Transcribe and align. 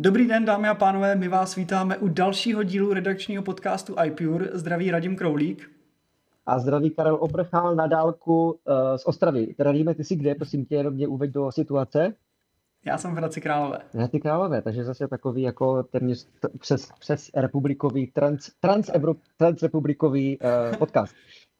Dobrý 0.00 0.26
den, 0.26 0.44
dámy 0.44 0.68
a 0.68 0.74
pánové, 0.74 1.14
my 1.14 1.28
vás 1.28 1.54
vítáme 1.54 1.96
u 1.96 2.08
dalšího 2.08 2.62
dílu 2.62 2.92
redakčního 2.92 3.42
podcastu 3.42 3.96
iPure. 4.04 4.46
Zdraví 4.52 4.90
Radim 4.90 5.16
Kroulík. 5.16 5.70
A 6.46 6.58
zdraví 6.58 6.90
Karel 6.90 7.18
Obrchal 7.20 7.74
na 7.74 7.86
dálku 7.86 8.50
uh, 8.50 8.96
z 8.96 9.06
Ostravy. 9.06 9.54
Radíme, 9.58 9.94
ty 9.94 10.04
jsi 10.04 10.16
kde, 10.16 10.34
prosím 10.34 10.64
tě, 10.64 10.74
jenom 10.74 10.94
mě 10.94 11.08
uveď 11.08 11.30
do 11.30 11.52
situace. 11.52 12.14
Já 12.84 12.98
jsem 12.98 13.14
v 13.14 13.16
Hradci 13.16 13.40
Králové. 13.40 13.78
Hradci 13.94 14.20
Králové, 14.20 14.62
takže 14.62 14.84
zase 14.84 15.08
takový 15.08 15.42
jako 15.42 15.82
téměř 15.82 16.28
přes, 16.58 16.88
přes 17.00 17.30
republikový, 17.34 18.06
trans, 18.06 18.50
trans, 18.60 18.90
transrepublikový 19.36 20.38
uh, 20.38 20.76
podcast. 20.76 21.14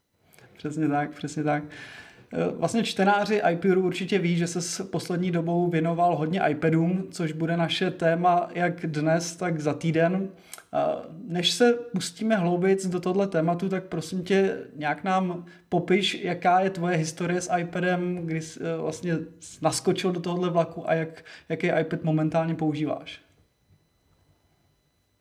přesně 0.57 0.89
tak, 0.89 1.11
přesně 1.11 1.45
tak. 1.45 1.63
Vlastně 2.59 2.85
čtenáři 2.85 3.43
iPuru 3.51 3.83
určitě 3.83 4.19
ví, 4.19 4.37
že 4.37 4.47
se 4.47 4.63
s 4.63 4.85
poslední 4.85 5.31
dobou 5.31 5.71
věnoval 5.71 6.17
hodně 6.17 6.41
iPadům, 6.49 7.07
což 7.11 7.33
bude 7.33 7.57
naše 7.57 7.91
téma 7.91 8.49
jak 8.55 8.87
dnes, 8.87 9.37
tak 9.37 9.61
za 9.61 9.75
týden. 9.75 10.29
Eh, 10.75 10.79
než 11.27 11.51
se 11.51 11.73
pustíme 11.73 12.37
hloubic 12.37 12.87
do 12.87 13.01
tohle 13.01 13.27
tématu, 13.27 13.69
tak 13.69 13.85
prosím 13.85 14.25
tě 14.25 14.59
nějak 14.77 15.05
nám 15.05 15.45
popiš, 15.69 16.25
jaká 16.25 16.61
je 16.61 16.71
tvoje 16.71 16.97
historie 16.97 17.41
s 17.41 17.57
iPadem, 17.57 18.17
kdy 18.17 18.41
jsi 18.41 18.61
eh, 18.61 18.77
vlastně 18.77 19.19
naskočil 19.63 20.13
do 20.13 20.21
tohohle 20.21 20.51
vlaku 20.51 20.91
a 20.91 20.95
jak, 20.95 21.25
jaký 21.49 21.67
iPad 21.67 22.05
momentálně 22.05 22.55
používáš. 22.55 23.21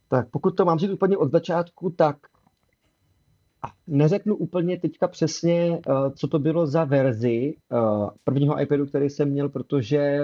Tak 0.09 0.29
pokud 0.29 0.51
to 0.51 0.65
mám 0.65 0.79
říct 0.79 0.91
úplně 0.91 1.17
od 1.17 1.31
začátku, 1.31 1.89
tak 1.89 2.17
neřeknu 3.87 4.35
úplně 4.35 4.79
teďka 4.79 5.07
přesně, 5.07 5.79
eh, 5.87 5.91
co 6.15 6.27
to 6.27 6.39
bylo 6.39 6.67
za 6.67 6.83
verzi 6.83 7.55
eh, 7.71 7.77
prvního 8.23 8.61
iPadu, 8.61 8.85
který 8.85 9.09
jsem 9.09 9.29
měl, 9.29 9.49
protože 9.49 10.19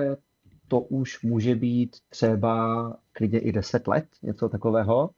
to 0.68 0.80
už 0.80 1.22
může 1.24 1.56
být 1.56 1.96
třeba 2.10 2.98
klidně 3.14 3.40
i 3.40 3.52
10 3.52 3.88
let, 3.88 4.06
něco 4.24 4.50
takového. 4.50 5.10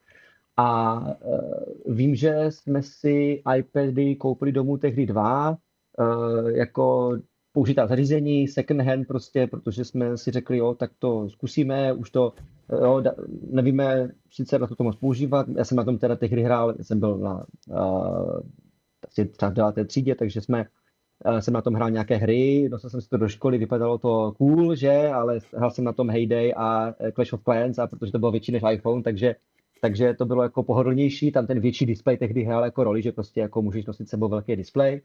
A 0.56 1.00
eh, 1.08 1.92
vím, 1.92 2.14
že 2.14 2.44
jsme 2.48 2.82
si 2.82 3.42
iPady 3.58 4.16
koupili 4.16 4.52
domů 4.52 4.76
tehdy 4.76 5.06
dva, 5.06 5.56
jako 6.54 7.16
použitá 7.52 7.86
zařízení, 7.86 8.48
second 8.48 8.80
hand 8.80 9.06
prostě, 9.08 9.46
protože 9.46 9.84
jsme 9.84 10.18
si 10.18 10.30
řekli, 10.30 10.58
jo, 10.58 10.74
tak 10.74 10.90
to 10.98 11.28
zkusíme, 11.28 11.92
už 11.92 12.10
to, 12.10 12.32
jo, 12.72 13.02
nevíme 13.50 14.08
sice 14.30 14.58
na 14.58 14.66
to, 14.66 14.84
moc 14.84 14.96
používat, 14.96 15.46
já 15.56 15.64
jsem 15.64 15.76
na 15.76 15.84
tom 15.84 15.98
teda 15.98 16.16
tehdy 16.16 16.42
hrál, 16.42 16.74
jsem 16.82 17.00
byl 17.00 17.18
na 17.18 17.46
uh, 17.68 18.40
asi 19.08 19.24
třeba 19.24 19.50
v 19.50 19.54
deváté 19.54 19.84
třídě, 19.84 20.14
takže 20.14 20.40
jsme, 20.40 20.64
uh, 21.26 21.38
jsem 21.38 21.54
na 21.54 21.62
tom 21.62 21.74
hrál 21.74 21.90
nějaké 21.90 22.16
hry, 22.16 22.68
dostal 22.70 22.90
jsem 22.90 23.00
si 23.00 23.08
to 23.08 23.16
do 23.16 23.28
školy, 23.28 23.58
vypadalo 23.58 23.98
to 23.98 24.32
cool, 24.38 24.74
že, 24.74 25.08
ale 25.08 25.38
hrál 25.56 25.70
jsem 25.70 25.84
na 25.84 25.92
tom 25.92 26.10
Heyday 26.10 26.52
a 26.56 26.94
Clash 27.14 27.32
of 27.32 27.42
Clans, 27.42 27.78
a 27.78 27.86
protože 27.86 28.12
to 28.12 28.18
bylo 28.18 28.30
větší 28.30 28.52
než 28.52 28.62
iPhone, 28.72 29.02
takže 29.02 29.34
takže 29.80 30.14
to 30.14 30.26
bylo 30.26 30.42
jako 30.42 30.62
pohodlnější, 30.62 31.32
tam 31.32 31.46
ten 31.46 31.60
větší 31.60 31.86
displej 31.86 32.16
tehdy 32.16 32.44
hrál 32.44 32.64
jako 32.64 32.84
roli, 32.84 33.02
že 33.02 33.12
prostě 33.12 33.40
jako 33.40 33.62
můžeš 33.62 33.86
nosit 33.86 34.08
sebou 34.08 34.28
velký 34.28 34.56
displej. 34.56 35.02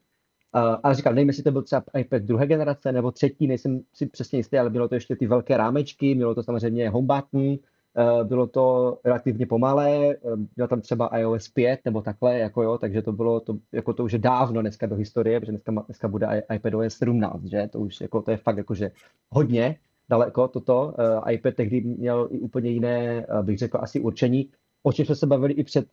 Ale 0.54 0.96
říkám, 0.96 1.16
nevím, 1.16 1.30
jestli 1.30 1.44
to 1.44 1.52
byl 1.52 1.62
třeba 1.62 1.84
iPad 1.98 2.22
druhé 2.22 2.48
generace 2.48 2.92
nebo 2.92 3.12
třetí, 3.12 3.48
nejsem 3.48 3.82
si 3.94 4.06
přesně 4.06 4.40
jistý, 4.40 4.58
ale 4.58 4.70
bylo 4.70 4.88
to 4.88 4.96
ještě 4.96 5.16
ty 5.16 5.28
velké 5.28 5.58
rámečky, 5.58 6.16
mělo 6.16 6.36
to 6.36 6.44
samozřejmě 6.44 6.90
home 6.90 7.08
button, 7.08 7.42
uh, 7.42 8.28
bylo 8.28 8.48
to 8.48 8.98
relativně 9.06 9.46
pomalé, 9.46 10.18
uh, 10.18 10.36
bylo 10.56 10.68
tam 10.68 10.82
třeba 10.82 11.08
iOS 11.08 11.50
5 11.50 11.80
nebo 11.86 12.02
takhle, 12.02 12.38
jako 12.38 12.64
jo, 12.64 12.78
takže 12.78 13.02
to 13.02 13.12
bylo, 13.12 13.40
to, 13.40 13.58
jako 13.72 13.94
to 13.94 14.04
už 14.04 14.12
je 14.12 14.20
dávno 14.20 14.62
dneska 14.62 14.88
do 14.88 14.96
historie, 14.96 15.40
protože 15.40 15.52
dneska, 15.52 15.72
dneska 15.72 16.08
bude 16.08 16.44
iPadOS 16.56 16.94
17, 16.94 17.44
že, 17.44 17.70
to 17.72 17.80
už 17.80 18.02
jako, 18.02 18.22
to 18.22 18.32
je 18.32 18.38
fakt 18.38 18.58
jakože 18.58 18.92
hodně 19.30 19.76
daleko 20.10 20.48
toto, 20.48 20.94
uh, 21.24 21.32
iPad 21.32 21.56
tehdy 21.56 21.82
měl 21.82 22.28
i 22.32 22.40
úplně 22.40 22.70
jiné, 22.70 23.26
bych 23.42 23.58
řekl, 23.58 23.78
asi 23.82 24.00
určení, 24.00 24.50
o 24.84 24.94
čem 24.94 25.06
jsme 25.06 25.16
se 25.16 25.28
bavili 25.28 25.54
i 25.54 25.64
před 25.64 25.86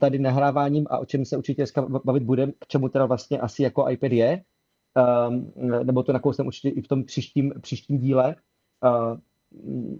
tady 0.00 0.18
nahráváním 0.18 0.86
a 0.90 0.98
o 0.98 1.04
čem 1.04 1.24
se 1.24 1.36
určitě 1.36 1.62
dneska 1.62 1.86
bavit 2.04 2.22
budeme, 2.22 2.52
k 2.52 2.66
čemu 2.66 2.88
teda 2.88 3.06
vlastně 3.06 3.40
asi 3.40 3.62
jako 3.62 3.88
iPad 3.88 4.12
je, 4.12 4.42
um, 5.28 5.52
nebo 5.84 6.02
to 6.02 6.12
nakousneme 6.12 6.46
určitě 6.46 6.68
i 6.68 6.82
v 6.82 6.88
tom 6.88 7.04
příštím, 7.04 7.52
příštím 7.60 7.98
díle, 7.98 8.36
uh, 8.84 9.18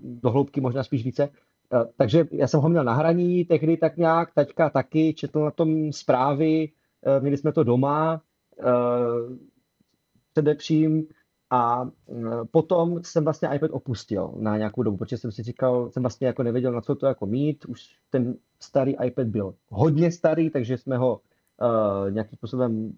do 0.03 0.31
hloubky 0.31 0.61
možná 0.61 0.83
spíš 0.83 1.05
více. 1.05 1.29
Takže 1.97 2.29
já 2.33 2.47
jsem 2.47 2.61
ho 2.61 2.69
měl 2.69 2.85
na 2.85 2.95
hraní 2.95 3.45
tehdy 3.45 3.77
tak 3.77 3.97
nějak, 3.97 4.35
taťka 4.35 4.71
taky, 4.71 5.15
četl 5.15 5.45
na 5.45 5.51
tom 5.51 5.93
zprávy, 5.93 6.69
měli 7.21 7.37
jsme 7.37 7.53
to 7.53 7.65
doma, 7.65 8.23
především 10.33 11.07
a 11.51 11.91
potom 12.51 13.05
jsem 13.05 13.25
vlastně 13.25 13.49
iPad 13.55 13.71
opustil 13.71 14.35
na 14.37 14.57
nějakou 14.57 14.83
dobu, 14.83 14.97
protože 14.97 15.17
jsem 15.17 15.33
si 15.33 15.43
říkal, 15.43 15.91
jsem 15.91 16.03
vlastně 16.03 16.27
jako 16.27 16.43
nevěděl, 16.43 16.73
na 16.73 16.81
co 16.81 16.95
to 16.95 17.07
jako 17.07 17.27
mít. 17.27 17.65
Už 17.65 17.97
ten 18.11 18.35
starý 18.61 18.97
iPad 19.05 19.27
byl 19.27 19.55
hodně 19.69 20.13
starý, 20.13 20.51
takže 20.51 20.79
jsme 20.79 20.97
ho 20.97 21.21
uh, 21.61 22.11
nějakým 22.11 22.37
způsobem 22.37 22.93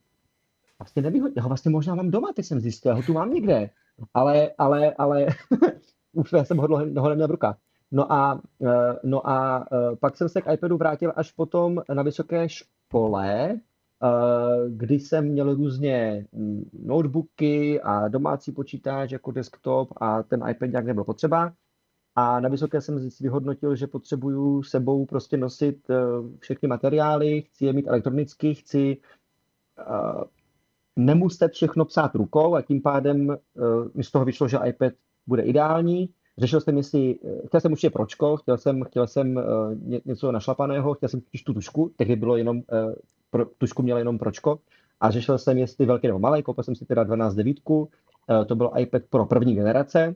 vlastně 0.79 1.03
nevyhodili. 1.03 1.35
Já 1.37 1.43
ho 1.43 1.49
vlastně 1.49 1.71
možná 1.71 1.95
mám 1.95 2.11
doma, 2.11 2.33
teď 2.33 2.47
jsem 2.47 2.61
zjistil, 2.61 2.91
já 2.91 2.97
ho 2.97 3.03
tu 3.03 3.13
mám 3.13 3.31
někde. 3.31 3.71
Ale, 4.15 4.51
ale, 4.59 4.95
ale 4.95 5.27
už 6.13 6.35
jsem 6.43 6.59
ho 6.59 6.67
dlouho 6.67 7.09
neměl 7.09 7.29
v 7.29 7.31
rukách. 7.31 7.57
No 7.91 8.13
a, 8.13 8.35
uh, 8.59 8.71
no 9.03 9.29
a 9.29 9.59
uh, 9.59 9.97
pak 9.97 10.17
jsem 10.17 10.29
se 10.29 10.43
k 10.43 10.53
iPadu 10.53 10.77
vrátil 10.77 11.13
až 11.17 11.33
potom 11.33 11.83
na 11.95 12.03
vysoké 12.03 12.49
škole, 12.49 13.55
Eh, 13.55 13.59
kdy 14.69 14.95
jsem 14.95 15.29
měl 15.29 15.55
různě 15.55 16.27
mm, 16.33 16.71
notebooky 16.83 17.81
a 17.81 18.09
domácí 18.09 18.53
počítač 18.53 19.13
jako 19.13 19.31
desktop 19.31 19.89
a 19.97 20.23
ten 20.23 20.45
iPad 20.51 20.71
nějak 20.71 20.87
nebyl 20.87 21.05
potřeba. 21.05 21.53
A 22.15 22.41
na 22.41 22.49
vysoké 22.49 22.81
jsem 22.81 23.09
vyhodnotil, 23.21 23.77
že 23.77 23.87
potřebuju 23.87 24.63
sebou 24.63 25.07
prostě 25.07 25.37
nosit 25.37 25.91
eh, 25.91 25.97
všechny 26.39 26.69
materiály, 26.69 27.43
chci 27.43 27.65
je 27.65 27.73
mít 27.73 27.89
elektronicky, 27.89 28.55
chci 28.55 28.97
uh, 29.89 30.25
nemuset 30.97 31.53
všechno 31.53 31.85
psát 31.85 32.15
rukou 32.15 32.55
a 32.55 32.63
tím 32.63 32.83
pádem 32.83 33.37
mi 33.95 34.05
z 34.05 34.11
toho 34.11 34.25
vyšlo, 34.25 34.49
že 34.49 34.59
iPad 34.67 34.93
bude 35.27 35.43
ideální. 35.43 36.09
Řešil 36.39 36.61
jsem, 36.61 36.77
jestli, 36.77 37.19
chtěl 37.47 37.61
jsem 37.61 37.73
určitě 37.73 37.91
pročko, 37.91 38.37
chtěl 38.37 38.59
jsem, 38.59 38.85
chtěl 38.85 39.07
jsem 39.07 39.41
něco 40.05 40.33
našlapaného, 40.33 40.95
chtěl 40.95 41.09
jsem 41.09 41.21
tu 41.47 41.55
tušku, 41.55 41.93
tehdy 41.97 42.17
bylo 42.17 42.37
jenom 42.37 42.63
pro, 43.33 43.45
tušku 43.59 43.83
měl 43.83 43.99
jenom 43.99 44.19
pročko. 44.19 44.59
A 45.01 45.11
řešil 45.11 45.39
jsem, 45.39 45.59
jestli 45.59 45.87
velký 45.87 46.07
nebo 46.07 46.19
malý, 46.19 46.43
koupil 46.43 46.65
jsem 46.65 46.75
si 46.75 46.85
teda 46.85 47.05
12 47.05 47.35
devítku, 47.35 47.89
eh, 48.31 48.45
to 48.45 48.57
byl 48.57 48.71
iPad 48.79 49.03
pro 49.11 49.27
první 49.27 49.55
generace. 49.55 50.15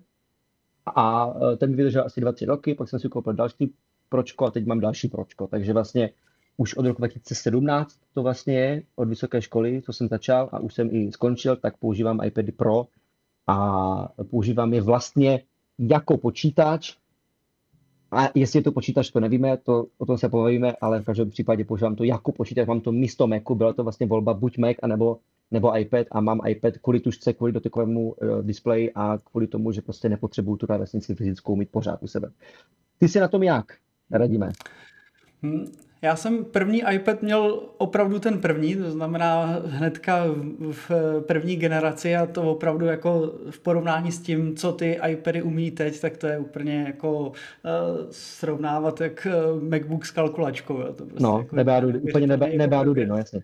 A 0.87 1.35
eh, 1.53 1.57
ten 1.57 1.71
mi 1.71 1.77
vydržel 1.77 2.05
asi 2.05 2.21
2-3 2.21 2.47
roky, 2.47 2.75
pak 2.75 2.89
jsem 2.89 3.01
si 3.01 3.09
koupil 3.09 3.33
další 3.33 3.75
pročko 4.09 4.47
a 4.47 4.51
teď 4.51 4.67
mám 4.67 4.81
další 4.81 5.09
pročko, 5.09 5.47
takže 5.47 5.73
vlastně 5.73 6.11
už 6.57 6.75
od 6.75 6.87
roku 6.87 6.99
2017 6.99 7.99
to 8.15 8.23
vlastně 8.23 8.59
je, 8.59 8.83
od 8.97 9.09
vysoké 9.09 9.43
školy, 9.43 9.83
co 9.83 9.93
jsem 9.93 10.09
začal 10.09 10.49
a 10.53 10.59
už 10.59 10.75
jsem 10.75 10.89
i 10.93 11.13
skončil, 11.13 11.57
tak 11.57 11.77
používám 11.77 12.25
iPady 12.25 12.53
Pro 12.53 12.87
a 13.47 14.09
používám 14.31 14.75
je 14.75 14.83
vlastně 14.83 15.43
jako 15.79 16.19
počítač, 16.19 16.97
a 18.17 18.31
jestli 18.35 18.59
je 18.59 18.63
to 18.63 18.73
počítač, 18.73 19.11
to 19.11 19.21
nevíme, 19.21 19.57
to, 19.57 19.87
o 19.99 20.07
tom 20.07 20.19
se 20.19 20.29
povíme, 20.29 20.73
ale 20.81 21.03
v 21.03 21.05
každém 21.05 21.31
případě 21.31 21.65
používám 21.65 21.97
to 21.97 22.05
jako 22.05 22.33
počítač, 22.33 22.67
mám 22.67 22.81
to 22.81 22.93
místo 22.93 23.27
Macu, 23.27 23.55
byla 23.55 23.73
to 23.73 23.83
vlastně 23.83 24.07
volba 24.07 24.35
buď 24.35 24.59
Mac, 24.59 24.77
anebo, 24.83 25.19
nebo 25.51 25.79
iPad 25.79 26.07
a 26.11 26.21
mám 26.21 26.41
iPad 26.47 26.79
kvůli 26.79 27.01
tušce, 27.01 27.33
kvůli 27.33 27.53
dotykovému 27.53 28.13
uh, 28.13 28.43
displeji 28.43 28.93
a 28.95 29.19
kvůli 29.19 29.47
tomu, 29.47 29.73
že 29.73 29.83
prostě 29.83 30.09
nepotřebuju 30.09 30.57
tu 30.57 30.67
klávesnici 30.67 31.15
fyzickou 31.15 31.57
mít 31.57 31.71
pořád 31.71 32.03
u 32.03 32.07
sebe. 32.07 32.31
Ty 32.99 33.09
si 33.09 33.21
na 33.21 33.29
tom 33.29 33.43
jak, 33.43 33.67
radíme? 34.11 34.51
Já 36.03 36.17
jsem 36.17 36.45
první 36.45 36.83
iPad 36.93 37.23
měl 37.23 37.61
opravdu 37.79 38.19
ten 38.19 38.41
první, 38.41 38.77
to 38.77 38.91
znamená 38.91 39.61
hnedka 39.67 40.25
v 40.71 40.91
první 41.27 41.57
generaci 41.57 42.17
a 42.17 42.27
to 42.27 42.51
opravdu 42.51 42.87
jako 42.87 43.33
v 43.51 43.59
porovnání 43.59 44.13
s 44.13 44.19
tím, 44.19 44.57
co 44.57 44.73
ty 44.73 45.01
iPady 45.09 45.43
umí 45.43 45.71
teď, 45.71 46.01
tak 46.01 46.17
to 46.17 46.27
je 46.27 46.39
úplně 46.39 46.85
jako 46.87 47.21
uh, 47.21 47.33
srovnávat 48.11 49.01
jak 49.01 49.27
eh, 49.27 49.31
MacBook 49.61 50.07
s 50.07 50.11
kalkulačkou. 50.11 50.81
Jo. 50.81 50.93
To 50.93 51.05
prostě 51.07 51.23
no, 51.23 51.39
jako, 51.39 51.57
nebá 51.57 51.81
dudy, 51.81 51.99
úplně 51.99 52.27
nebá, 52.27 52.47
nebá 52.57 52.85
dudy, 52.85 53.07
no 53.07 53.17
jasně. 53.17 53.43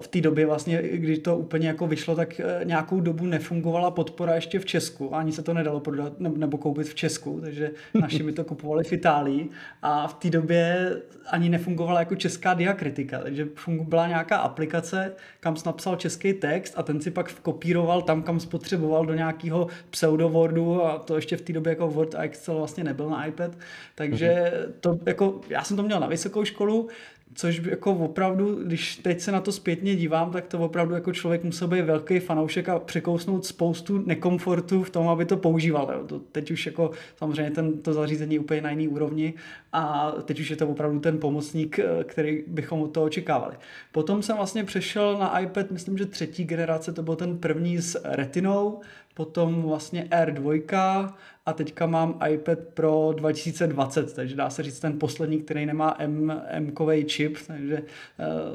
V 0.00 0.08
té 0.08 0.20
době 0.20 0.46
vlastně, 0.46 0.82
když 0.82 1.18
to 1.18 1.36
úplně 1.36 1.68
jako 1.68 1.86
vyšlo, 1.86 2.16
tak 2.16 2.40
eh, 2.40 2.60
nějakou 2.64 3.00
dobu 3.00 3.26
nefungovala 3.26 3.90
podpora 3.90 4.34
ještě 4.34 4.58
v 4.58 4.64
Česku. 4.64 5.14
Ani 5.14 5.32
se 5.32 5.42
to 5.42 5.54
nedalo 5.54 5.80
prodat 5.80 6.20
nebo 6.20 6.58
koupit 6.58 6.88
v 6.88 6.94
Česku, 6.94 7.40
takže 7.40 7.70
naši 8.00 8.22
mi 8.22 8.32
to 8.32 8.44
kupovali 8.44 8.84
v 8.84 8.92
Itálii. 8.92 9.48
A 9.82 10.08
v 10.08 10.14
té 10.14 10.30
době 10.30 10.90
ani 11.30 11.48
nefungovala 11.48 11.98
jako 11.98 12.14
česká 12.14 12.54
diakritika. 12.54 13.18
Takže 13.18 13.48
byla 13.66 14.06
nějaká 14.06 14.36
aplikace, 14.36 15.12
kam 15.40 15.56
jsi 15.56 15.62
napsal 15.66 15.96
český 15.96 16.32
text 16.32 16.74
a 16.76 16.82
ten 16.82 17.00
si 17.00 17.10
pak 17.10 17.32
kopíroval 17.32 18.02
tam, 18.02 18.22
kam 18.22 18.40
spotřeboval 18.40 19.06
do 19.06 19.14
nějakého 19.14 19.66
pseudowordu 19.90 20.84
a 20.84 20.98
to 20.98 21.16
ještě 21.16 21.36
v 21.36 21.42
té 21.42 21.52
době 21.52 21.70
jako 21.70 21.88
Word 21.88 22.14
a 22.14 22.22
Excel 22.22 22.56
vlastně 22.56 22.84
nebyl 22.84 23.10
na 23.10 23.26
iPad. 23.26 23.50
Takže 23.94 24.52
to 24.80 24.98
jako, 25.06 25.40
já 25.48 25.64
jsem 25.64 25.76
to 25.76 25.82
měl 25.82 26.00
na 26.00 26.06
vysokou 26.06 26.44
školu, 26.44 26.88
což 27.34 27.60
jako 27.64 27.92
opravdu, 27.92 28.64
když 28.64 28.96
teď 28.96 29.20
se 29.20 29.32
na 29.32 29.40
to 29.40 29.52
zpětně 29.72 29.96
dívám, 29.96 30.30
tak 30.30 30.46
to 30.46 30.58
opravdu 30.58 30.94
jako 30.94 31.12
člověk 31.12 31.44
musel 31.44 31.68
být 31.68 31.82
velký 31.82 32.18
fanoušek 32.18 32.68
a 32.68 32.78
překousnout 32.78 33.46
spoustu 33.46 33.98
nekomfortu 33.98 34.82
v 34.82 34.90
tom, 34.90 35.08
aby 35.08 35.24
to 35.24 35.36
používal. 35.36 35.90
Jo. 35.92 36.06
To 36.06 36.18
teď 36.18 36.50
už 36.50 36.66
jako 36.66 36.90
samozřejmě 37.16 37.50
ten, 37.50 37.82
to 37.82 37.92
zařízení 37.92 38.38
úplně 38.38 38.60
na 38.60 38.70
jiný 38.70 38.88
úrovni 38.88 39.34
a 39.72 40.12
teď 40.24 40.40
už 40.40 40.50
je 40.50 40.56
to 40.56 40.68
opravdu 40.68 41.00
ten 41.00 41.18
pomocník, 41.18 41.78
eh, 41.78 42.04
který 42.04 42.44
bychom 42.46 42.82
od 42.82 42.88
toho 42.88 43.06
očekávali. 43.06 43.56
Potom 43.92 44.22
jsem 44.22 44.36
vlastně 44.36 44.64
přešel 44.64 45.18
na 45.18 45.38
iPad, 45.38 45.70
myslím, 45.70 45.98
že 45.98 46.06
třetí 46.06 46.44
generace, 46.44 46.92
to 46.92 47.02
byl 47.02 47.16
ten 47.16 47.38
první 47.38 47.78
s 47.78 48.00
retinou, 48.04 48.80
potom 49.14 49.62
vlastně 49.62 50.08
R2 50.10 51.12
a 51.46 51.52
teďka 51.52 51.86
mám 51.86 52.20
iPad 52.30 52.58
Pro 52.74 53.12
2020, 53.16 54.14
takže 54.14 54.36
dá 54.36 54.50
se 54.50 54.62
říct 54.62 54.80
ten 54.80 54.98
poslední, 54.98 55.42
který 55.42 55.66
nemá 55.66 55.96
M, 55.98 56.42
M-kový 56.46 57.04
čip, 57.04 57.36
takže 57.46 57.82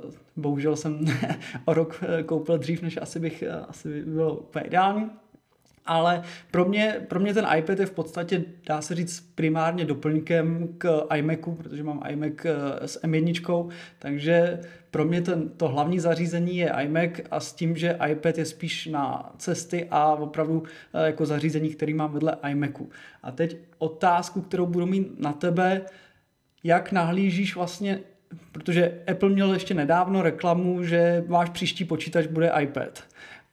uh, 0.03 0.11
bohužel 0.35 0.75
jsem 0.75 1.05
o 1.65 1.73
rok 1.73 2.03
eh, 2.19 2.23
koupil 2.23 2.57
dřív, 2.57 2.81
než 2.81 2.97
asi 3.01 3.19
bych 3.19 3.43
uh, 3.47 3.65
asi 3.69 3.89
by 3.89 4.01
bylo 4.01 4.35
úplně 4.35 4.65
ideální. 4.65 5.09
Ale 5.87 6.23
pro 6.51 6.65
mě, 6.65 7.05
pro 7.07 7.19
mě 7.19 7.33
ten 7.33 7.47
iPad 7.57 7.79
je 7.79 7.85
v 7.85 7.91
podstatě, 7.91 8.43
dá 8.67 8.81
se 8.81 8.95
říct, 8.95 9.31
primárně 9.35 9.85
doplňkem 9.85 10.67
k 10.77 11.07
iMacu, 11.15 11.55
protože 11.55 11.83
mám 11.83 12.03
iMac 12.09 12.45
eh, 12.45 12.87
s 12.87 13.03
M1, 13.03 13.69
takže 13.99 14.59
pro 14.97 15.05
mě 15.05 15.21
ten, 15.21 15.49
to 15.49 15.67
hlavní 15.67 15.99
zařízení 15.99 16.57
je 16.57 16.73
iMac 16.83 17.11
a 17.31 17.39
s 17.39 17.53
tím, 17.53 17.75
že 17.75 17.97
iPad 18.09 18.37
je 18.37 18.45
spíš 18.45 18.85
na 18.85 19.31
cesty 19.37 19.87
a 19.91 20.13
opravdu 20.13 20.63
eh, 20.93 21.05
jako 21.05 21.25
zařízení, 21.25 21.69
který 21.69 21.93
mám 21.93 22.11
vedle 22.11 22.37
iMacu. 22.49 22.89
A 23.23 23.31
teď 23.31 23.57
otázku, 23.77 24.41
kterou 24.41 24.65
budu 24.65 24.85
mít 24.85 25.19
na 25.19 25.33
tebe, 25.33 25.81
jak 26.63 26.91
nahlížíš 26.91 27.55
vlastně 27.55 27.99
protože 28.51 29.01
Apple 29.11 29.29
měl 29.29 29.53
ještě 29.53 29.73
nedávno 29.73 30.21
reklamu, 30.21 30.83
že 30.83 31.23
váš 31.27 31.49
příští 31.49 31.85
počítač 31.85 32.27
bude 32.27 32.51
iPad. 32.61 33.03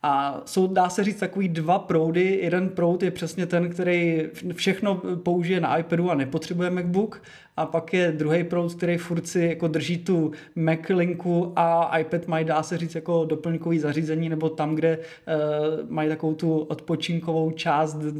A 0.06 0.42
jsou, 0.44 0.66
dá 0.66 0.88
se 0.88 1.04
říct, 1.04 1.20
takový 1.20 1.48
dva 1.48 1.78
proudy. 1.78 2.38
Jeden 2.42 2.68
proud 2.68 3.02
je 3.02 3.10
přesně 3.10 3.46
ten, 3.46 3.70
který 3.70 4.22
všechno 4.52 5.02
použije 5.22 5.60
na 5.60 5.76
iPadu 5.76 6.10
a 6.10 6.14
nepotřebuje 6.14 6.70
MacBook. 6.70 7.22
A 7.56 7.66
pak 7.66 7.94
je 7.94 8.12
druhý 8.12 8.44
proud, 8.44 8.74
který 8.74 8.96
furt 8.96 9.28
si 9.28 9.40
jako 9.40 9.68
drží 9.68 9.98
tu 9.98 10.32
Mac 10.56 10.78
linku 10.88 11.52
a 11.56 11.98
iPad 11.98 12.26
mají, 12.26 12.44
dá 12.44 12.62
se 12.62 12.78
říct, 12.78 12.94
jako 12.94 13.24
doplňkový 13.24 13.78
zařízení, 13.78 14.28
nebo 14.28 14.50
tam, 14.50 14.74
kde 14.74 14.98
uh, 14.98 15.90
mají 15.90 16.08
takovou 16.08 16.34
tu 16.34 16.58
odpočinkovou 16.58 17.50
část 17.50 17.94
uh, 17.94 18.10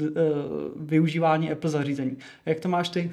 využívání 0.77 1.53
Apple 1.53 1.71
zařízení. 1.71 2.17
Jak 2.47 2.61
to 2.61 2.69
máš 2.69 2.89
ty? 2.89 3.13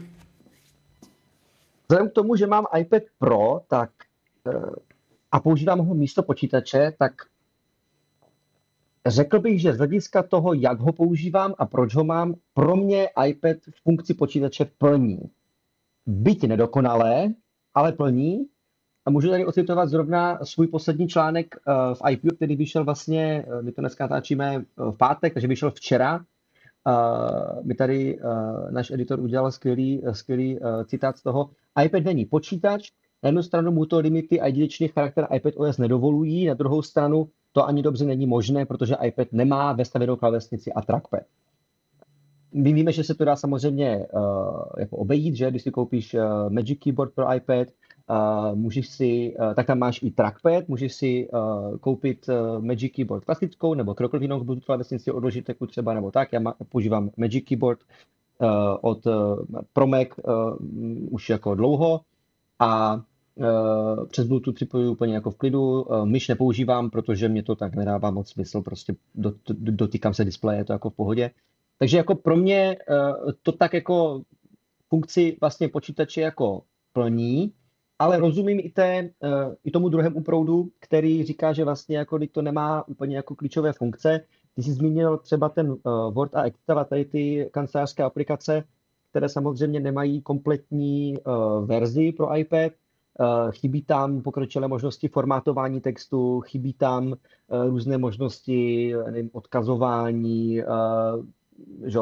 Vzhledem 1.87 2.09
k 2.09 2.13
tomu, 2.13 2.35
že 2.35 2.47
mám 2.47 2.65
iPad 2.77 3.03
Pro, 3.19 3.61
tak 3.67 3.89
uh, 4.43 4.75
a 5.31 5.39
používám 5.39 5.79
ho 5.79 5.95
místo 5.95 6.23
počítače, 6.23 6.93
tak 6.99 7.11
Řekl 9.07 9.39
bych, 9.39 9.61
že 9.61 9.73
z 9.73 9.77
hlediska 9.77 10.23
toho, 10.23 10.53
jak 10.53 10.79
ho 10.79 10.93
používám 10.93 11.53
a 11.57 11.65
proč 11.65 11.95
ho 11.95 12.03
mám, 12.03 12.35
pro 12.53 12.75
mě 12.75 13.07
iPad 13.27 13.57
v 13.71 13.83
funkci 13.83 14.13
počítače 14.13 14.65
plní. 14.77 15.19
Byť 16.05 16.47
nedokonalé, 16.47 17.33
ale 17.73 17.91
plní. 17.91 18.45
A 19.05 19.09
můžu 19.09 19.29
tady 19.29 19.45
ocitovat 19.45 19.89
zrovna 19.89 20.39
svůj 20.43 20.67
poslední 20.67 21.07
článek 21.07 21.55
eh, 21.55 21.71
v 21.95 22.11
IPU, 22.11 22.35
který 22.35 22.55
vyšel 22.55 22.83
vlastně, 22.83 23.45
eh, 23.47 23.61
my 23.61 23.71
to 23.71 23.81
dneska 23.81 24.03
natáčíme 24.03 24.55
eh, 24.55 24.91
v 24.91 24.97
pátek, 24.97 25.33
takže 25.33 25.47
vyšel 25.47 25.71
včera. 25.71 26.25
My 27.63 27.75
tady 27.75 28.19
náš 28.69 28.91
editor 28.91 29.19
udělal 29.19 29.51
skvělý, 29.51 30.01
skvělý 30.11 30.59
citát 30.85 31.17
z 31.17 31.23
toho. 31.23 31.49
iPad 31.85 32.03
není 32.03 32.25
počítač, 32.25 32.91
na 33.23 33.27
jednu 33.27 33.43
stranu 33.43 33.71
mu 33.71 33.85
to 33.85 33.99
limity 33.99 34.41
a 34.41 34.45
jedinečný 34.45 34.87
charakter 34.87 35.27
iPad 35.35 35.53
OS 35.57 35.77
nedovolují, 35.77 36.45
na 36.45 36.53
druhou 36.53 36.81
stranu 36.81 37.29
to 37.51 37.65
ani 37.65 37.81
dobře 37.81 38.05
není 38.05 38.25
možné, 38.25 38.65
protože 38.65 38.95
iPad 39.03 39.27
nemá 39.31 39.73
vestavěnou 39.73 40.15
klávesnici 40.15 40.73
a 40.73 40.81
trackpad. 40.81 41.21
My 42.53 42.73
víme, 42.73 42.91
že 42.91 43.03
se 43.03 43.15
to 43.15 43.25
dá 43.25 43.35
samozřejmě 43.35 44.07
uh, 44.13 44.21
jako 44.77 44.97
obejít, 44.97 45.35
že 45.35 45.49
když 45.49 45.61
si 45.61 45.71
koupíš 45.71 46.13
uh, 46.13 46.21
Magic 46.49 46.79
Keyboard 46.79 47.13
pro 47.13 47.33
iPad, 47.33 47.67
uh, 47.67 48.55
můžeš 48.55 48.89
si, 48.89 49.35
uh, 49.39 49.53
tak 49.53 49.67
tam 49.67 49.79
máš 49.79 50.03
i 50.03 50.11
trackpad, 50.11 50.67
můžeš 50.67 50.93
si 50.93 51.29
uh, 51.29 51.77
koupit 51.77 52.29
uh, 52.29 52.63
Magic 52.63 52.93
Keyboard 52.93 53.25
klasickou 53.25 53.73
nebo 53.73 53.95
krokoliv 53.95 54.21
jinou 54.21 54.43
Bluetooth 54.43 54.65
klávesnici 54.65 55.11
od 55.11 55.23
Logitechu 55.23 55.67
třeba 55.67 55.93
nebo 55.93 56.11
tak. 56.11 56.33
Já 56.33 56.39
má, 56.39 56.55
používám 56.69 57.09
Magic 57.17 57.45
Keyboard 57.47 57.79
uh, 58.41 58.47
od 58.81 59.05
uh, 59.05 59.13
pro 59.73 59.87
Mac 59.87 60.07
uh, 60.23 61.13
už 61.13 61.29
jako 61.29 61.55
dlouho 61.55 62.01
a 62.59 63.01
přes 64.07 64.27
Bluetooth 64.27 64.55
připojuji 64.55 64.89
úplně 64.89 65.13
jako 65.13 65.31
v 65.31 65.35
klidu. 65.35 65.85
Eh, 65.93 66.05
myš 66.05 66.27
nepoužívám, 66.27 66.89
protože 66.89 67.29
mě 67.29 67.43
to 67.43 67.55
tak 67.55 67.75
nedává 67.75 68.11
moc 68.11 68.29
smysl, 68.29 68.61
prostě 68.61 68.95
dotýkám 69.49 70.13
se 70.13 70.25
displeje, 70.25 70.59
je 70.59 70.65
to 70.65 70.73
jako 70.73 70.89
v 70.89 70.95
pohodě. 70.95 71.31
Takže 71.77 71.97
jako 71.97 72.15
pro 72.15 72.35
mě 72.37 72.77
eh, 72.89 73.13
to 73.43 73.51
tak 73.51 73.73
jako 73.73 74.21
funkci 74.89 75.37
vlastně 75.41 75.67
počítače 75.69 76.21
jako 76.21 76.61
plní, 76.93 77.53
ale 77.99 78.17
rozumím 78.17 78.59
i, 78.59 78.69
té, 78.69 79.09
i 79.63 79.71
tomu 79.71 79.89
druhému 79.89 80.21
proudu, 80.21 80.69
který 80.79 81.23
říká, 81.23 81.53
že 81.53 81.63
vlastně 81.63 81.97
jako 81.97 82.19
to 82.31 82.41
nemá 82.41 82.87
úplně 82.87 83.15
jako 83.15 83.35
klíčové 83.35 83.73
funkce. 83.73 84.21
Ty 84.55 84.63
jsi 84.63 84.73
zmínil 84.73 85.17
třeba 85.17 85.49
ten 85.49 85.75
Word 86.11 86.35
a 86.35 86.43
Excel 86.43 86.79
a 86.79 86.83
tady 86.83 87.05
ty 87.05 87.49
kancelářské 87.51 88.03
aplikace, 88.03 88.63
které 89.09 89.29
samozřejmě 89.29 89.79
nemají 89.79 90.21
kompletní 90.21 91.17
verzi 91.65 92.11
pro 92.11 92.37
iPad, 92.37 92.71
Eh, 92.71 92.80
chybí 93.51 93.81
tam 93.81 94.21
pokročilé 94.21 94.67
možnosti 94.67 95.07
formátování 95.07 95.81
textu, 95.81 96.41
chybí 96.41 96.73
tam 96.73 97.13
eh, 97.13 97.69
různé 97.69 97.97
možnosti 97.97 98.93
nevím, 99.05 99.29
odkazování, 99.33 100.61
eh, 100.61 100.65
že, 101.85 101.99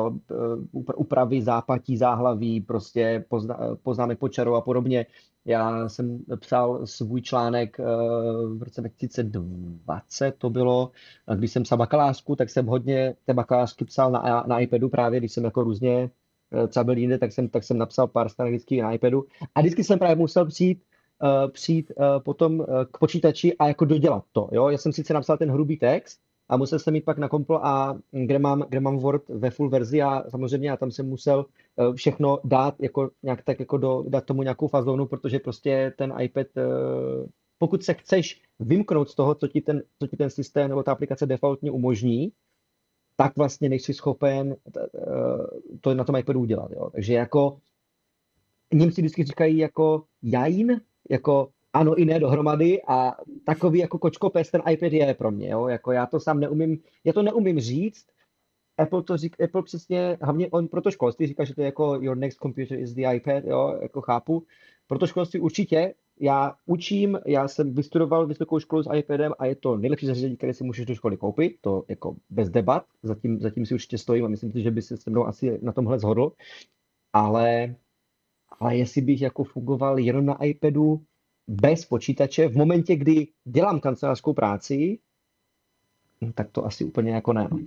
úpravy 0.96 1.42
zápatí, 1.42 1.98
záhlaví, 1.98 2.62
prostě 2.62 3.26
pozna, 3.30 3.60
poznámek 3.84 4.20
a 4.56 4.62
podobně. 4.62 5.06
Já 5.46 5.90
jsem 5.90 6.20
psal 6.40 6.88
svůj 6.88 7.22
článek 7.22 7.78
v 8.58 8.64
roce 8.64 8.82
2020, 8.82 10.36
to 10.38 10.50
bylo, 10.50 10.92
když 11.36 11.52
jsem 11.52 11.64
psal 11.64 11.78
bakalářku, 11.78 12.36
tak 12.36 12.50
jsem 12.50 12.66
hodně 12.66 13.16
té 13.26 13.34
bakalářky 13.34 13.86
psal 13.86 14.12
na, 14.12 14.44
na 14.48 14.60
iPadu 14.60 14.90
právě, 14.90 15.20
když 15.20 15.32
jsem 15.32 15.44
jako 15.44 15.64
různě 15.64 16.10
třeba 16.68 16.84
byl 16.84 16.98
jinde, 16.98 17.18
tak 17.18 17.32
jsem, 17.32 17.50
tak 17.50 17.64
jsem 17.64 17.78
napsal 17.78 18.08
pár 18.08 18.30
stran 18.30 18.58
na 18.82 18.94
iPadu. 18.94 19.26
A 19.56 19.60
vždycky 19.60 19.84
jsem 19.84 20.00
právě 20.00 20.16
musel 20.16 20.46
přijít 20.46 20.82
přijít 21.52 21.92
uh, 21.96 22.06
potom 22.24 22.60
uh, 22.60 22.66
k 22.92 22.98
počítači 22.98 23.58
a 23.58 23.68
jako 23.68 23.86
dodělat 23.86 24.24
to. 24.32 24.50
Jo? 24.52 24.70
Já 24.70 24.78
jsem 24.78 24.94
sice 24.94 25.14
napsal 25.14 25.38
ten 25.38 25.52
hrubý 25.52 25.78
text 25.78 26.20
a 26.50 26.58
musel 26.58 26.80
jsem 26.80 26.96
jít 26.96 27.06
pak 27.06 27.18
na 27.18 27.30
komplo 27.30 27.66
a 27.66 28.00
kde 28.12 28.40
mám, 28.40 28.66
kde 28.70 28.80
mám 28.80 28.98
Word 28.98 29.30
ve 29.30 29.50
full 29.50 29.70
verzi 29.70 30.02
a 30.02 30.24
samozřejmě 30.30 30.70
já 30.70 30.78
tam 30.78 30.92
jsem 30.92 31.10
musel 31.10 31.46
všechno 31.96 32.40
dát 32.44 32.76
jako 32.80 33.10
nějak 33.24 33.42
tak 33.42 33.60
jako 33.60 33.78
do, 33.78 34.04
dát 34.08 34.26
tomu 34.26 34.44
nějakou 34.44 34.68
fazonu, 34.68 35.06
protože 35.06 35.40
prostě 35.40 35.94
ten 35.98 36.14
iPad 36.22 36.48
pokud 37.58 37.84
se 37.84 37.94
chceš 37.94 38.42
vymknout 38.60 39.10
z 39.10 39.16
toho, 39.16 39.36
co 39.36 39.48
ti 39.48 39.62
ten, 39.62 39.84
co 40.00 40.08
ti 40.08 40.18
ten 40.18 40.30
systém 40.30 40.70
nebo 40.70 40.84
ta 40.84 40.92
aplikace 40.92 41.26
defaultně 41.26 41.72
umožní, 41.72 42.32
tak 43.16 43.38
vlastně 43.38 43.70
nejsi 43.70 43.94
schopen 43.94 44.56
to 45.82 45.94
na 45.94 46.04
tom 46.04 46.16
iPadu 46.16 46.40
udělat. 46.40 46.72
Jo. 46.72 46.90
Takže 46.90 47.14
jako 47.14 47.58
Němci 48.74 49.02
vždycky 49.02 49.24
říkají 49.24 49.58
jako 49.58 50.04
jajin, 50.24 50.82
jako 51.10 51.50
ano 51.74 51.96
i 51.96 52.06
ne 52.06 52.20
dohromady 52.20 52.82
a 52.88 53.16
takový 53.46 53.80
jako 53.80 53.98
kočkopes 53.98 54.52
ten 54.52 54.62
iPad 54.72 54.94
je 54.94 55.14
pro 55.14 55.32
mě, 55.32 55.50
jo? 55.50 55.68
jako 55.68 55.92
já 55.92 56.06
to 56.06 56.20
sám 56.20 56.40
neumím, 56.40 56.80
já 57.04 57.14
to 57.14 57.22
neumím 57.22 57.60
říct, 57.60 58.06
Apple 58.78 59.04
to 59.04 59.18
říká, 59.18 59.44
Apple 59.44 59.64
přesně, 59.64 60.18
hlavně 60.22 60.50
on 60.50 60.68
pro 60.68 60.82
to 60.82 60.92
školství 60.92 61.28
říká, 61.28 61.44
že 61.44 61.56
to 61.56 61.62
je 61.62 61.66
jako 61.66 61.96
your 62.02 62.18
next 62.18 62.40
computer 62.40 62.80
is 62.80 62.94
the 62.94 63.04
iPad, 63.16 63.44
jo, 63.44 63.78
jako 63.82 64.02
chápu. 64.02 64.46
Pro 64.88 65.00
to 65.00 65.08
školství 65.08 65.40
určitě, 65.40 65.94
já 66.20 66.56
učím, 66.66 67.20
já 67.26 67.48
jsem 67.48 67.74
vystudoval 67.74 68.28
vysokou 68.28 68.60
školu 68.60 68.84
s 68.84 68.94
iPadem 68.96 69.34
a 69.40 69.46
je 69.46 69.56
to 69.56 69.78
nejlepší 69.78 70.06
zařízení, 70.06 70.38
které 70.38 70.54
si 70.54 70.64
můžeš 70.64 70.86
do 70.86 70.96
školy 70.96 71.18
koupit, 71.18 71.58
to 71.62 71.84
jako 71.88 72.16
bez 72.30 72.50
debat, 72.50 72.86
zatím, 73.04 73.40
zatím 73.40 73.66
si 73.66 73.74
určitě 73.74 73.98
stojím 73.98 74.26
a 74.26 74.28
myslím 74.28 74.52
si, 74.52 74.62
že 74.62 74.72
by 74.72 74.82
se 74.82 74.98
se 74.98 75.10
mnou 75.10 75.26
asi 75.26 75.60
na 75.62 75.72
tomhle 75.72 76.00
zhodl, 76.00 76.32
ale 77.14 77.76
ale 78.60 78.78
jestli 78.78 79.02
bych 79.02 79.22
jako 79.22 79.44
fungoval 79.44 80.00
jenom 80.00 80.26
na 80.26 80.44
iPadu 80.44 81.02
bez 81.48 81.86
počítače 81.86 82.48
v 82.48 82.56
momentě, 82.56 82.96
kdy 82.96 83.28
dělám 83.46 83.80
kancelářskou 83.80 84.34
práci, 84.34 85.00
no, 86.22 86.34
tak 86.34 86.52
to 86.52 86.66
asi 86.66 86.84
úplně 86.84 87.12
jako 87.12 87.34
ne. 87.34 87.48
No. 87.52 87.60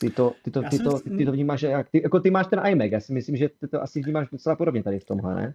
Ty 0.00 0.10
to, 0.10 0.32
ty 0.44 0.50
to, 0.50 0.62
ty 0.62 0.78
to, 0.78 1.00
ty 1.00 1.24
to 1.24 1.32
vnímáš, 1.32 1.62
jak, 1.62 1.90
ty, 1.90 2.02
jako 2.02 2.20
ty 2.20 2.30
máš 2.30 2.46
ten 2.46 2.66
iMac, 2.66 2.92
já 2.92 3.00
si 3.00 3.12
myslím, 3.12 3.36
že 3.36 3.48
ty 3.48 3.68
to 3.68 3.82
asi 3.82 4.02
vnímáš 4.02 4.28
docela 4.32 4.56
podobně 4.56 4.82
tady 4.82 4.98
v 4.98 5.04
tomhle, 5.04 5.34
ne? 5.34 5.54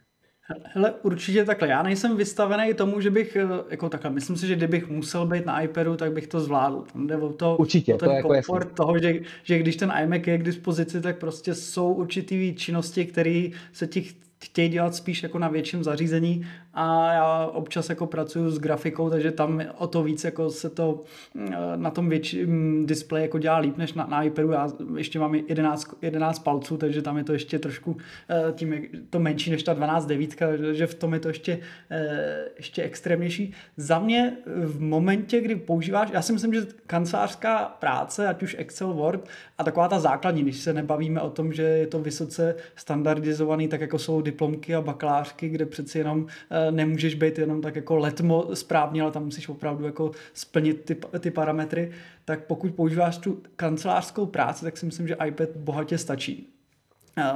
Hele, 0.63 0.93
určitě 1.03 1.45
takhle. 1.45 1.67
Já 1.67 1.83
nejsem 1.83 2.17
vystavený 2.17 2.73
tomu, 2.73 3.01
že 3.01 3.11
bych, 3.11 3.35
eh, 3.35 3.47
jako 3.69 3.89
takhle, 3.89 4.11
myslím 4.11 4.37
si, 4.37 4.47
že 4.47 4.55
kdybych 4.55 4.89
musel 4.89 5.25
být 5.25 5.45
na 5.45 5.61
iPadu, 5.61 5.95
tak 5.95 6.11
bych 6.11 6.27
to 6.27 6.39
zvládl. 6.39 6.83
Tam 6.93 7.07
jde 7.07 7.17
o 7.17 7.33
to, 7.33 7.57
určitě, 7.57 7.95
o 7.95 7.97
ten 7.97 8.09
to 8.09 8.15
je 8.15 8.21
komfort 8.21 8.63
jako 8.63 8.75
toho, 8.75 8.99
že, 8.99 9.19
že 9.43 9.59
když 9.59 9.75
ten 9.75 9.93
iMac 10.03 10.27
je 10.27 10.37
k 10.37 10.43
dispozici, 10.43 11.01
tak 11.01 11.17
prostě 11.17 11.55
jsou 11.55 11.93
určitý 11.93 12.55
činnosti, 12.55 13.05
které 13.05 13.49
se 13.71 13.87
ti 13.87 14.01
chtějí 14.39 14.69
dělat 14.69 14.95
spíš 14.95 15.23
jako 15.23 15.39
na 15.39 15.47
větším 15.47 15.83
zařízení 15.83 16.45
a 16.73 17.13
já 17.13 17.45
občas 17.45 17.89
jako 17.89 18.07
pracuji 18.07 18.51
s 18.51 18.59
grafikou, 18.59 19.09
takže 19.09 19.31
tam 19.31 19.61
o 19.77 19.87
to 19.87 20.03
víc 20.03 20.23
jako 20.23 20.49
se 20.49 20.69
to 20.69 21.03
eh, 21.35 21.55
na 21.75 21.91
tom 21.91 22.09
větším 22.09 22.85
displeji 22.85 23.21
jako 23.23 23.39
dělá 23.39 23.57
líp 23.57 23.77
než 23.77 23.93
na, 23.93 24.05
na 24.05 24.23
iPadu. 24.23 24.51
Já 24.51 24.69
ještě 24.97 25.19
mám 25.19 25.35
11, 25.35 25.95
11 26.01 26.39
palců, 26.39 26.77
takže 26.77 27.01
tam 27.01 27.17
je 27.17 27.23
to 27.23 27.33
ještě 27.33 27.59
trošku 27.59 27.97
eh, 28.29 28.53
tím 28.53 28.73
je 28.73 28.81
to 29.09 29.19
menší 29.19 29.51
než 29.51 29.63
ta 29.63 29.73
12 29.73 30.05
devítka, 30.05 30.45
že 30.73 30.87
v 30.87 30.93
tom 30.93 31.13
je 31.13 31.19
to 31.19 31.27
ještě, 31.27 31.59
eh, 31.91 32.45
ještě 32.57 32.83
extrémnější. 32.83 33.53
Za 33.77 33.99
mě 33.99 34.37
v 34.45 34.81
momentě, 34.81 35.41
kdy 35.41 35.55
používáš, 35.55 36.09
já 36.13 36.21
si 36.21 36.33
myslím, 36.33 36.53
že 36.53 36.67
kancelářská 36.87 37.65
práce, 37.65 38.27
ať 38.27 38.43
už 38.43 38.55
Excel, 38.59 38.93
Word 38.93 39.29
a 39.57 39.63
taková 39.63 39.87
ta 39.87 39.99
základní, 39.99 40.41
když 40.41 40.57
se 40.57 40.73
nebavíme 40.73 41.21
o 41.21 41.29
tom, 41.29 41.53
že 41.53 41.63
je 41.63 41.87
to 41.87 41.99
vysoce 41.99 42.55
standardizovaný, 42.75 43.67
tak 43.67 43.81
jako 43.81 43.99
jsou 43.99 44.21
diplomky 44.31 44.75
a 44.75 44.81
bakalářky, 44.81 45.49
kde 45.49 45.65
přeci 45.65 45.97
jenom 45.97 46.25
eh, 46.49 46.71
nemůžeš 46.71 47.15
být 47.15 47.39
jenom 47.39 47.61
tak 47.61 47.75
jako 47.75 47.95
letmo 47.95 48.55
správně, 48.55 49.01
ale 49.01 49.11
tam 49.11 49.25
musíš 49.25 49.49
opravdu 49.49 49.85
jako 49.85 50.11
splnit 50.33 50.85
ty, 50.85 50.95
ty 51.19 51.31
parametry, 51.31 51.91
tak 52.25 52.45
pokud 52.45 52.71
používáš 52.75 53.17
tu 53.17 53.41
kancelářskou 53.55 54.25
práci, 54.25 54.65
tak 54.65 54.77
si 54.77 54.85
myslím, 54.85 55.07
že 55.07 55.17
iPad 55.27 55.49
bohatě 55.55 55.97
stačí. 55.97 56.49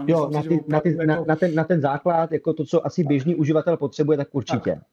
jo, 0.07 0.29
na, 0.29 0.41
ty, 0.43 0.59
na, 0.67 0.79
ty, 0.79 0.89
jako... 0.89 1.05
na, 1.05 1.23
na, 1.27 1.35
ten, 1.35 1.55
na 1.55 1.63
ten 1.63 1.81
základ, 1.81 2.31
jako 2.31 2.53
to, 2.53 2.65
co 2.65 2.85
asi 2.85 3.03
běžný 3.03 3.35
uživatel 3.35 3.77
potřebuje, 3.77 4.17
tak 4.17 4.27
určitě. 4.31 4.71
Tak. 4.71 4.83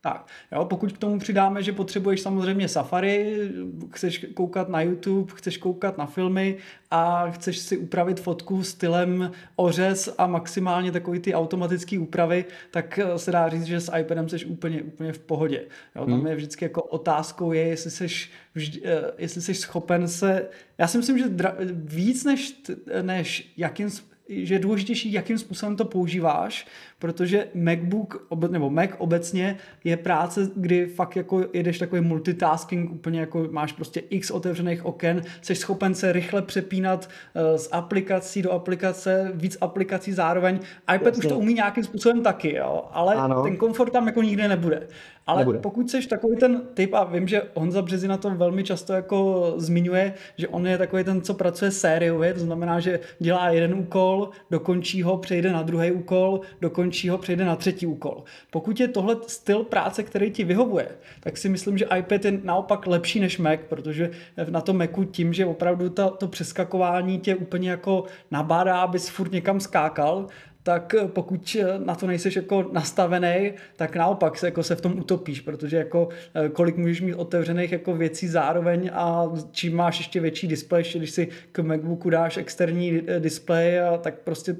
Tak, 0.00 0.26
jo, 0.52 0.64
pokud 0.64 0.92
k 0.92 0.98
tomu 0.98 1.18
přidáme, 1.18 1.62
že 1.62 1.72
potřebuješ 1.72 2.20
samozřejmě 2.20 2.68
Safari, 2.68 3.50
chceš 3.92 4.26
koukat 4.34 4.68
na 4.68 4.82
YouTube, 4.82 5.32
chceš 5.36 5.56
koukat 5.56 5.98
na 5.98 6.06
filmy 6.06 6.56
a 6.90 7.30
chceš 7.30 7.58
si 7.58 7.78
upravit 7.78 8.20
fotku 8.20 8.62
stylem 8.62 9.30
ořez 9.56 10.14
a 10.18 10.26
maximálně 10.26 10.92
takový 10.92 11.20
ty 11.20 11.34
automatické 11.34 11.98
úpravy, 11.98 12.44
tak 12.70 12.98
eh, 12.98 13.18
se 13.18 13.32
dá 13.32 13.48
říct, 13.48 13.64
že 13.64 13.80
s 13.80 13.96
iPadem 13.98 14.28
jsi 14.28 14.44
úplně, 14.44 14.82
úplně 14.82 15.12
v 15.12 15.18
pohodě. 15.18 15.66
Jo, 15.96 16.06
tam 16.06 16.18
hmm. 16.18 16.26
je 16.26 16.36
vždycky 16.36 16.64
jako 16.64 16.82
otázkou 16.82 17.52
je, 17.52 17.62
jestli 17.62 17.90
jsi, 17.90 18.06
vždy, 18.54 18.80
eh, 18.84 19.12
jestli 19.18 19.42
jsi 19.42 19.54
schopen 19.54 20.08
se, 20.08 20.48
já 20.78 20.86
si 20.86 20.98
myslím, 20.98 21.18
že 21.18 21.28
dra, 21.28 21.56
víc 21.72 22.24
než, 22.24 22.62
než 23.02 23.52
jakým 23.56 23.90
že 24.28 24.54
je 24.54 24.58
důležitější, 24.58 25.12
jakým 25.12 25.38
způsobem 25.38 25.76
to 25.76 25.84
používáš, 25.84 26.66
protože 26.98 27.46
MacBook 27.54 28.26
nebo 28.50 28.70
Mac 28.70 28.90
obecně 28.98 29.56
je 29.84 29.96
práce, 29.96 30.50
kdy 30.56 30.86
fakt 30.86 31.16
jako 31.16 31.44
jedeš 31.52 31.78
takový 31.78 32.00
multitasking, 32.00 32.90
úplně 32.90 33.20
jako 33.20 33.48
máš 33.50 33.72
prostě 33.72 34.00
x 34.00 34.30
otevřených 34.30 34.84
oken, 34.84 35.22
jsi 35.42 35.54
schopen 35.54 35.94
se 35.94 36.12
rychle 36.12 36.42
přepínat 36.42 37.08
uh, 37.34 37.56
z 37.56 37.68
aplikací 37.72 38.42
do 38.42 38.52
aplikace, 38.52 39.32
víc 39.34 39.58
aplikací 39.60 40.12
zároveň. 40.12 40.56
iPad 40.94 41.06
Jasně. 41.06 41.18
už 41.18 41.26
to 41.26 41.38
umí 41.38 41.54
nějakým 41.54 41.84
způsobem 41.84 42.22
taky, 42.22 42.54
jo, 42.54 42.84
ale 42.92 43.14
ano. 43.14 43.42
ten 43.42 43.56
komfort 43.56 43.92
tam 43.92 44.06
jako 44.06 44.22
nikdy 44.22 44.48
nebude. 44.48 44.88
Ale 45.26 45.40
nebude. 45.40 45.58
pokud 45.58 45.90
jsi 45.90 46.08
takový 46.08 46.36
ten 46.36 46.62
typ, 46.74 46.94
a 46.94 47.04
vím, 47.04 47.28
že 47.28 47.42
Honza 47.54 47.82
Březina 47.82 48.16
to 48.16 48.30
velmi 48.30 48.64
často 48.64 48.92
jako 48.92 49.52
zmiňuje, 49.56 50.14
že 50.36 50.48
on 50.48 50.66
je 50.66 50.78
takový 50.78 51.04
ten, 51.04 51.22
co 51.22 51.34
pracuje 51.34 51.70
sériově, 51.70 52.34
to 52.34 52.40
znamená, 52.40 52.80
že 52.80 53.00
dělá 53.18 53.50
jeden 53.50 53.74
úkol, 53.74 54.30
dokončí 54.50 55.02
ho, 55.02 55.16
přejde 55.16 55.52
na 55.52 55.62
druhý 55.62 55.92
úkol, 55.92 56.40
dokončí 56.60 57.08
ho, 57.08 57.18
přejde 57.18 57.44
na 57.44 57.56
třetí 57.56 57.86
úkol. 57.86 58.24
Pokud 58.50 58.80
je 58.80 58.88
tohle 58.88 59.16
styl 59.26 59.64
práce, 59.64 60.02
který 60.02 60.30
ti 60.30 60.44
vyhovuje, 60.44 60.88
tak 61.20 61.36
si 61.36 61.48
myslím, 61.48 61.78
že 61.78 61.88
iPad 61.98 62.24
je 62.24 62.40
naopak 62.42 62.86
lepší 62.86 63.20
než 63.20 63.38
Mac, 63.38 63.60
protože 63.68 64.10
na 64.50 64.60
tom 64.60 64.78
Macu 64.78 65.04
tím, 65.04 65.32
že 65.32 65.46
opravdu 65.46 65.88
ta, 65.88 66.08
to 66.08 66.28
přeskakování 66.28 67.18
tě 67.18 67.36
úplně 67.36 67.70
jako 67.70 68.04
nabádá, 68.30 68.80
abys 68.80 69.08
furt 69.08 69.32
někam 69.32 69.60
skákal, 69.60 70.26
tak 70.66 70.94
eh, 70.94 71.08
pokud 71.08 71.56
eh, 71.60 71.78
na 71.78 71.94
to 71.94 72.06
nejseš 72.06 72.36
jako 72.36 72.70
nastavený, 72.72 73.52
tak 73.76 73.96
naopak 73.96 74.38
se, 74.38 74.46
jako 74.46 74.62
se 74.62 74.74
v 74.74 74.80
tom 74.80 74.98
utopíš, 74.98 75.40
protože 75.40 75.76
jako 75.76 76.08
eh, 76.34 76.48
kolik 76.48 76.76
můžeš 76.76 77.00
mít 77.00 77.14
otevřených 77.14 77.72
jako 77.72 77.96
věcí 77.96 78.28
zároveň 78.28 78.90
a 78.94 79.32
čím 79.50 79.76
máš 79.76 79.98
ještě 79.98 80.20
větší 80.20 80.46
displej, 80.48 80.84
když 80.94 81.10
si 81.10 81.28
k 81.52 81.58
MacBooku 81.58 82.10
dáš 82.10 82.36
externí 82.36 83.02
displej, 83.18 83.78
tak 84.00 84.14
prostě 84.18 84.56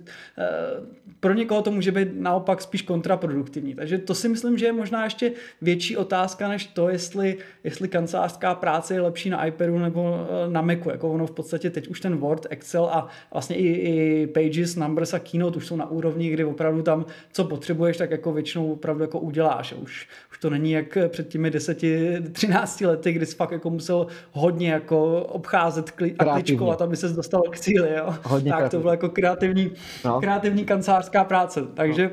pro 1.20 1.34
někoho 1.34 1.62
to 1.62 1.70
může 1.70 1.92
být 1.92 2.08
naopak 2.12 2.62
spíš 2.62 2.82
kontraproduktivní. 2.82 3.74
Takže 3.74 3.98
to 3.98 4.14
si 4.14 4.28
myslím, 4.28 4.58
že 4.58 4.66
je 4.66 4.72
možná 4.72 5.04
ještě 5.04 5.32
větší 5.62 5.96
otázka 5.96 6.48
než 6.48 6.66
to, 6.66 6.88
jestli, 6.88 7.36
jestli 7.64 7.88
kancelářská 7.88 8.54
práce 8.54 8.94
je 8.94 9.00
lepší 9.00 9.30
na 9.30 9.46
iPadu 9.46 9.78
nebo 9.78 10.26
na 10.48 10.62
Macu. 10.62 10.90
Jako 10.90 11.10
ono 11.10 11.26
v 11.26 11.30
podstatě 11.30 11.70
teď 11.70 11.88
už 11.88 12.00
ten 12.00 12.16
Word, 12.16 12.46
Excel 12.50 12.84
a 12.84 13.08
vlastně 13.32 13.56
i, 13.56 13.66
i 13.66 14.26
Pages, 14.26 14.76
Numbers 14.76 15.14
a 15.14 15.18
Keynote 15.18 15.56
už 15.56 15.66
jsou 15.66 15.76
na 15.76 15.90
úrovni, 15.96 16.30
kdy 16.30 16.44
opravdu 16.44 16.82
tam, 16.82 17.04
co 17.32 17.44
potřebuješ, 17.44 17.96
tak 17.96 18.10
jako 18.10 18.32
většinou 18.32 18.72
opravdu 18.72 19.02
jako 19.02 19.20
uděláš. 19.20 19.72
Už, 19.72 20.08
už 20.30 20.38
to 20.38 20.50
není 20.50 20.72
jak 20.72 20.98
před 21.08 21.28
těmi 21.28 21.50
10-13 21.50 22.86
lety, 22.86 23.12
kdy 23.12 23.26
jsi 23.26 23.36
fakt 23.36 23.50
jako 23.50 23.70
musel 23.70 24.06
hodně 24.32 24.70
jako 24.70 25.22
obcházet 25.22 25.90
kli- 25.90 26.14
a 26.18 26.24
kličkovat, 26.24 26.82
aby 26.82 26.96
se 26.96 27.08
dostal 27.08 27.42
k 27.42 27.58
cíli. 27.58 27.94
Jo? 27.96 28.14
Hodně 28.22 28.50
tak 28.50 28.58
kreativní. 28.58 28.70
to 28.70 28.80
bylo 28.80 28.92
jako 28.92 29.08
kreativní, 29.08 29.70
no. 30.04 30.20
kreativní 30.20 30.64
kancelářská 30.64 31.24
práce. 31.24 31.62
Takže 31.74 32.10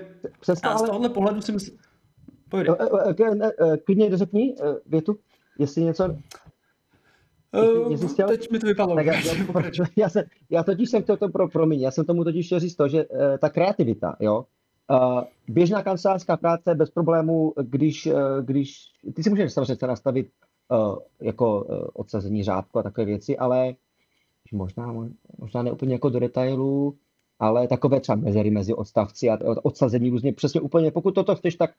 no. 0.48 0.56
a 0.64 0.78
z 0.78 0.82
tohohle 0.82 1.10
pohledu 1.10 1.42
si 1.42 1.52
myslím... 1.52 1.78
Pojde. 2.50 2.70
Klidně 3.86 4.18
řekni 4.18 4.56
větu, 4.86 5.18
jestli 5.60 5.82
něco 5.82 6.16
Uh, 7.54 8.08
chtěl... 8.08 8.28
Teď 8.28 8.52
mi 8.52 8.60
to 8.60 8.68
vypadlo. 8.68 8.96
Tak 8.96 9.06
já, 9.06 9.14
já, 9.14 9.34
já, 9.98 10.10
se, 10.10 10.24
já 10.50 10.64
totiž 10.64 10.90
jsem 10.90 11.04
chtěl 11.04 11.18
to 11.18 11.30
pro, 11.30 11.48
promiň, 11.48 11.82
já 11.82 11.92
jsem 11.92 12.06
tomu 12.06 12.24
totiž 12.24 12.46
chtěl 12.46 12.60
říct 12.60 12.76
to, 12.76 12.88
že 12.88 13.06
uh, 13.06 13.38
ta 13.38 13.50
kreativita, 13.50 14.16
jo, 14.20 14.46
uh, 14.92 15.22
běžná 15.48 15.84
kancelářská 15.84 16.38
práce 16.38 16.76
bez 16.76 16.90
problémů, 16.90 17.54
když, 17.62 18.06
uh, 18.06 18.14
když 18.42 18.78
ty 19.14 19.24
si 19.24 19.30
můžeš 19.30 19.54
samozřejmě 19.54 19.88
nastavit 19.88 20.30
uh, 20.70 20.98
jako 21.22 21.62
uh, 21.62 21.88
odsazení 21.94 22.44
řádku 22.44 22.80
a 22.80 22.84
takové 22.84 23.06
věci, 23.06 23.38
ale 23.38 23.76
možná, 24.52 24.94
možná 25.38 25.64
ne 25.64 25.72
úplně 25.72 25.94
jako 25.94 26.10
do 26.10 26.20
detailu, 26.20 26.96
ale 27.40 27.68
takové 27.68 28.00
třeba 28.00 28.16
mezery 28.16 28.52
mezi 28.52 28.74
odstavci 28.74 29.30
a 29.30 29.38
odsazení 29.64 30.10
různě. 30.10 30.34
Přesně 30.34 30.62
úplně, 30.62 30.92
pokud 30.92 31.16
toto 31.16 31.36
chceš, 31.36 31.56
tak, 31.56 31.72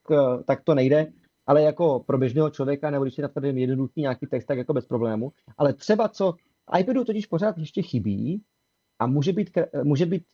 tak 0.44 0.64
to 0.64 0.74
nejde 0.74 1.06
ale 1.46 1.62
jako 1.62 2.00
pro 2.06 2.18
běžného 2.18 2.50
člověka, 2.50 2.90
nebo 2.90 3.04
když 3.04 3.18
je 3.18 3.22
nastavený 3.22 3.60
jednoduchý 3.60 4.00
nějaký 4.00 4.26
text, 4.26 4.46
tak 4.46 4.58
jako 4.58 4.72
bez 4.72 4.86
problému. 4.86 5.32
Ale 5.58 5.72
třeba 5.72 6.08
co 6.08 6.34
iPadu 6.78 7.04
totiž 7.04 7.26
pořád 7.26 7.58
ještě 7.58 7.82
chybí 7.82 8.42
a 8.98 9.06
může 9.06 9.32
být, 9.32 9.50
může 9.82 10.06
být 10.06 10.24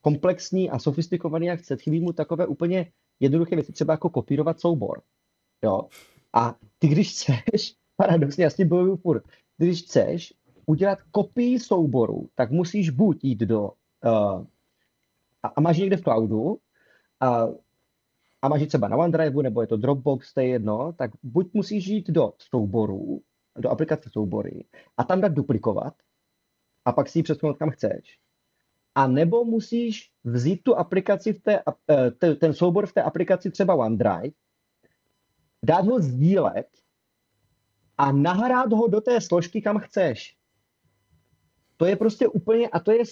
komplexní 0.00 0.70
a 0.70 0.78
sofistikovaný, 0.78 1.46
jak 1.46 1.60
chce. 1.60 1.76
Chybí 1.76 2.00
mu 2.00 2.12
takové 2.12 2.46
úplně 2.46 2.92
jednoduché 3.20 3.56
věci, 3.56 3.72
třeba 3.72 3.92
jako 3.92 4.10
kopírovat 4.10 4.60
soubor. 4.60 5.02
Jo? 5.64 5.88
A 6.32 6.56
ty, 6.78 6.88
když 6.88 7.12
chceš, 7.12 7.74
paradoxně, 7.96 8.48
tím 8.56 8.68
bojuju 8.68 8.96
furt, 8.96 9.24
když 9.58 9.82
chceš 9.82 10.34
udělat 10.66 10.98
kopii 11.10 11.60
souboru, 11.60 12.28
tak 12.34 12.50
musíš 12.50 12.90
buď 12.90 13.24
jít 13.24 13.38
do, 13.38 13.62
uh, 14.04 14.44
a, 15.42 15.48
a 15.56 15.60
máš 15.60 15.78
někde 15.78 15.96
v 15.96 16.02
cloudu, 16.02 16.58
a 17.20 17.46
a 18.42 18.48
máš 18.48 18.66
třeba 18.66 18.88
na 18.88 18.96
OneDrive 18.96 19.42
nebo 19.42 19.60
je 19.60 19.66
to 19.66 19.76
Dropbox, 19.76 20.34
to 20.34 20.40
je 20.40 20.48
jedno, 20.48 20.92
tak 20.92 21.10
buď 21.22 21.50
musíš 21.54 21.86
jít 21.86 22.10
do 22.10 22.32
souborů, 22.38 23.22
do 23.58 23.70
aplikace 23.70 24.10
soubory 24.12 24.64
a 24.96 25.04
tam 25.04 25.20
dát 25.20 25.32
duplikovat 25.32 25.94
a 26.84 26.92
pak 26.92 27.08
si 27.08 27.18
ji 27.18 27.22
přesunout 27.22 27.56
kam 27.58 27.70
chceš. 27.70 28.18
A 28.94 29.06
nebo 29.06 29.44
musíš 29.44 30.12
vzít 30.24 30.62
tu 30.62 30.76
aplikaci 30.76 31.32
v 31.32 31.42
té, 31.42 31.62
eh, 31.90 32.34
ten 32.34 32.54
soubor 32.54 32.86
v 32.86 32.92
té 32.92 33.02
aplikaci 33.02 33.50
třeba 33.50 33.74
OneDrive, 33.74 34.34
dát 35.64 35.86
ho 35.86 36.00
sdílet 36.00 36.68
a 37.98 38.12
nahrát 38.12 38.72
ho 38.72 38.88
do 38.88 39.00
té 39.00 39.20
složky, 39.20 39.62
kam 39.62 39.78
chceš. 39.78 40.36
To 41.76 41.86
je 41.86 41.96
prostě 41.96 42.28
úplně, 42.28 42.68
a 42.68 42.80
to 42.80 42.92
je 42.92 43.02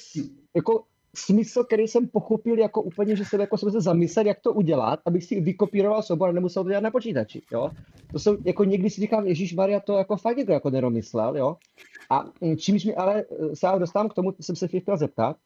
jako 0.56 0.84
smysl, 1.18 1.64
který 1.64 1.88
jsem 1.88 2.08
pochopil 2.08 2.58
jako 2.58 2.82
úplně, 2.82 3.16
že 3.16 3.24
jsem 3.24 3.40
jako 3.40 3.58
jsem 3.58 3.70
se 3.70 3.80
zamyslel, 3.80 4.26
jak 4.26 4.40
to 4.40 4.52
udělat, 4.52 5.00
abych 5.06 5.24
si 5.24 5.40
vykopíroval 5.40 6.02
soubor 6.02 6.28
a 6.28 6.32
nemusel 6.32 6.62
to 6.62 6.68
dělat 6.68 6.80
na 6.80 6.90
počítači, 6.90 7.42
jo. 7.52 7.70
To 8.12 8.18
jsou, 8.18 8.36
jako 8.44 8.64
někdy 8.64 8.90
si 8.90 9.00
říkám, 9.00 9.26
Ježíš 9.26 9.54
Maria, 9.54 9.80
to 9.80 9.98
jako 9.98 10.16
fakt 10.16 10.38
jako, 10.38 10.52
jako 10.52 10.70
neromyslel, 10.70 11.36
jo. 11.36 11.56
A 12.10 12.24
mm, 12.40 12.56
čímž 12.56 12.84
mi 12.84 12.94
ale 12.94 13.24
eh, 13.30 13.56
se 13.56 13.66
dostávám 13.78 14.08
k 14.08 14.14
tomu, 14.14 14.32
jsem 14.40 14.56
se 14.56 14.68
chtěl 14.68 14.96
zeptat, 14.96 15.36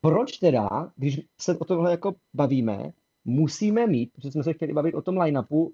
proč 0.00 0.36
teda, 0.36 0.92
když 0.96 1.20
se 1.40 1.58
o 1.58 1.64
tomhle 1.64 1.90
jako 1.90 2.14
bavíme, 2.34 2.92
musíme 3.24 3.86
mít, 3.86 4.12
protože 4.12 4.32
jsme 4.32 4.42
se 4.42 4.52
chtěli 4.52 4.72
bavit 4.72 4.94
o 4.94 5.02
tom 5.02 5.18
line-upu 5.18 5.72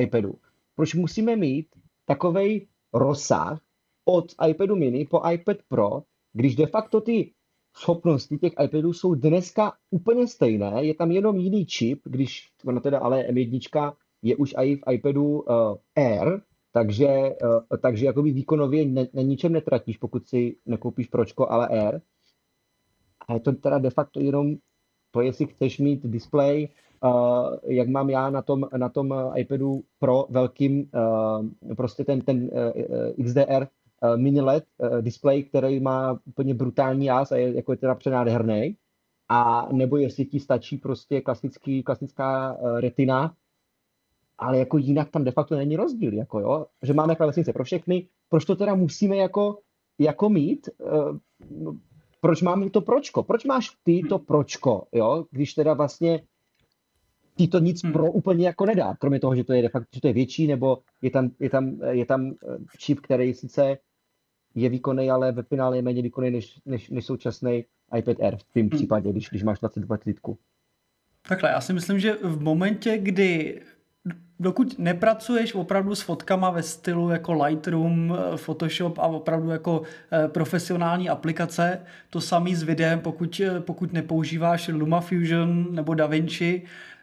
iPadu, 0.00 0.34
proč 0.74 0.94
musíme 0.94 1.36
mít 1.36 1.66
takovej 2.04 2.66
rozsah 2.92 3.60
od 4.04 4.34
iPadu 4.48 4.76
mini 4.76 5.06
po 5.06 5.30
iPad 5.30 5.56
Pro, 5.68 6.02
když 6.32 6.56
de 6.56 6.66
facto 6.66 7.00
ty 7.00 7.32
schopnosti 7.76 8.38
těch 8.38 8.52
iPadů 8.64 8.92
jsou 8.92 9.14
dneska 9.14 9.72
úplně 9.90 10.26
stejné, 10.26 10.84
je 10.84 10.94
tam 10.94 11.10
jenom 11.10 11.36
jiný 11.36 11.66
čip, 11.66 12.00
když 12.04 12.48
ono 12.66 12.80
teda 12.80 12.98
ale 12.98 13.22
M1 13.22 13.92
je 14.22 14.36
už 14.36 14.54
i 14.56 14.76
v 14.76 14.92
iPadu 14.92 15.40
uh, 15.40 15.44
Air, 15.96 16.40
takže, 16.72 17.08
uh, 17.08 17.78
takže 17.82 18.06
jakoby 18.06 18.32
výkonově 18.32 18.84
ne, 18.84 19.08
na 19.14 19.22
ničem 19.22 19.52
netratíš, 19.52 19.96
pokud 19.96 20.28
si 20.28 20.56
nekoupíš 20.66 21.06
Pročko, 21.06 21.50
ale 21.50 21.68
Air. 21.68 22.00
A 23.28 23.34
je 23.34 23.40
to 23.40 23.52
teda 23.52 23.78
de 23.78 23.90
facto 23.90 24.20
jenom 24.20 24.56
to 25.10 25.20
jestli 25.20 25.46
chceš 25.46 25.78
mít 25.78 26.06
display, 26.06 26.68
uh, 27.04 27.56
jak 27.64 27.88
mám 27.88 28.10
já 28.10 28.30
na 28.30 28.42
tom, 28.42 28.68
na 28.76 28.88
tom 28.88 29.14
iPadu 29.36 29.82
Pro 29.98 30.26
velkým, 30.30 30.90
uh, 30.94 31.74
prostě 31.76 32.04
ten, 32.04 32.20
ten 32.20 32.50
uh, 33.18 33.24
XDR 33.24 33.66
mini 34.16 34.40
LED 34.40 34.64
uh, 34.78 35.02
display, 35.02 35.42
který 35.42 35.80
má 35.80 36.18
úplně 36.24 36.54
brutální 36.54 37.06
jas 37.06 37.32
a 37.32 37.36
je 37.36 37.56
jako 37.56 37.72
je 37.72 37.76
teda 37.76 37.94
přenádherný. 37.94 38.76
A 39.28 39.68
nebo 39.72 39.96
jestli 39.96 40.24
ti 40.24 40.40
stačí 40.40 40.76
prostě 40.76 41.20
klasický, 41.20 41.82
klasická 41.82 42.54
uh, 42.54 42.80
retina, 42.80 43.34
ale 44.38 44.58
jako 44.58 44.78
jinak 44.78 45.10
tam 45.10 45.24
de 45.24 45.30
facto 45.30 45.56
není 45.56 45.76
rozdíl, 45.76 46.14
jako 46.14 46.40
jo, 46.40 46.66
že 46.82 46.94
máme 46.94 47.16
klávesnice 47.16 47.52
pro 47.52 47.64
všechny, 47.64 48.06
proč 48.28 48.44
to 48.44 48.56
teda 48.56 48.74
musíme 48.74 49.16
jako, 49.16 49.58
jako 49.98 50.28
mít, 50.28 50.68
no, 51.50 51.76
proč 52.20 52.42
máme 52.42 52.70
to 52.70 52.80
pročko, 52.80 53.22
proč 53.22 53.44
máš 53.44 53.70
ty 53.82 54.02
to 54.08 54.18
pročko, 54.18 54.86
jo, 54.92 55.26
když 55.30 55.54
teda 55.54 55.74
vlastně 55.74 56.22
ti 57.36 57.48
to 57.48 57.58
nic 57.58 57.84
hmm. 57.84 57.92
pro 57.92 58.12
úplně 58.12 58.46
jako 58.46 58.66
nedá, 58.66 58.94
kromě 58.94 59.20
toho, 59.20 59.34
že 59.36 59.44
to 59.44 59.52
je 59.52 59.62
de 59.62 59.68
facto, 59.68 59.88
že 59.94 60.00
to 60.00 60.06
je 60.06 60.12
větší, 60.12 60.46
nebo 60.46 60.78
je 61.02 61.10
tam, 61.10 61.30
je 61.40 61.50
tam, 61.50 61.80
je 61.90 62.06
tam 62.06 62.30
eh, 62.30 62.58
čip, 62.78 63.00
který 63.00 63.34
sice 63.34 63.78
je 64.54 64.68
výkonný, 64.68 65.10
ale 65.10 65.32
ve 65.32 65.42
finále 65.42 65.78
je 65.78 65.82
méně 65.82 66.02
výkonný 66.02 66.30
než, 66.30 66.60
než, 66.66 66.90
než 66.90 67.06
současný 67.06 67.64
iPad 67.98 68.20
Air 68.20 68.36
v 68.36 68.42
tom 68.42 68.62
hmm. 68.62 68.70
případě, 68.70 69.12
když, 69.12 69.28
když 69.28 69.42
máš 69.42 69.58
22 69.58 69.96
litku. 70.06 70.38
Takhle, 71.28 71.50
já 71.50 71.60
si 71.60 71.72
myslím, 71.72 71.98
že 71.98 72.16
v 72.22 72.40
momentě, 72.40 72.98
kdy 72.98 73.60
dokud 74.40 74.78
nepracuješ 74.78 75.54
opravdu 75.54 75.94
s 75.94 76.00
fotkama 76.00 76.50
ve 76.50 76.62
stylu 76.62 77.10
jako 77.10 77.32
Lightroom, 77.32 78.18
Photoshop 78.36 78.98
a 78.98 79.02
opravdu 79.02 79.50
jako 79.50 79.82
eh, 80.12 80.28
profesionální 80.28 81.08
aplikace, 81.08 81.80
to 82.10 82.20
samý 82.20 82.54
s 82.54 82.62
videem, 82.62 83.00
pokud, 83.00 83.40
eh, 83.44 83.60
pokud 83.60 83.92
nepoužíváš 83.92 84.68
LumaFusion 84.68 85.74
nebo 85.74 85.94
DaVinci, 85.94 86.62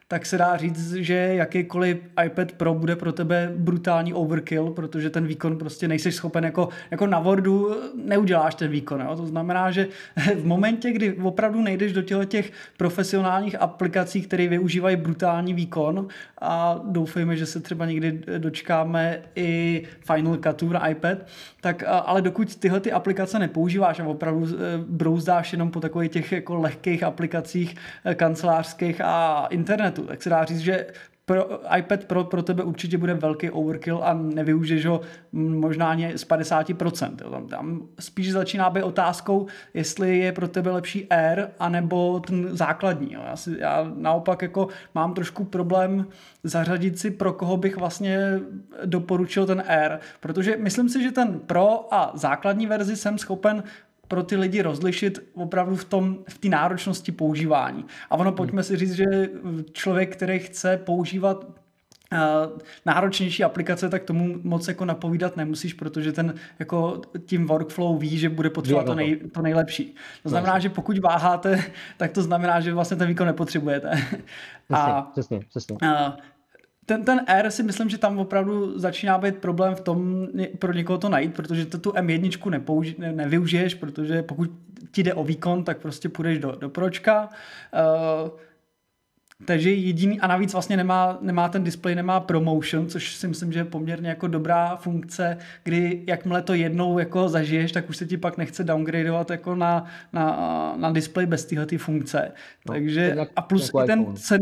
tak 0.09 0.25
se 0.25 0.37
dá 0.37 0.57
říct, 0.57 0.93
že 0.93 1.13
jakýkoliv 1.13 1.97
iPad 2.25 2.51
Pro 2.51 2.73
bude 2.73 2.95
pro 2.95 3.11
tebe 3.11 3.53
brutální 3.55 4.13
overkill, 4.13 4.69
protože 4.69 5.09
ten 5.09 5.27
výkon 5.27 5.57
prostě 5.57 5.87
nejseš 5.87 6.15
schopen 6.15 6.43
jako, 6.43 6.69
jako 6.91 7.07
na 7.07 7.19
Wordu 7.19 7.75
neuděláš 8.05 8.55
ten 8.55 8.71
výkon. 8.71 9.01
Jo? 9.01 9.15
To 9.15 9.25
znamená, 9.25 9.71
že 9.71 9.87
v 10.35 10.45
momentě, 10.45 10.91
kdy 10.91 11.13
opravdu 11.13 11.61
nejdeš 11.61 11.93
do 11.93 12.01
těch, 12.01 12.25
těch 12.25 12.51
profesionálních 12.77 13.61
aplikací, 13.61 14.21
které 14.21 14.47
využívají 14.47 14.95
brutální 14.95 15.53
výkon 15.53 16.07
a 16.41 16.81
doufejme, 16.83 17.35
že 17.35 17.45
se 17.45 17.59
třeba 17.59 17.85
někdy 17.85 18.21
dočkáme 18.37 19.21
i 19.35 19.83
Final 19.99 20.37
Cutu 20.37 20.69
na 20.69 20.87
iPad, 20.87 21.17
tak 21.61 21.83
ale 21.87 22.21
dokud 22.21 22.55
tyhle 22.55 22.79
ty 22.79 22.91
aplikace 22.91 23.39
nepoužíváš 23.39 23.99
a 23.99 24.07
opravdu 24.07 24.45
e, 24.45 24.77
brouzdáš 24.77 25.53
jenom 25.53 25.71
po 25.71 25.79
takových 25.79 26.11
těch 26.11 26.31
jako 26.31 26.55
lehkých 26.55 27.03
aplikacích 27.03 27.75
e, 28.05 28.15
kancelářských 28.15 29.01
a 29.01 29.47
internetu, 29.49 29.96
tak 30.03 30.23
se 30.23 30.29
dá 30.29 30.45
říct, 30.45 30.59
že 30.59 30.85
pro, 31.27 31.59
iPad 31.77 32.05
Pro 32.05 32.23
pro 32.23 32.43
tebe 32.43 32.63
určitě 32.63 32.97
bude 32.97 33.13
velký 33.13 33.49
overkill 33.51 34.03
a 34.03 34.13
nevyužiješ 34.13 34.85
ho 34.85 35.01
možná 35.31 35.91
ani 35.91 36.17
z 36.17 36.27
50%. 36.27 37.15
Jo. 37.21 37.31
Tam, 37.31 37.47
tam 37.47 37.81
spíš 37.99 38.31
začíná 38.31 38.69
být 38.69 38.83
otázkou, 38.83 39.47
jestli 39.73 40.17
je 40.17 40.31
pro 40.31 40.47
tebe 40.47 40.71
lepší 40.71 41.07
Air 41.09 41.47
anebo 41.59 42.19
ten 42.19 42.57
základní. 42.57 43.13
Jo. 43.13 43.21
Já, 43.27 43.35
si, 43.35 43.55
já 43.59 43.91
naopak 43.95 44.41
jako 44.41 44.67
mám 44.95 45.13
trošku 45.13 45.43
problém 45.43 46.07
zařadit 46.43 46.99
si, 46.99 47.11
pro 47.11 47.33
koho 47.33 47.57
bych 47.57 47.77
vlastně 47.77 48.19
doporučil 48.85 49.45
ten 49.45 49.63
Air, 49.67 49.99
protože 50.19 50.57
myslím 50.57 50.89
si, 50.89 51.03
že 51.03 51.11
ten 51.11 51.39
Pro 51.39 51.93
a 51.93 52.11
základní 52.15 52.67
verzi 52.67 52.95
jsem 52.95 53.17
schopen 53.17 53.63
pro 54.07 54.23
ty 54.23 54.35
lidi 54.35 54.61
rozlišit 54.61 55.19
opravdu 55.33 55.75
v 55.75 55.85
tom, 55.85 56.17
v 56.29 56.37
té 56.37 56.49
náročnosti 56.49 57.11
používání. 57.11 57.85
A 58.09 58.15
ono, 58.15 58.31
pojďme 58.31 58.63
si 58.63 58.77
říct, 58.77 58.93
že 58.93 59.05
člověk, 59.71 60.15
který 60.15 60.39
chce 60.39 60.77
používat 60.77 61.45
Uh, 62.13 62.59
náročnější 62.85 63.43
aplikace, 63.43 63.89
tak 63.89 64.03
tomu 64.03 64.39
moc 64.43 64.67
jako 64.67 64.85
napovídat 64.85 65.37
nemusíš, 65.37 65.73
protože 65.73 66.11
ten 66.11 66.33
jako 66.59 67.01
tím 67.25 67.47
workflow 67.47 67.99
ví, 67.99 68.17
že 68.17 68.29
bude 68.29 68.49
potřebovat 68.49 68.85
to, 68.85 68.95
nej, 68.95 69.15
to 69.15 69.41
nejlepší. 69.41 69.95
To 70.23 70.29
znamená, 70.29 70.59
že 70.59 70.69
pokud 70.69 70.99
váháte, 70.99 71.63
tak 71.97 72.11
to 72.11 72.21
znamená, 72.21 72.59
že 72.59 72.73
vlastně 72.73 72.97
ten 72.97 73.07
výkon 73.07 73.27
nepotřebujete. 73.27 73.91
A, 74.73 75.01
přesně, 75.01 75.39
přesně. 75.49 75.77
Uh, 75.83 75.89
ten, 76.87 77.03
ten 77.03 77.21
R 77.27 77.51
si 77.51 77.63
myslím, 77.63 77.89
že 77.89 77.97
tam 77.97 78.19
opravdu 78.19 78.79
začíná 78.79 79.17
být 79.17 79.37
problém 79.37 79.75
v 79.75 79.81
tom 79.81 80.27
pro 80.59 80.73
někoho 80.73 80.97
to 80.97 81.09
najít, 81.09 81.33
protože 81.33 81.65
to 81.65 81.77
tu 81.77 81.91
M1 81.91 82.49
nepouži, 82.49 82.95
ne, 82.97 83.11
nevyužiješ, 83.11 83.73
protože 83.73 84.23
pokud 84.23 84.51
ti 84.91 85.03
jde 85.03 85.13
o 85.13 85.23
výkon, 85.23 85.63
tak 85.63 85.77
prostě 85.77 86.09
půjdeš 86.09 86.39
do, 86.39 86.51
do 86.51 86.69
pročka. 86.69 87.29
Uh, 88.23 88.29
takže 89.45 89.73
jediný, 89.73 90.19
a 90.19 90.27
navíc 90.27 90.53
vlastně 90.53 90.77
nemá, 90.77 91.17
nemá 91.21 91.49
ten 91.49 91.63
display, 91.63 91.95
nemá 91.95 92.19
promotion, 92.19 92.87
což 92.87 93.15
si 93.15 93.27
myslím, 93.27 93.53
že 93.53 93.59
je 93.59 93.65
poměrně 93.65 94.09
jako 94.09 94.27
dobrá 94.27 94.75
funkce, 94.75 95.37
kdy 95.63 96.03
jakmile 96.07 96.41
to 96.41 96.53
jednou 96.53 96.99
jako 96.99 97.29
zažiješ, 97.29 97.71
tak 97.71 97.89
už 97.89 97.97
se 97.97 98.05
ti 98.05 98.17
pak 98.17 98.37
nechce 98.37 98.63
downgradeovat 98.63 99.31
jako 99.31 99.55
na, 99.55 99.85
na, 100.13 100.73
na 100.77 100.91
display 100.91 101.25
bez 101.25 101.45
téhle 101.45 101.67
funkce. 101.77 102.31
No, 102.67 102.73
Takže 102.73 103.15
a 103.35 103.41
plus 103.41 103.71
i 103.83 103.87
ten 103.87 104.15
cen, 104.15 104.41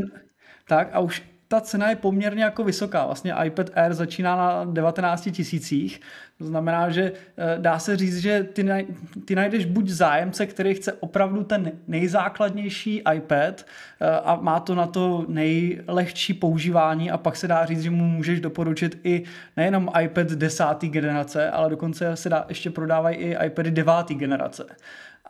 tak 0.68 0.90
a 0.94 1.00
už 1.00 1.35
ta 1.48 1.62
cena 1.62 1.90
je 1.90 1.96
poměrně 1.96 2.44
jako 2.44 2.64
vysoká. 2.64 3.06
Vlastně 3.06 3.34
iPad 3.44 3.70
Air 3.74 3.94
začíná 3.94 4.36
na 4.36 4.66
19 4.66 5.30
tisících. 5.32 6.02
To 6.38 6.46
znamená, 6.46 6.90
že 6.90 7.12
eh, 7.38 7.58
dá 7.60 7.80
se 7.80 7.98
říct, 7.98 8.18
že 8.18 8.44
ty, 8.44 8.64
naj, 8.64 8.86
ty 9.26 9.36
najdeš 9.36 9.66
buď 9.66 9.90
zájemce, 9.90 10.46
který 10.46 10.74
chce 10.74 10.94
opravdu 10.94 11.44
ten 11.44 11.72
nejzákladnější 11.88 13.02
iPad 13.16 13.66
eh, 14.00 14.10
a 14.10 14.36
má 14.36 14.60
to 14.60 14.76
na 14.76 14.88
to 14.88 15.26
nejlehčí 15.28 16.34
používání 16.34 17.12
a 17.12 17.18
pak 17.18 17.36
se 17.36 17.48
dá 17.48 17.66
říct, 17.66 17.82
že 17.82 17.90
mu 17.90 18.06
můžeš 18.06 18.42
doporučit 18.42 19.00
i 19.04 19.24
nejenom 19.58 19.90
iPad 20.02 20.28
desáté 20.28 20.88
generace, 20.88 21.50
ale 21.50 21.70
dokonce 21.70 22.16
se 22.16 22.30
dá, 22.30 22.46
ještě 22.50 22.70
prodávají 22.70 23.18
i 23.18 23.46
iPady 23.46 23.72
deváté 23.72 24.14
generace. 24.14 24.66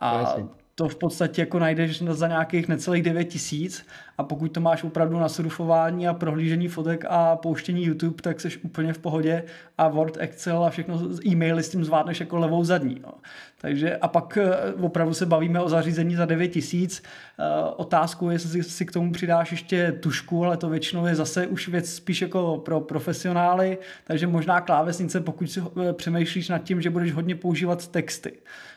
A 0.00 0.36
to 0.78 0.88
v 0.88 0.96
podstatě 0.96 1.42
jako 1.42 1.58
najdeš 1.58 2.02
za 2.02 2.28
nějakých 2.28 2.68
necelých 2.68 3.02
9 3.02 3.24
tisíc 3.24 3.86
a 4.18 4.22
pokud 4.22 4.52
to 4.52 4.60
máš 4.60 4.84
opravdu 4.84 5.18
na 5.18 5.28
surfování 5.28 6.08
a 6.08 6.14
prohlížení 6.14 6.68
fotek 6.68 7.04
a 7.08 7.36
pouštění 7.36 7.84
YouTube, 7.84 8.22
tak 8.22 8.40
jsi 8.40 8.58
úplně 8.58 8.92
v 8.92 8.98
pohodě 8.98 9.44
a 9.78 9.88
Word, 9.88 10.16
Excel 10.20 10.64
a 10.64 10.70
všechno 10.70 11.00
e-maily 11.26 11.62
s 11.62 11.68
tím 11.68 11.84
zvládneš 11.84 12.20
jako 12.20 12.36
levou 12.36 12.64
zadní. 12.64 13.00
No. 13.02 13.12
Takže 13.60 13.96
a 13.96 14.08
pak 14.08 14.38
eh, 14.42 14.72
opravdu 14.80 15.14
se 15.14 15.26
bavíme 15.26 15.60
o 15.60 15.68
zařízení 15.68 16.14
za 16.14 16.24
9 16.24 16.48
tisíc. 16.48 17.02
Eh, 17.38 17.44
otázku 17.76 18.30
je, 18.30 18.34
jestli 18.34 18.62
si 18.62 18.86
k 18.86 18.92
tomu 18.92 19.12
přidáš 19.12 19.50
ještě 19.50 19.92
tušku, 19.92 20.44
ale 20.44 20.56
to 20.56 20.68
většinou 20.68 21.06
je 21.06 21.14
zase 21.14 21.46
už 21.46 21.68
věc 21.68 21.94
spíš 21.94 22.22
jako 22.22 22.58
pro 22.64 22.80
profesionály, 22.80 23.78
takže 24.04 24.26
možná 24.26 24.60
klávesnice, 24.60 25.20
pokud 25.20 25.50
si 25.50 25.60
eh, 25.60 25.92
přemýšlíš 25.92 26.48
nad 26.48 26.58
tím, 26.58 26.82
že 26.82 26.90
budeš 26.90 27.12
hodně 27.12 27.34
používat 27.34 27.88
texty. 27.88 28.32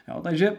Jo, 0.07 0.21
takže 0.23 0.55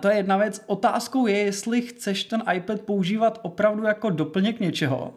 to 0.00 0.08
je 0.08 0.16
jedna 0.16 0.36
věc. 0.36 0.62
Otázkou 0.66 1.26
je, 1.26 1.38
jestli 1.38 1.82
chceš 1.82 2.24
ten 2.24 2.42
iPad 2.54 2.80
používat 2.80 3.40
opravdu 3.42 3.84
jako 3.84 4.10
doplněk 4.10 4.60
něčeho, 4.60 5.14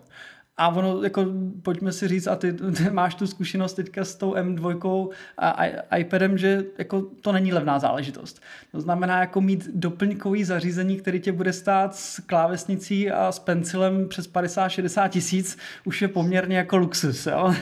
a 0.59 0.67
ono, 0.69 1.03
jako, 1.03 1.25
pojďme 1.63 1.91
si 1.91 2.07
říct, 2.07 2.27
a 2.27 2.35
ty, 2.35 2.53
ty 2.53 2.89
máš 2.89 3.15
tu 3.15 3.27
zkušenost 3.27 3.73
teďka 3.73 4.05
s 4.05 4.15
tou 4.15 4.33
M2 4.33 5.09
a 5.37 5.65
iPadem, 5.97 6.37
že 6.37 6.63
jako 6.77 7.01
to 7.01 7.31
není 7.31 7.53
levná 7.53 7.79
záležitost. 7.79 8.41
To 8.71 8.81
znamená 8.81 9.19
jako 9.19 9.41
mít 9.41 9.69
doplňkový 9.73 10.43
zařízení, 10.43 10.97
který 10.97 11.19
tě 11.19 11.31
bude 11.31 11.53
stát 11.53 11.95
s 11.95 12.19
klávesnicí 12.19 13.11
a 13.11 13.31
s 13.31 13.39
pencilem 13.39 14.07
přes 14.07 14.33
50-60 14.33 15.09
tisíc, 15.09 15.57
už 15.85 16.01
je 16.01 16.07
poměrně 16.07 16.57
jako 16.57 16.77
luxus. 16.77 17.25
Jo? 17.27 17.53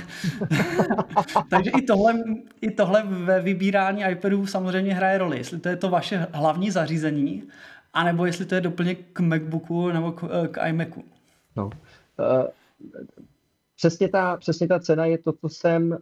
Takže 1.49 1.71
i 1.77 1.81
tohle, 1.81 2.23
i 2.61 2.71
tohle 2.71 3.03
ve 3.03 3.41
vybírání 3.41 4.03
iPadů 4.11 4.45
samozřejmě 4.45 4.93
hraje 4.93 5.17
roli. 5.17 5.37
Jestli 5.37 5.59
to 5.59 5.69
je 5.69 5.75
to 5.75 5.89
vaše 5.89 6.27
hlavní 6.31 6.71
zařízení, 6.71 7.43
anebo 7.93 8.25
jestli 8.25 8.45
to 8.45 8.55
je 8.55 8.61
doplněk 8.61 8.99
k 9.13 9.19
MacBooku 9.19 9.91
nebo 9.91 10.11
k, 10.11 10.47
k 10.51 10.67
iMacu. 10.67 11.03
No. 11.55 11.65
Uh 11.65 12.47
přesně 13.75 14.09
ta, 14.09 14.37
přesně 14.37 14.67
ta 14.67 14.79
cena 14.79 15.05
je 15.05 15.17
to, 15.17 15.33
co 15.33 15.49
jsem 15.49 15.91
uh, 15.91 15.97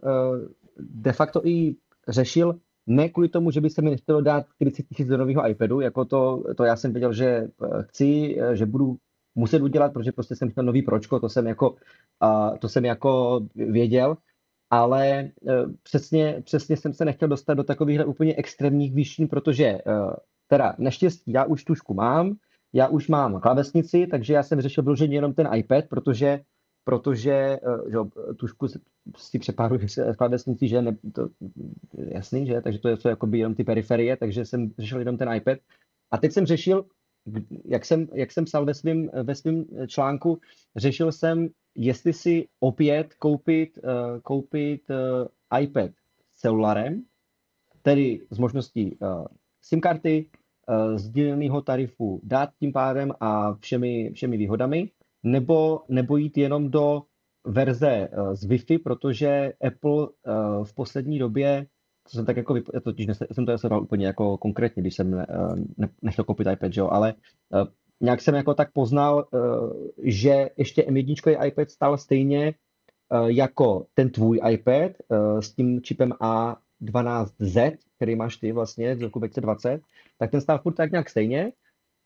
de 0.78 1.12
facto 1.12 1.46
i 1.46 1.76
řešil, 2.08 2.60
ne 2.86 3.08
kvůli 3.08 3.28
tomu, 3.28 3.50
že 3.50 3.60
by 3.60 3.70
se 3.70 3.82
mi 3.82 3.90
nechtělo 3.90 4.20
dát 4.20 4.46
40 4.54 4.82
tisíc 4.82 5.08
do 5.08 5.16
nového 5.16 5.48
iPadu, 5.48 5.80
jako 5.80 6.04
to, 6.04 6.44
to 6.56 6.64
já 6.64 6.76
jsem 6.76 6.92
věděl, 6.92 7.12
že 7.12 7.26
eh, 7.26 7.48
chci, 7.82 8.36
eh, 8.40 8.56
že 8.56 8.66
budu 8.66 8.96
muset 9.34 9.62
udělat, 9.62 9.92
protože 9.92 10.12
prostě 10.12 10.36
jsem 10.36 10.50
chtěl 10.50 10.64
nový 10.64 10.82
pročko, 10.82 11.20
to 11.20 11.28
jsem 11.28 11.46
jako, 11.46 11.74
to 12.60 12.68
jsem 12.68 12.84
jako 12.84 13.40
věděl, 13.54 14.16
ale 14.70 15.30
přesně, 15.82 16.42
přesně 16.44 16.76
jsem 16.76 16.92
se 16.92 17.04
nechtěl 17.04 17.28
dostat 17.28 17.54
do 17.54 17.64
takových 17.64 18.06
úplně 18.06 18.34
extrémních 18.36 18.94
výšin, 18.94 19.28
protože 19.28 19.78
teda 20.48 20.74
naštěstí 20.78 21.32
já 21.32 21.44
už 21.44 21.64
tušku 21.64 21.94
mám, 21.94 22.36
já 22.72 22.88
už 22.88 23.08
mám 23.08 23.40
klávesnici, 23.40 24.06
takže 24.06 24.34
já 24.34 24.42
jsem 24.42 24.60
řešil 24.60 24.84
vyloženě 24.84 25.16
jenom 25.16 25.34
ten 25.34 25.48
iPad, 25.54 25.84
protože 25.88 26.40
protože 26.86 27.32
eh, 27.32 27.90
že, 27.90 27.98
tušku 28.36 28.66
si 29.16 29.38
přepáruji 29.38 29.88
s 29.88 30.14
klávesnicí, 30.18 30.68
že 30.68 30.82
ne, 30.82 30.96
to, 31.14 31.28
jasný, 31.96 32.46
že, 32.46 32.60
takže 32.60 32.78
to 32.78 32.88
je 32.88 32.96
to 32.96 33.08
jako 33.08 33.28
jenom 33.32 33.54
ty 33.54 33.64
periferie, 33.64 34.16
takže 34.16 34.44
jsem 34.44 34.70
řešil 34.78 34.98
jenom 34.98 35.16
ten 35.16 35.32
iPad. 35.34 35.58
A 36.10 36.18
teď 36.18 36.32
jsem 36.32 36.46
řešil, 36.46 36.84
jak 37.64 37.84
jsem, 37.84 38.08
jak 38.14 38.32
jsem 38.32 38.44
psal 38.44 38.64
ve 38.64 38.74
svém 38.74 39.10
ve 39.22 39.34
svým 39.34 39.66
článku, 39.86 40.38
řešil 40.76 41.12
jsem, 41.12 41.48
jestli 41.74 42.12
si 42.12 42.48
opět 42.60 43.14
koupit, 43.14 43.78
uh, 43.78 44.20
koupit 44.22 44.82
uh, 44.90 45.60
iPad 45.60 45.90
s 46.34 46.40
celularem, 46.40 47.02
tedy 47.82 48.20
s 48.30 48.38
možností 48.38 48.98
SIM 49.62 49.80
karty, 49.80 50.30
sdíleného 50.96 51.62
tarifu 51.62 52.20
dát 52.22 52.50
tím 52.58 52.72
pádem 52.72 53.12
a 53.20 53.54
všemi, 53.54 54.10
všemi 54.14 54.36
výhodami, 54.36 54.90
nebo, 55.22 55.80
nebo 55.88 56.16
jít 56.16 56.36
jenom 56.36 56.70
do 56.70 57.02
verze 57.44 58.08
uh, 58.18 58.34
z 58.34 58.46
Wi-Fi, 58.46 58.82
protože 58.82 59.52
Apple 59.66 59.92
uh, 59.92 60.64
v 60.64 60.74
poslední 60.74 61.18
době 61.18 61.66
to 62.02 62.10
jsem 62.10 62.24
tak 62.26 62.36
jako, 62.36 62.56
já 62.56 62.80
totiž 62.80 63.06
jsem 63.32 63.46
to 63.46 63.52
nesledoval 63.52 63.82
úplně 63.82 64.06
jako 64.06 64.38
konkrétně, 64.38 64.82
když 64.82 64.94
jsem 64.94 65.10
ne, 65.10 65.26
ne, 65.76 65.88
nechtěl 66.02 66.24
koupit 66.24 66.46
iPad, 66.52 66.76
jo, 66.76 66.88
ale 66.88 67.14
nějak 68.00 68.20
jsem 68.20 68.34
jako 68.34 68.54
tak 68.54 68.72
poznal, 68.72 69.28
že 70.02 70.50
ještě 70.56 70.82
M1 70.82 71.46
iPad 71.46 71.70
stál 71.70 71.98
stejně 71.98 72.54
jako 73.26 73.86
ten 73.94 74.10
tvůj 74.10 74.40
iPad 74.50 74.92
s 75.40 75.52
tím 75.54 75.82
čipem 75.82 76.10
A12Z, 76.10 77.76
který 77.96 78.16
máš 78.16 78.36
ty 78.36 78.52
vlastně 78.52 78.96
z 78.96 79.02
roku 79.02 79.18
2020, 79.18 79.80
tak 80.18 80.30
ten 80.30 80.40
stál 80.40 80.58
furt 80.58 80.74
tak 80.74 80.90
nějak 80.90 81.10
stejně. 81.10 81.52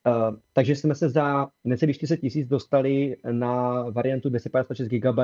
Uh, 0.06 0.36
takže 0.52 0.76
jsme 0.76 0.94
se 0.94 1.08
za 1.08 1.48
necelých 1.64 1.96
40 1.96 2.16
tisíc 2.16 2.48
dostali 2.48 3.16
na 3.30 3.82
variantu 3.90 4.28
256 4.28 4.88
GB 4.88 5.18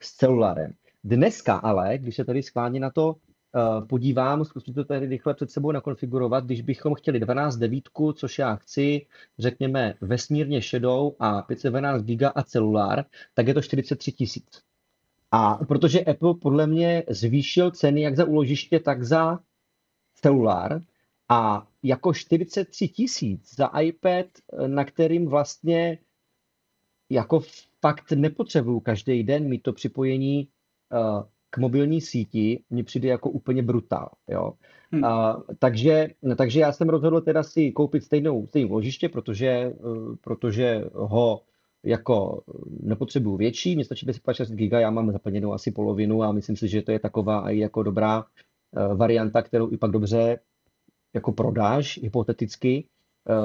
s 0.00 0.16
celulárem. 0.16 0.72
Dneska 1.04 1.54
ale, 1.54 1.98
když 1.98 2.16
se 2.16 2.24
tady 2.24 2.42
skláně 2.42 2.80
na 2.80 2.90
to 2.90 3.08
uh, 3.08 3.86
podívám, 3.86 4.44
zkusím 4.44 4.74
to 4.74 4.84
tady 4.84 5.06
rychle 5.06 5.34
před 5.34 5.50
sebou 5.50 5.72
nakonfigurovat, 5.72 6.44
když 6.44 6.60
bychom 6.60 6.94
chtěli 6.94 7.20
12 7.20 7.56
devítku, 7.56 8.12
což 8.12 8.38
já 8.38 8.56
chci, 8.56 9.06
řekněme 9.38 9.94
vesmírně 10.00 10.62
šedou 10.62 11.16
a 11.18 11.42
512 11.42 12.02
GB 12.02 12.22
a 12.34 12.42
celulár, 12.42 13.04
tak 13.34 13.46
je 13.46 13.54
to 13.54 13.62
43 13.62 14.12
tisíc. 14.12 14.62
A 15.30 15.54
protože 15.54 16.00
Apple 16.00 16.34
podle 16.34 16.66
mě 16.66 17.02
zvýšil 17.08 17.70
ceny 17.70 18.02
jak 18.02 18.16
za 18.16 18.24
úložiště, 18.24 18.80
tak 18.80 19.02
za 19.02 19.38
celulár, 20.14 20.80
a 21.28 21.66
jako 21.82 22.14
43 22.14 22.88
tisíc 22.88 23.56
za 23.56 23.66
iPad, 23.66 24.26
na 24.66 24.84
kterým 24.84 25.26
vlastně 25.26 25.98
jako 27.10 27.40
fakt 27.80 28.12
nepotřebuju 28.12 28.80
každý 28.80 29.22
den 29.22 29.48
mít 29.48 29.62
to 29.62 29.72
připojení 29.72 30.48
uh, 30.92 31.22
k 31.50 31.58
mobilní 31.58 32.00
síti, 32.00 32.62
mi 32.70 32.82
přijde 32.82 33.08
jako 33.08 33.30
úplně 33.30 33.62
brutál. 33.62 34.10
Jo? 34.28 34.52
Hmm. 34.92 35.02
Uh, 35.02 35.42
takže, 35.58 36.08
takže 36.36 36.60
já 36.60 36.72
jsem 36.72 36.88
rozhodl 36.88 37.20
teda 37.20 37.42
si 37.42 37.72
koupit 37.72 38.04
stejnou, 38.04 38.46
stejnou 38.46 38.72
ložiště, 38.72 39.08
protože, 39.08 39.72
uh, 39.78 40.16
protože 40.20 40.84
ho 40.92 41.42
jako 41.82 42.42
nepotřebuju 42.80 43.36
větší, 43.36 43.74
mě 43.74 43.84
stačí 43.84 44.06
556 44.06 44.50
GB, 44.50 44.72
já 44.72 44.90
mám 44.90 45.12
zaplněnou 45.12 45.52
asi 45.52 45.70
polovinu 45.72 46.22
a 46.22 46.32
myslím 46.32 46.56
si, 46.56 46.68
že 46.68 46.82
to 46.82 46.92
je 46.92 46.98
taková 46.98 47.50
i 47.50 47.58
jako 47.58 47.82
dobrá 47.82 48.24
varianta, 48.94 49.42
kterou 49.42 49.72
i 49.72 49.76
pak 49.76 49.90
dobře 49.90 50.38
jako 51.14 51.32
prodáš 51.32 51.98
hypoteticky 52.02 52.84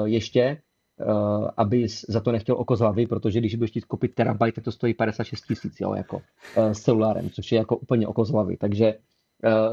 uh, 0.00 0.04
ještě, 0.04 0.62
uh, 1.06 1.48
aby 1.56 1.86
za 2.08 2.20
to 2.20 2.32
nechtěl 2.32 2.56
oko 2.56 2.76
z 2.76 2.80
hlavy, 2.80 3.06
protože 3.06 3.40
když 3.40 3.54
budeš 3.54 3.70
chtít 3.70 3.84
koupit 3.84 4.14
terabajt, 4.14 4.54
tak 4.54 4.64
to 4.64 4.72
stojí 4.72 4.94
56 4.94 5.40
tisíc, 5.40 5.80
jo, 5.80 5.94
jako 5.94 6.16
uh, 6.16 6.70
s 6.70 6.80
celulárem, 6.80 7.30
což 7.30 7.52
je 7.52 7.58
jako 7.58 7.76
úplně 7.76 8.06
oko 8.06 8.24
z 8.24 8.30
hlavy. 8.30 8.56
Takže, 8.56 8.94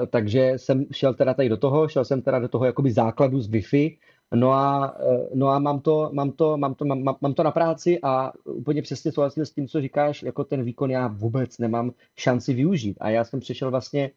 takže 0.09 0.53
jsem 0.57 0.85
šel 0.91 1.13
teda 1.13 1.33
tady 1.33 1.49
do 1.49 1.57
toho, 1.57 1.87
šel 1.87 2.05
jsem 2.05 2.21
teda 2.21 2.39
do 2.39 2.47
toho 2.47 2.65
jakoby 2.65 2.91
základu 2.91 3.41
z 3.41 3.49
Wi-Fi, 3.49 3.97
No 4.35 4.51
a, 4.51 4.97
no 5.33 5.47
a 5.47 5.59
mám, 5.59 5.79
to, 5.79 6.09
mám, 6.13 6.31
to, 6.31 6.57
mám, 6.57 6.75
to, 6.75 6.85
mám, 6.85 7.15
mám 7.21 7.33
to 7.33 7.43
na 7.43 7.51
práci 7.51 7.99
a 8.03 8.31
úplně 8.45 8.81
přesně 8.81 9.11
souhlasím 9.11 9.45
s 9.45 9.51
tím, 9.51 9.67
co 9.67 9.81
říkáš, 9.81 10.23
jako 10.23 10.43
ten 10.43 10.63
výkon 10.63 10.91
já 10.91 11.07
vůbec 11.07 11.57
nemám 11.57 11.91
šanci 12.15 12.53
využít. 12.53 12.97
A 12.99 13.09
já 13.09 13.23
jsem 13.23 13.39
přišel 13.39 13.71
vlastně 13.71 14.11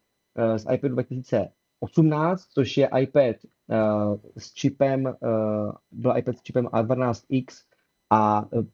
z 0.55 0.65
iPadu 0.73 0.95
2018, 1.81 2.47
což 2.53 2.77
je 2.77 2.89
iPad 2.99 3.35
uh, 3.43 4.17
s 4.37 4.53
čipem, 4.53 5.05
uh, 5.05 5.71
byl 5.91 6.17
iPad 6.17 6.37
s 6.37 6.41
čipem 6.41 6.65
A12X 6.65 7.45
a 8.09 8.53
uh, 8.53 8.65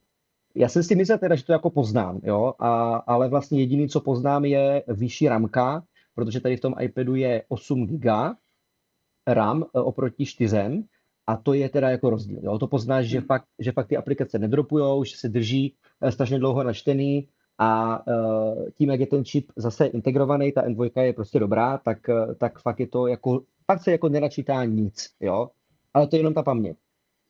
já 0.55 0.69
jsem 0.69 0.83
si 0.83 0.95
myslel 0.95 1.17
teda, 1.17 1.35
že 1.35 1.45
to 1.45 1.51
jako 1.51 1.69
poznám, 1.69 2.19
jo, 2.23 2.53
a, 2.59 2.95
ale 2.95 3.29
vlastně 3.29 3.59
jediný, 3.59 3.89
co 3.89 4.01
poznám, 4.01 4.45
je 4.45 4.83
vyšší 4.87 5.27
ramka, 5.27 5.83
protože 6.15 6.41
tady 6.41 6.57
v 6.57 6.61
tom 6.61 6.75
iPadu 6.81 7.15
je 7.15 7.43
8 7.47 7.87
GB 7.87 8.35
RAM 9.27 9.65
oproti 9.71 10.25
4 10.25 10.83
a 11.27 11.37
to 11.37 11.53
je 11.53 11.69
teda 11.69 11.89
jako 11.89 12.09
rozdíl. 12.09 12.39
Jo. 12.41 12.59
To 12.59 12.67
poznáš, 12.67 13.05
že 13.05 13.17
hmm. 13.17 13.27
fakt, 13.27 13.45
že 13.59 13.71
fakt 13.71 13.87
ty 13.87 13.97
aplikace 13.97 14.39
nedropujou, 14.39 15.03
že 15.03 15.17
se 15.17 15.29
drží 15.29 15.75
strašně 16.09 16.39
dlouho 16.39 16.63
načtený 16.63 17.27
a 17.57 18.01
uh, 18.07 18.69
tím, 18.73 18.89
jak 18.89 18.99
je 18.99 19.07
ten 19.07 19.25
čip 19.25 19.51
zase 19.55 19.85
integrovaný, 19.85 20.51
ta 20.51 20.61
N2 20.61 21.01
je 21.01 21.13
prostě 21.13 21.39
dobrá, 21.39 21.77
tak, 21.77 21.97
tak 22.37 22.59
fakt 22.59 22.79
je 22.79 22.87
to 22.87 23.07
jako 23.07 23.41
pak 23.65 23.83
se 23.83 23.91
jako 23.91 24.09
nenačítá 24.09 24.65
nic, 24.65 25.09
jo, 25.19 25.49
ale 25.93 26.07
to 26.07 26.15
je 26.15 26.19
jenom 26.19 26.33
ta 26.33 26.43
paměť. 26.43 26.77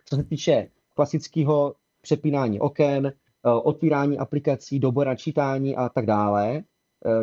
Co 0.06 0.16
se 0.16 0.24
týče 0.24 0.68
klasického 0.94 1.76
přepínání 2.02 2.60
oken, 2.60 3.08
eh, 3.08 3.12
otvírání 3.50 4.18
aplikací, 4.18 4.80
dobu 4.80 5.04
načítání 5.04 5.76
a 5.76 5.90
tak 5.90 6.06
dále, 6.06 6.63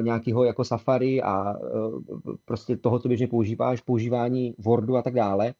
nějakého 0.00 0.44
jako 0.44 0.64
Safari 0.64 1.22
a 1.22 1.54
prostě 2.44 2.76
toho, 2.76 2.98
co 2.98 3.08
běžně 3.08 3.28
používáš, 3.28 3.80
používání 3.80 4.54
Wordu 4.58 4.96
a 4.96 5.02
tak 5.02 5.14
dále, 5.14 5.54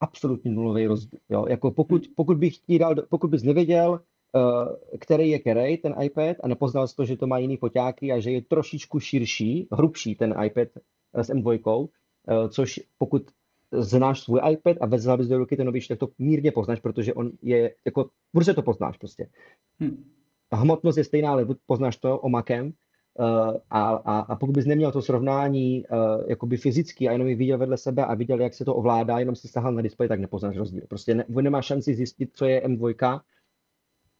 absolutně 0.00 0.50
nulový 0.50 0.86
rozdíl. 0.86 1.20
Jo? 1.28 1.46
Jako 1.48 1.70
pokud, 1.70 2.02
pokud, 2.16 2.38
bych 2.38 2.54
dal, 2.78 2.94
pokud 3.08 3.30
bys 3.30 3.42
nevěděl, 3.42 4.00
který 4.98 5.30
je 5.30 5.38
který, 5.38 5.76
ten 5.76 5.94
iPad, 6.02 6.36
a 6.42 6.48
nepoznal 6.48 6.88
jsi 6.88 6.96
to, 6.96 7.04
že 7.04 7.16
to 7.16 7.26
má 7.26 7.38
jiný 7.38 7.56
foťáky 7.56 8.12
a 8.12 8.20
že 8.20 8.30
je 8.30 8.42
trošičku 8.42 9.00
širší, 9.00 9.68
hrubší 9.72 10.14
ten 10.14 10.34
iPad 10.44 10.68
s 11.14 11.30
M2, 11.30 11.88
Eh, 12.28 12.48
což 12.48 12.80
pokud 12.98 13.22
znáš 13.72 14.20
svůj 14.20 14.40
iPad 14.50 14.76
a 14.80 14.86
vezl 14.86 15.16
bys 15.16 15.28
do 15.28 15.38
ruky 15.38 15.56
ten 15.56 15.66
novější, 15.66 15.88
tak 15.88 15.98
to 15.98 16.08
mírně 16.18 16.52
poznáš, 16.52 16.80
protože 16.80 17.14
on 17.14 17.30
je, 17.42 17.74
jako, 17.84 18.10
prostě 18.32 18.54
to 18.54 18.62
poznáš 18.62 18.98
prostě. 18.98 19.28
Hmm. 19.80 20.04
Hmotnost 20.52 20.98
je 20.98 21.04
stejná, 21.04 21.30
ale 21.30 21.46
poznáš 21.66 21.96
to 21.96 22.18
omakem, 22.18 22.72
Uh, 23.18 23.56
a, 23.70 23.82
a, 23.90 24.18
a 24.18 24.36
pokud 24.36 24.52
bys 24.52 24.66
neměl 24.66 24.92
to 24.92 25.02
srovnání 25.02 25.84
uh, 25.86 26.24
jakoby 26.28 26.56
fyzicky 26.56 27.08
a 27.08 27.12
jenom 27.12 27.28
ji 27.28 27.34
viděl 27.34 27.58
vedle 27.58 27.76
sebe 27.76 28.04
a 28.04 28.14
viděl, 28.14 28.40
jak 28.40 28.54
se 28.54 28.64
to 28.64 28.74
ovládá, 28.74 29.18
jenom 29.18 29.36
si 29.36 29.48
sahal 29.48 29.72
na 29.72 29.82
displej, 29.82 30.08
tak 30.08 30.20
nepoznáš 30.20 30.56
rozdíl. 30.56 30.82
Prostě 30.88 31.14
ne, 31.14 31.24
nemáš 31.28 31.66
šanci 31.66 31.94
zjistit, 31.94 32.30
co 32.32 32.44
je 32.44 32.66
M2, 32.66 33.20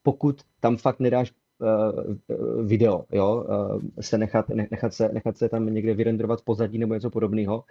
pokud 0.05 0.41
tam 0.61 0.77
fakt 0.77 1.01
nedáš 1.01 1.33
uh, 1.59 2.67
video, 2.67 3.05
jo, 3.13 3.45
uh, 3.49 3.81
se 4.01 4.19
nechat, 4.19 4.49
ne, 4.49 4.69
nechat, 4.71 4.95
se, 4.95 5.09
nechat 5.13 5.37
se 5.37 5.49
tam 5.49 5.75
někde 5.75 5.95
vyrenderovat 5.95 6.43
pozadí 6.43 6.79
nebo 6.79 6.95
něco 6.95 7.11
podobného. 7.11 7.65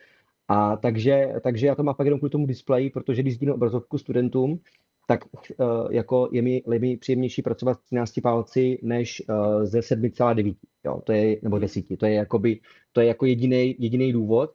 A 0.48 0.78
takže, 0.78 1.34
takže 1.44 1.68
já 1.68 1.76
to 1.76 1.84
mám 1.84 1.96
fakt 1.96 2.06
jenom 2.06 2.20
kvůli 2.20 2.30
tomu 2.30 2.46
displeji, 2.46 2.90
protože 2.90 3.22
když 3.22 3.36
sdílím 3.36 3.56
obrazovku 3.56 3.98
studentům, 3.98 4.60
tak 5.08 5.20
uh, 5.26 5.92
jako 5.92 6.30
je 6.32 6.42
mi, 6.42 6.64
je 6.74 6.80
mi 6.80 6.98
příjemnější 6.98 7.42
pracovat 7.42 7.80
s 7.80 7.84
13 7.84 8.20
palci 8.24 8.80
než 8.82 9.24
uh, 9.30 9.64
ze 9.64 9.80
7,9, 9.80 10.56
jo, 10.86 11.02
to 11.04 11.12
je, 11.12 11.38
nebo 11.44 11.60
10, 11.60 11.86
to 11.98 12.06
je 12.06 12.14
jakoby, 12.14 12.60
to 12.92 13.02
je 13.02 13.08
jako 13.08 13.26
jediný 13.26 13.76
jediný 13.80 14.14
důvod. 14.14 14.52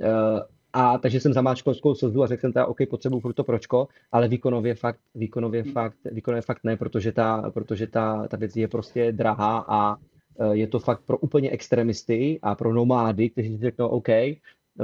Uh, 0.00 0.40
a 0.72 0.98
takže 0.98 1.20
jsem 1.20 1.32
zamáčkal 1.32 1.74
slzu 1.74 2.22
a 2.22 2.26
řekl 2.26 2.40
jsem 2.40 2.52
teda, 2.52 2.66
OK, 2.66 2.78
potřebuji 2.90 3.32
to 3.34 3.44
pročko, 3.44 3.88
ale 4.12 4.28
výkonově 4.28 4.74
fakt, 4.74 5.00
výkonově 5.14 5.62
hmm. 5.62 5.72
fakt, 5.72 5.96
výkonově 6.12 6.42
fakt 6.42 6.64
ne, 6.64 6.76
protože 6.76 7.12
ta, 7.12 7.50
protože 7.50 7.86
ta, 7.86 8.28
ta 8.28 8.36
věc 8.36 8.56
je 8.56 8.68
prostě 8.68 9.12
drahá 9.12 9.64
a 9.68 9.96
e, 9.96 10.56
je 10.56 10.66
to 10.66 10.78
fakt 10.78 11.02
pro 11.06 11.18
úplně 11.18 11.50
extremisty 11.50 12.38
a 12.42 12.54
pro 12.54 12.74
nomády, 12.74 13.30
kteří 13.30 13.56
si 13.56 13.62
řeknou, 13.62 13.88
OK, 13.88 14.08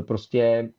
prostě 0.06 0.40
e, 0.40 0.70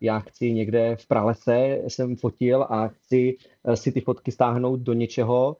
já 0.00 0.18
chci 0.18 0.52
někde 0.52 0.96
v 0.96 1.08
pralese, 1.08 1.78
jsem 1.88 2.16
fotil 2.16 2.62
a 2.62 2.88
chci 2.88 3.36
e, 3.64 3.76
si 3.76 3.92
ty 3.92 4.00
fotky 4.00 4.32
stáhnout 4.32 4.80
do 4.80 4.92
něčeho, 4.92 5.56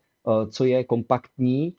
co 0.51 0.65
je 0.65 0.85
kompaktní, 0.85 1.75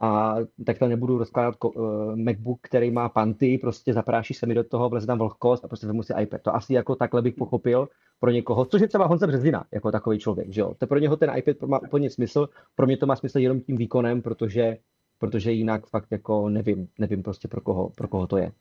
a 0.00 0.36
takhle 0.66 0.88
nebudu 0.88 1.18
rozkládat 1.18 1.54
uh, 1.64 2.16
MacBook, 2.16 2.58
který 2.62 2.90
má 2.90 3.08
panty, 3.08 3.58
prostě 3.58 3.92
zapráší 3.92 4.34
se 4.34 4.46
mi 4.46 4.54
do 4.54 4.64
toho, 4.64 4.88
vleze 4.88 5.06
tam 5.06 5.18
vlhkost 5.18 5.64
a 5.64 5.68
prostě 5.68 5.86
vezmu 5.86 6.02
si 6.02 6.14
iPad. 6.20 6.42
To 6.42 6.54
asi 6.54 6.74
jako 6.74 6.96
takhle 6.96 7.22
bych 7.22 7.34
pochopil 7.34 7.88
pro 8.20 8.30
někoho, 8.30 8.64
což 8.64 8.80
je 8.80 8.88
třeba 8.88 9.06
Honza 9.06 9.26
Březina, 9.26 9.64
jako 9.72 9.92
takový 9.92 10.18
člověk, 10.18 10.52
že 10.52 10.60
jo. 10.60 10.74
To 10.78 10.86
pro 10.86 10.98
něho 10.98 11.16
ten 11.16 11.32
iPad 11.36 11.68
má 11.68 11.78
úplně 11.82 12.10
smysl, 12.10 12.48
pro 12.76 12.86
mě 12.86 12.96
to 12.96 13.06
má 13.06 13.16
smysl 13.16 13.38
jenom 13.38 13.60
tím 13.60 13.76
výkonem, 13.76 14.22
protože, 14.22 14.78
protože 15.18 15.52
jinak 15.52 15.86
fakt 15.86 16.08
jako 16.10 16.48
nevím, 16.48 16.88
nevím 16.98 17.22
prostě 17.22 17.48
pro 17.48 17.60
koho, 17.60 17.90
pro 17.96 18.08
koho 18.08 18.26
to 18.26 18.36
je. 18.36 18.52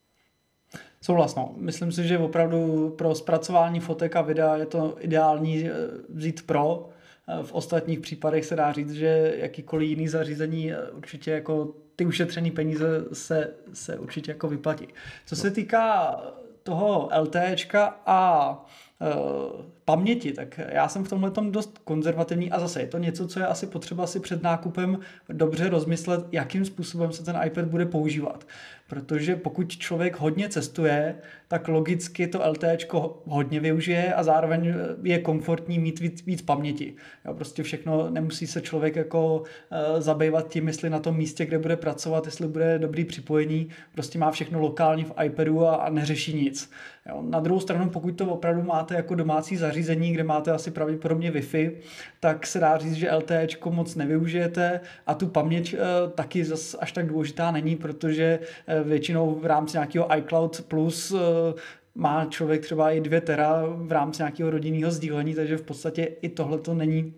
Souhlasno. 1.02 1.54
Myslím 1.58 1.92
si, 1.92 2.08
že 2.08 2.18
opravdu 2.18 2.90
pro 2.90 3.16
zpracování 3.16 3.80
fotek 3.80 4.16
a 4.16 4.22
videa 4.22 4.56
je 4.56 4.66
to 4.66 4.96
ideální 5.00 5.70
eh, 5.70 5.74
vzít 6.10 6.46
Pro, 6.46 6.90
v 7.44 7.54
ostatních 7.54 8.00
případech 8.00 8.46
se 8.46 8.56
dá 8.56 8.72
říct, 8.72 8.92
že 8.92 9.34
jakýkoliv 9.38 9.90
jiný 9.90 10.08
zařízení 10.08 10.74
eh, 10.74 10.92
určitě 10.92 11.32
jako 11.32 11.74
ty 11.96 12.06
ušetřené 12.06 12.52
peníze 12.52 12.86
se, 13.14 13.54
se 13.74 13.98
určitě 13.98 14.32
jako 14.32 14.48
vyplatí. 14.48 14.88
Co 15.26 15.36
se 15.36 15.52
týká 15.52 16.16
toho 16.64 17.10
LTEčka 17.22 18.00
a 18.06 18.66
paměti, 19.86 20.34
tak 20.34 20.60
já 20.68 20.88
jsem 20.88 21.04
v 21.04 21.10
tomhle 21.10 21.32
tom 21.32 21.52
dost 21.52 21.80
konzervativní 21.84 22.52
a 22.52 22.60
zase 22.60 22.80
je 22.82 22.88
to 22.88 22.98
něco, 22.98 23.28
co 23.28 23.40
je 23.40 23.48
asi 23.48 23.68
potřeba 23.68 24.08
si 24.08 24.20
před 24.20 24.44
nákupem 24.44 25.00
dobře 25.30 25.70
rozmyslet, 25.70 26.26
jakým 26.32 26.66
způsobem 26.66 27.12
se 27.12 27.24
ten 27.24 27.40
iPad 27.46 27.66
bude 27.66 27.86
používat. 27.86 28.48
Protože 28.94 29.36
pokud 29.36 29.78
člověk 29.78 30.20
hodně 30.20 30.50
cestuje, 30.50 31.16
tak 31.48 31.68
logicky 31.68 32.28
to 32.28 32.50
LTE 32.50 32.78
hodně 33.26 33.60
využije 33.60 34.14
a 34.14 34.24
zároveň 34.24 34.74
je 35.04 35.20
komfortní 35.20 35.80
mít 35.80 36.00
víc, 36.00 36.26
víc 36.26 36.42
paměti. 36.42 36.94
Jo, 37.26 37.34
prostě 37.34 37.64
všechno, 37.64 38.10
nemusí 38.10 38.48
se 38.48 38.62
člověk 38.62 38.96
jako 38.96 39.38
uh, 39.38 40.02
zabývat 40.02 40.48
tím, 40.48 40.68
jestli 40.68 40.90
na 40.90 41.00
tom 41.00 41.18
místě, 41.18 41.46
kde 41.46 41.60
bude 41.60 41.76
pracovat, 41.76 42.26
jestli 42.26 42.48
bude 42.48 42.80
dobrý 42.80 43.06
připojení, 43.06 43.70
prostě 43.94 44.20
má 44.20 44.32
všechno 44.32 44.60
lokálně 44.60 45.06
v 45.06 45.14
iPadu 45.24 45.68
a, 45.68 45.76
a 45.76 45.90
neřeší 45.90 46.34
nic. 46.34 46.72
Jo, 47.10 47.22
na 47.22 47.40
druhou 47.40 47.60
stranu, 47.60 47.90
pokud 47.90 48.12
to 48.12 48.26
opravdu 48.26 48.64
máte 48.64 48.96
jako 48.96 49.16
domácí 49.16 49.58
zařízení, 49.58 50.12
kde 50.12 50.24
máte 50.24 50.52
asi 50.52 50.72
pravděpodobně 50.72 51.32
Wi-Fi, 51.32 51.72
tak 52.20 52.48
se 52.48 52.60
dá 52.60 52.78
říct, 52.78 52.94
že 52.94 53.16
LTE 53.16 53.48
moc 53.70 53.96
nevyužijete 53.96 54.80
a 55.08 55.14
tu 55.14 55.28
paměť 55.28 55.74
uh, 55.74 55.80
taky 56.12 56.46
zas 56.46 56.76
až 56.80 56.92
tak 56.92 57.08
důležitá 57.08 57.52
není, 57.52 57.76
protože 57.76 58.40
uh, 58.40 58.83
většinou 58.84 59.36
v 59.36 59.46
rámci 59.46 59.78
nějakého 59.78 60.18
iCloud 60.18 60.62
Plus 60.68 61.12
uh, 61.12 61.20
má 61.96 62.26
člověk 62.26 62.62
třeba 62.62 62.92
i 62.92 63.02
dvě 63.02 63.22
tera 63.22 63.64
v 63.68 63.92
rámci 63.92 64.22
nějakého 64.22 64.50
rodinného 64.50 64.92
sdílení, 64.92 65.36
takže 65.36 65.58
v 65.58 65.62
podstatě 65.62 66.04
i 66.04 66.30
tohle 66.30 66.58
to 66.58 66.74
není 66.74 67.14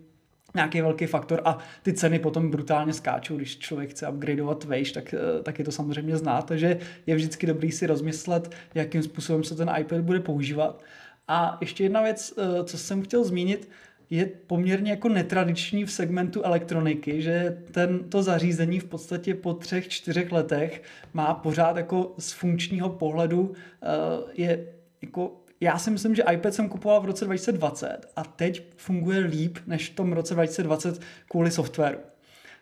nějaký 0.54 0.80
velký 0.80 1.06
faktor 1.06 1.40
a 1.44 1.58
ty 1.82 1.92
ceny 1.92 2.18
potom 2.18 2.50
brutálně 2.50 2.92
skáčou, 2.92 3.36
když 3.36 3.58
člověk 3.58 3.90
chce 3.90 4.08
upgradeovat 4.08 4.64
vejš, 4.64 4.92
tak, 4.92 5.14
eh, 5.14 5.42
tak 5.42 5.58
je 5.58 5.64
to 5.64 5.72
samozřejmě 5.72 6.16
znát, 6.16 6.46
takže 6.46 6.78
je 7.06 7.14
vždycky 7.14 7.46
dobrý 7.46 7.72
si 7.72 7.86
rozmyslet, 7.86 8.50
jakým 8.74 9.02
způsobem 9.02 9.44
se 9.44 9.54
ten 9.54 9.70
iPad 9.80 10.00
bude 10.00 10.20
používat. 10.20 10.82
A 11.28 11.58
ještě 11.60 11.82
jedna 11.82 12.02
věc, 12.02 12.34
eh, 12.38 12.64
co 12.64 12.78
jsem 12.78 13.02
chtěl 13.02 13.24
zmínit, 13.24 13.68
je 14.10 14.26
poměrně 14.46 14.90
jako 14.90 15.08
netradiční 15.08 15.84
v 15.84 15.92
segmentu 15.92 16.42
elektroniky, 16.42 17.22
že 17.22 17.62
tento 17.70 18.22
zařízení 18.22 18.80
v 18.80 18.84
podstatě 18.84 19.34
po 19.34 19.54
třech, 19.54 19.88
čtyřech 19.88 20.32
letech 20.32 20.82
má 21.14 21.34
pořád 21.34 21.76
jako 21.76 22.14
z 22.18 22.32
funkčního 22.32 22.88
pohledu 22.88 23.52
eh, 23.82 23.86
je 24.34 24.66
jako 25.02 25.42
já 25.60 25.78
si 25.78 25.90
myslím, 25.90 26.14
že 26.14 26.24
iPad 26.32 26.54
jsem 26.54 26.68
kupoval 26.68 27.00
v 27.00 27.04
roce 27.04 27.24
2020 27.24 27.98
a 28.16 28.24
teď 28.24 28.62
funguje 28.76 29.18
líp 29.18 29.58
než 29.66 29.90
v 29.90 29.94
tom 29.94 30.12
roce 30.12 30.34
2020 30.34 31.00
kvůli 31.28 31.50
softwaru. 31.50 31.98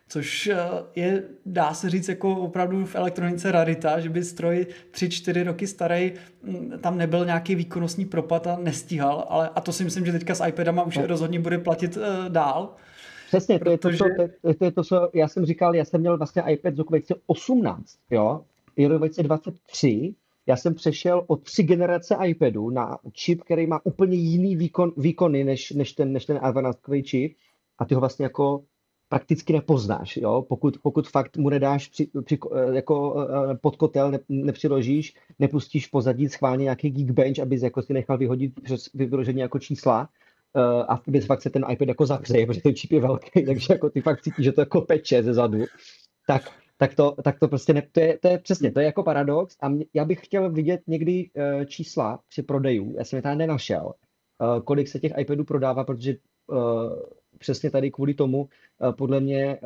Což 0.09 0.47
eh, 0.47 0.57
je, 0.95 1.23
dá 1.45 1.73
se 1.73 1.89
říct, 1.89 2.09
jako 2.09 2.35
opravdu 2.35 2.85
v 2.85 2.95
elektronice 2.95 3.51
rarita, 3.51 3.99
že 3.99 4.09
by 4.09 4.23
stroj 4.23 4.67
3-4 4.91 5.43
roky 5.43 5.67
starý, 5.67 6.13
mm, 6.43 6.79
tam 6.81 6.97
nebyl 6.97 7.25
nějaký 7.25 7.55
výkonnostní 7.55 8.05
propad 8.05 8.47
a 8.47 8.57
nestíhal, 8.57 9.25
ale 9.29 9.49
a 9.55 9.61
to 9.61 9.73
si 9.73 9.83
myslím, 9.83 10.05
že 10.05 10.11
teďka 10.11 10.35
s 10.35 10.45
iPadama 10.45 10.83
už 10.83 10.97
no. 10.97 11.07
rozhodně 11.07 11.39
bude 11.39 11.57
platit 11.57 11.97
uh, 11.97 12.03
dál. 12.29 12.75
Přesně, 13.27 13.59
protože... 13.59 13.97
to 13.97 14.09
je 14.09 14.13
to, 14.13 14.23
co, 14.23 14.27
to, 14.41 14.53
to, 14.53 14.65
je 14.65 14.71
to, 14.71 14.83
co 14.83 15.09
já 15.13 15.27
jsem 15.27 15.45
říkal, 15.45 15.75
já 15.75 15.85
jsem 15.85 16.01
měl 16.01 16.17
vlastně 16.17 16.43
iPad 16.47 16.75
z 16.75 16.77
roku 16.77 16.93
2018, 16.93 17.97
jo, 18.11 18.41
je 18.77 18.87
rok 18.87 18.97
2023, 18.97 20.15
já 20.47 20.57
jsem 20.57 20.73
přešel 20.73 21.23
od 21.27 21.43
tři 21.43 21.63
generace 21.63 22.17
iPadu 22.25 22.69
na 22.69 22.97
čip, 23.11 23.43
který 23.43 23.67
má 23.67 23.79
úplně 23.83 24.17
jiný 24.17 24.55
výkon, 24.55 24.91
výkony 24.97 25.43
než, 25.43 25.71
než 25.71 25.93
ten, 25.93 26.13
než 26.13 26.25
ten 26.25 26.39
advanced 26.41 26.81
čip 27.03 27.35
a 27.77 27.85
ty 27.85 27.93
ho 27.93 27.99
vlastně 27.99 28.25
jako 28.25 28.63
prakticky 29.09 29.53
nepoznáš, 29.53 30.17
jo? 30.17 30.45
Pokud, 30.49 30.77
pokud 30.81 31.09
fakt 31.09 31.37
mu 31.37 31.49
nedáš 31.49 31.87
při, 31.87 32.07
při, 32.23 32.39
jako 32.71 33.15
eh, 33.51 33.55
pod 33.55 33.75
kotel, 33.75 34.11
ne, 34.11 34.19
nepřiložíš, 34.29 35.15
nepustíš 35.39 35.87
pozadí 35.87 36.29
schválně 36.29 36.63
nějaký 36.63 36.89
Geekbench, 36.89 37.39
abys 37.39 37.61
jako 37.61 37.81
si 37.81 37.93
nechal 37.93 38.17
vyhodit 38.17 38.63
přes 38.63 38.89
vyložení 38.93 39.39
jako 39.39 39.59
čísla, 39.59 40.09
uh, 40.55 40.83
a 40.87 40.95
vtedy 40.95 41.21
fakt 41.21 41.41
se 41.41 41.49
ten 41.49 41.65
iPad 41.71 41.87
jako 41.87 42.05
zavře, 42.05 42.45
protože 42.45 42.61
ten 42.61 42.75
čip 42.75 42.91
je 42.91 43.01
velký, 43.01 43.45
takže 43.45 43.73
jako 43.73 43.89
ty 43.89 44.01
fakt 44.01 44.21
cítíš, 44.21 44.45
že 44.45 44.51
to 44.51 44.61
jako 44.61 44.81
peče 44.81 45.23
ze 45.23 45.33
zadu, 45.33 45.65
tak, 46.27 46.51
tak, 46.77 46.95
to, 46.95 47.15
tak 47.23 47.39
to 47.39 47.47
prostě 47.47 47.73
ne, 47.73 47.87
to, 47.91 47.99
je, 47.99 48.17
to 48.17 48.27
je 48.27 48.37
přesně, 48.37 48.71
to 48.71 48.79
je 48.79 48.85
jako 48.85 49.03
paradox 49.03 49.57
a 49.61 49.69
mě, 49.69 49.85
já 49.93 50.05
bych 50.05 50.19
chtěl 50.23 50.51
vidět 50.51 50.81
někdy 50.87 51.29
čísla 51.65 52.19
při 52.29 52.43
prodejů, 52.43 52.95
já 52.97 53.03
jsem 53.03 53.17
je 53.17 53.23
tady 53.23 53.35
nenašel, 53.35 53.93
kolik 54.63 54.87
se 54.87 54.99
těch 54.99 55.11
iPadů 55.17 55.43
prodává, 55.43 55.83
protože 55.83 56.15
přesně 57.39 57.69
tady 57.69 57.91
kvůli 57.91 58.13
tomu 58.13 58.49
eh, 58.81 58.93
podle 58.93 59.19
mě 59.19 59.43
eh, 59.45 59.59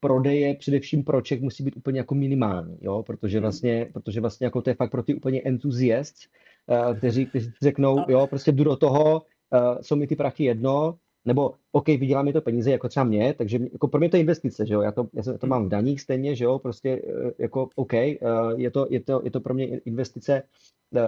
prodeje 0.00 0.54
především 0.54 1.04
proček 1.04 1.40
musí 1.40 1.64
být 1.64 1.76
úplně 1.76 1.98
jako 1.98 2.14
minimální, 2.14 2.78
jo? 2.80 3.02
Protože, 3.02 3.38
hmm. 3.38 3.42
vlastně, 3.42 3.90
protože 3.92 4.20
vlastně 4.20 4.44
jako 4.46 4.62
to 4.62 4.70
je 4.70 4.74
fakt 4.74 4.90
pro 4.90 5.02
ty 5.02 5.14
úplně 5.14 5.42
entuziast, 5.42 6.14
eh, 6.68 6.94
kteří, 6.94 7.26
kteří 7.26 7.50
řeknou, 7.62 8.04
jo, 8.08 8.26
prostě 8.26 8.52
jdu 8.52 8.64
do 8.64 8.76
toho, 8.76 9.22
jsou 9.80 9.96
mi 9.96 10.06
ty 10.06 10.16
prachy 10.16 10.44
jedno, 10.44 10.98
nebo 11.24 11.54
OK, 11.72 11.86
vydělá 11.86 12.22
mi 12.22 12.32
to 12.32 12.40
peníze, 12.40 12.70
jako 12.70 12.88
třeba 12.88 13.04
mě, 13.04 13.34
takže 13.34 13.58
jako 13.72 13.88
pro 13.88 14.00
mě 14.00 14.08
to 14.08 14.16
je 14.16 14.20
investice, 14.20 14.66
že 14.66 14.74
jo, 14.74 14.80
já 14.80 14.92
to, 14.92 15.08
já 15.14 15.38
to 15.38 15.46
mám 15.46 15.66
v 15.66 15.68
daních 15.68 16.00
stejně, 16.00 16.36
že 16.36 16.44
jo, 16.44 16.58
prostě 16.58 17.02
jako 17.38 17.68
OK, 17.74 17.92
je 18.56 18.70
to, 18.72 18.86
je 18.90 19.00
to, 19.00 19.20
je 19.24 19.30
to 19.30 19.40
pro 19.40 19.54
mě 19.54 19.66
investice 19.66 20.42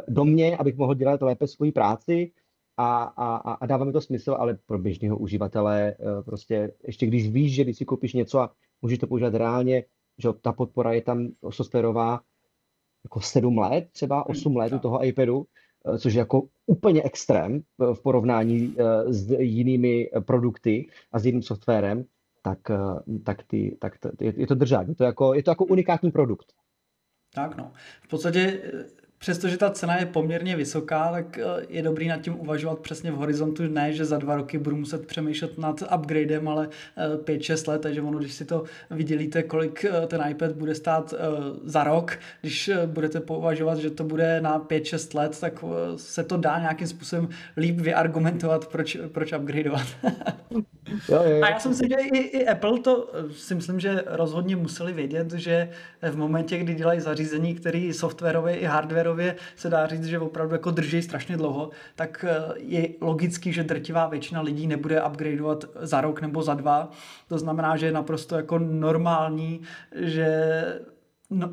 do 0.09 0.25
mě, 0.25 0.57
abych 0.57 0.77
mohl 0.77 0.95
dělat 0.95 1.23
lépe 1.23 1.47
svoji 1.47 1.73
práci, 1.73 2.31
a, 2.77 3.03
a, 3.03 3.53
a 3.53 3.67
dává 3.67 3.85
mi 3.85 3.93
to 3.93 4.01
smysl, 4.01 4.37
ale 4.39 4.59
pro 4.67 4.79
běžného 4.79 5.19
uživatele 5.19 5.95
eh, 6.01 6.23
prostě 6.23 6.73
ještě 6.87 7.07
když 7.07 7.31
víš, 7.31 7.55
že 7.55 7.65
když 7.65 7.77
si 7.77 7.85
koupíš 7.85 8.13
něco 8.13 8.41
a 8.41 8.53
můžeš 8.83 8.99
to 8.99 9.07
používat 9.07 9.35
reálně, 9.35 9.85
že 10.19 10.29
ta 10.41 10.53
podpora 10.53 10.93
je 10.93 11.03
tam 11.03 11.29
softwarová 11.51 12.21
jako 13.05 13.21
7 13.21 13.59
let, 13.59 13.89
třeba 13.93 14.27
8 14.27 14.49
hmm, 14.49 14.57
let 14.57 14.73
u 14.73 14.79
toho 14.79 15.05
iPadu, 15.05 15.47
eh, 15.95 15.99
což 15.99 16.15
je 16.15 16.19
jako 16.19 16.43
úplně 16.67 17.03
extrém 17.03 17.61
eh, 17.61 17.95
v 17.95 18.03
porovnání 18.03 18.75
s 19.07 19.31
jinými 19.31 20.11
produkty 20.27 20.89
a 21.13 21.19
s 21.19 21.27
jiným 21.27 21.43
softwarem, 21.43 22.05
tak, 22.43 22.59
tak, 23.25 23.43
ty, 23.43 23.77
tak 23.81 23.99
to, 23.99 24.11
je 24.21 24.47
to 24.47 24.55
držání. 24.55 24.89
Je 24.89 24.95
to 24.95 25.05
jako, 25.05 25.35
je 25.35 25.43
to 25.43 25.51
jako 25.51 25.65
unikátní 25.65 26.11
produkt. 26.11 26.53
Tak 27.35 27.57
no. 27.57 27.73
V 28.03 28.09
podstatě 28.09 28.63
přestože 29.19 29.57
ta 29.57 29.71
cena 29.71 29.97
je 29.97 30.07
poměrně 30.07 30.57
vysoká, 30.57 31.13
tak 31.13 31.39
eh, 31.39 31.43
je 31.69 31.83
dobrý 31.83 32.09
nad 32.09 32.21
tím 32.21 32.41
uvažovat 32.41 32.79
přesně 32.79 33.13
v 33.13 33.15
horizontu, 33.15 33.63
ne, 33.69 33.93
že 33.93 34.05
za 34.05 34.19
dva 34.19 34.37
roky 34.37 34.59
budu 34.59 34.77
muset 34.77 35.07
přemýšlet 35.07 35.59
nad 35.59 35.83
upgradem, 35.95 36.49
ale 36.49 36.69
5-6 37.17 37.65
eh, 37.69 37.71
let, 37.71 37.83
takže 37.83 38.03
ono, 38.03 38.19
když 38.19 38.33
si 38.33 38.45
to 38.45 38.65
vydělíte, 38.91 39.43
kolik 39.43 39.85
eh, 39.85 40.07
ten 40.07 40.25
iPad 40.31 40.53
bude 40.53 40.75
stát 40.75 41.15
za 41.65 41.85
rok, 41.85 42.19
když 42.41 42.71
budete 42.87 43.21
považovat, 43.21 43.79
že 43.79 43.91
to 43.91 44.05
bude 44.05 44.41
na 44.41 44.61
5-6 44.61 45.19
let, 45.19 45.41
tak 45.41 45.65
se 45.97 46.25
to 46.25 46.37
dá 46.37 46.59
nějakým 46.59 46.87
způsobem 46.87 47.29
líp 47.57 47.81
vyargumentovat, 47.81 48.67
proč, 48.67 48.99
proč 49.13 49.33
upgradeovat. 49.33 49.87
jo, 50.51 50.63
jo, 51.09 51.23
jo. 51.25 51.43
A 51.43 51.51
já 51.51 51.61
jsem 51.61 51.75
si, 51.75 51.89
že 51.89 51.95
i, 51.95 52.19
i 52.19 52.47
Apple 52.47 52.81
to 52.81 53.11
si 53.33 53.55
myslím, 53.55 53.81
že 53.81 54.05
rozhodně 54.07 54.57
museli 54.57 54.93
vědět, 54.93 55.33
že 55.33 55.69
v 56.03 56.17
momentě, 56.17 56.59
kdy 56.59 56.75
dělají 56.75 57.01
zařízení, 57.01 57.55
který 57.55 57.93
softwarově 57.93 58.57
i 58.57 58.65
hardwareově 58.65 59.06
hardwareově 59.07 59.37
se 59.57 59.71
dá 59.71 59.87
říct, 59.87 60.05
že 60.05 60.19
opravdu 60.19 60.55
jako 60.55 60.71
drží 60.71 61.03
strašně 61.03 61.37
dlouho, 61.37 61.71
tak 61.97 62.25
eh, 62.29 62.55
je 62.57 62.89
logický, 63.01 63.53
že 63.53 63.65
drtivá 63.65 64.07
většina 64.07 64.41
lidí 64.41 64.67
nebude 64.67 65.03
upgradeovat 65.03 65.65
za 65.81 66.01
rok 66.01 66.21
nebo 66.21 66.43
za 66.43 66.55
dva. 66.55 66.91
To 67.29 67.39
znamená, 67.39 67.77
že 67.77 67.87
je 67.87 67.93
naprosto 67.93 68.37
jako 68.37 68.59
normální, 68.59 69.61
že 69.95 70.29
no, 71.31 71.51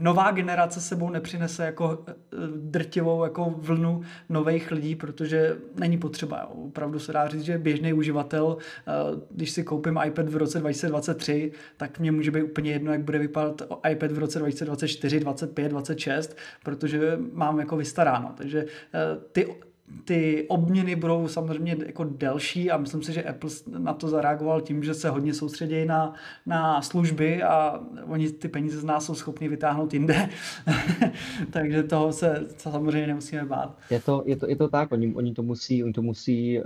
nová 0.00 0.30
generace 0.30 0.80
sebou 0.80 1.10
nepřinese 1.10 1.64
jako 1.64 2.04
eh, 2.08 2.14
drtivou 2.56 3.24
jako 3.24 3.54
vlnu 3.58 4.02
nových 4.28 4.70
lidí, 4.70 4.94
protože 4.94 5.56
není 5.74 5.98
potřeba. 5.98 6.46
Opravdu 6.46 6.98
se 6.98 7.12
dá 7.12 7.28
říct, 7.28 7.42
že 7.42 7.58
běžný 7.58 7.92
uživatel, 7.92 8.56
eh, 8.58 8.92
když 9.30 9.50
si 9.50 9.64
koupím 9.64 9.98
iPad 10.06 10.28
v 10.28 10.36
roce 10.36 10.58
2023, 10.58 11.52
tak 11.76 11.98
mě 11.98 12.12
může 12.12 12.30
být 12.30 12.42
úplně 12.42 12.72
jedno, 12.72 12.92
jak 12.92 13.02
bude 13.02 13.18
vypadat 13.18 13.62
iPad 13.90 14.12
v 14.12 14.18
roce 14.18 14.38
2024, 14.38 15.20
25, 15.20 15.68
26, 15.68 16.36
protože 16.64 17.18
mám 17.32 17.58
jako 17.58 17.76
vystaráno. 17.76 18.34
Takže 18.36 18.64
eh, 18.94 18.98
ty 19.32 19.54
ty 20.04 20.46
obměny 20.48 20.96
budou 20.96 21.28
samozřejmě 21.28 21.76
jako 21.86 22.04
delší 22.04 22.70
a 22.70 22.76
myslím 22.76 23.02
si, 23.02 23.12
že 23.12 23.22
Apple 23.22 23.50
na 23.78 23.92
to 23.94 24.08
zareagoval 24.08 24.60
tím, 24.60 24.84
že 24.84 24.94
se 24.94 25.10
hodně 25.10 25.34
soustředí 25.34 25.84
na, 25.84 26.14
na 26.46 26.82
služby 26.82 27.42
a 27.42 27.80
oni 28.06 28.30
ty 28.30 28.48
peníze 28.48 28.80
z 28.80 28.84
nás 28.84 29.04
jsou 29.04 29.14
schopni 29.14 29.48
vytáhnout 29.48 29.94
jinde. 29.94 30.28
Takže 31.50 31.82
toho 31.82 32.12
se 32.12 32.46
samozřejmě 32.56 33.06
nemusíme 33.06 33.44
bát. 33.44 33.78
Je 33.90 34.00
to, 34.00 34.22
je 34.26 34.36
to, 34.36 34.48
je 34.48 34.56
to 34.56 34.68
tak, 34.68 34.92
oni, 34.92 35.14
oni 35.14 35.34
to 35.34 35.42
musí, 35.42 35.84
oni 35.84 35.92
to 35.92 36.02
musí 36.02 36.60
uh, 36.60 36.64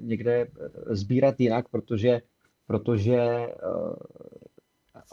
někde 0.00 0.46
sbírat 0.90 1.40
jinak, 1.40 1.68
protože, 1.68 2.20
protože 2.66 3.46
uh, 3.76 3.94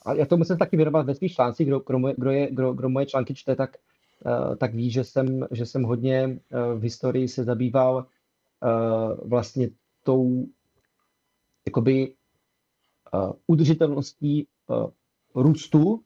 a 0.06 0.14
já 0.14 0.26
to 0.26 0.38
musím 0.38 0.58
taky 0.58 0.78
věnovat 0.78 1.06
ve 1.06 1.16
svých 1.16 1.34
článcích, 1.34 1.68
kdo, 1.68 1.80
kdo, 1.88 2.00
kdo, 2.18 2.32
kdo, 2.50 2.74
kdo 2.74 2.90
moje 2.90 3.06
články 3.06 3.34
čte, 3.34 3.56
tak 3.56 3.78
Eh, 3.78 3.97
tak 4.58 4.74
ví, 4.76 4.92
že 4.92 5.04
jsem, 5.04 5.48
že 5.52 5.66
jsem 5.66 5.84
hodně 5.84 6.40
eh, 6.52 6.74
v 6.76 6.82
historii 6.82 7.28
se 7.28 7.44
zabýval 7.44 8.06
eh, 8.64 8.68
vlastně 9.26 9.70
tou 10.04 10.46
jakoby 11.66 12.14
udržitelností 13.48 14.48
růstu 15.36 16.02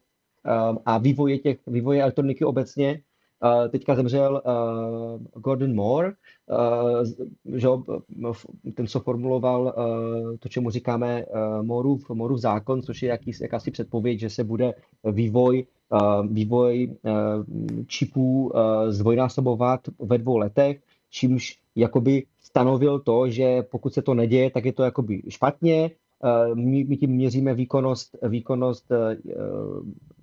a 0.86 0.97
vývoje 0.97 1.39
těch, 1.39 1.60
vývoje 1.67 2.02
elektroniky 2.02 2.45
obecně 2.45 3.02
Uh, 3.44 3.68
teďka 3.72 3.96
zemřel 3.96 4.42
uh, 4.46 5.42
Gordon 5.42 5.76
Moore, 5.76 6.12
uh, 6.12 7.58
že, 7.58 7.68
ten, 8.74 8.88
co 8.88 9.00
formuloval 9.00 9.62
uh, 9.78 10.38
to, 10.40 10.50
čemu 10.50 10.70
říkáme 10.70 11.26
uh, 11.26 11.64
Moorův, 11.66 12.10
Moorův 12.10 12.40
zákon, 12.40 12.82
což 12.82 13.02
je 13.02 13.10
jaký, 13.10 13.32
jakási 13.42 13.72
předpověď, 13.72 14.20
že 14.20 14.30
se 14.30 14.44
bude 14.44 14.74
vývoj, 15.12 15.66
uh, 15.90 16.28
vývoj 16.28 16.96
uh, 17.04 17.14
čipů 17.88 18.52
uh, 18.54 18.62
zdvojnásobovat 18.90 19.82
ve 20.00 20.18
dvou 20.18 20.38
letech, 20.38 20.80
čímž 21.10 21.60
jakoby 21.76 22.26
stanovil 22.42 23.00
to, 23.00 23.30
že 23.30 23.62
pokud 23.62 23.94
se 23.94 24.02
to 24.02 24.14
neděje, 24.14 24.52
tak 24.52 24.66
je 24.66 24.74
to 24.74 24.84
jakoby 24.84 25.22
špatně, 25.30 25.92
my, 26.54 26.84
my 26.84 26.98
tím 26.98 27.12
měříme 27.12 27.54
výkonnost, 27.54 28.18
výkonnost 28.28 28.92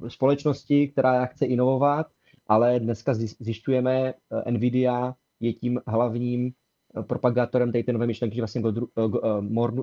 společnosti, 0.08 0.88
která 0.88 1.26
chce 1.26 1.46
inovovat 1.46 2.06
ale 2.48 2.80
dneska 2.80 3.14
zjišťujeme, 3.14 4.14
eh, 4.14 4.50
Nvidia 4.50 5.14
je 5.40 5.52
tím 5.52 5.80
hlavním 5.86 6.50
eh, 6.50 7.02
propagátorem 7.02 7.72
té 7.72 7.92
nové 7.92 8.06
myšlenky, 8.06 8.36
že 8.36 8.42
vlastně 8.42 8.62
eh, 8.66 9.02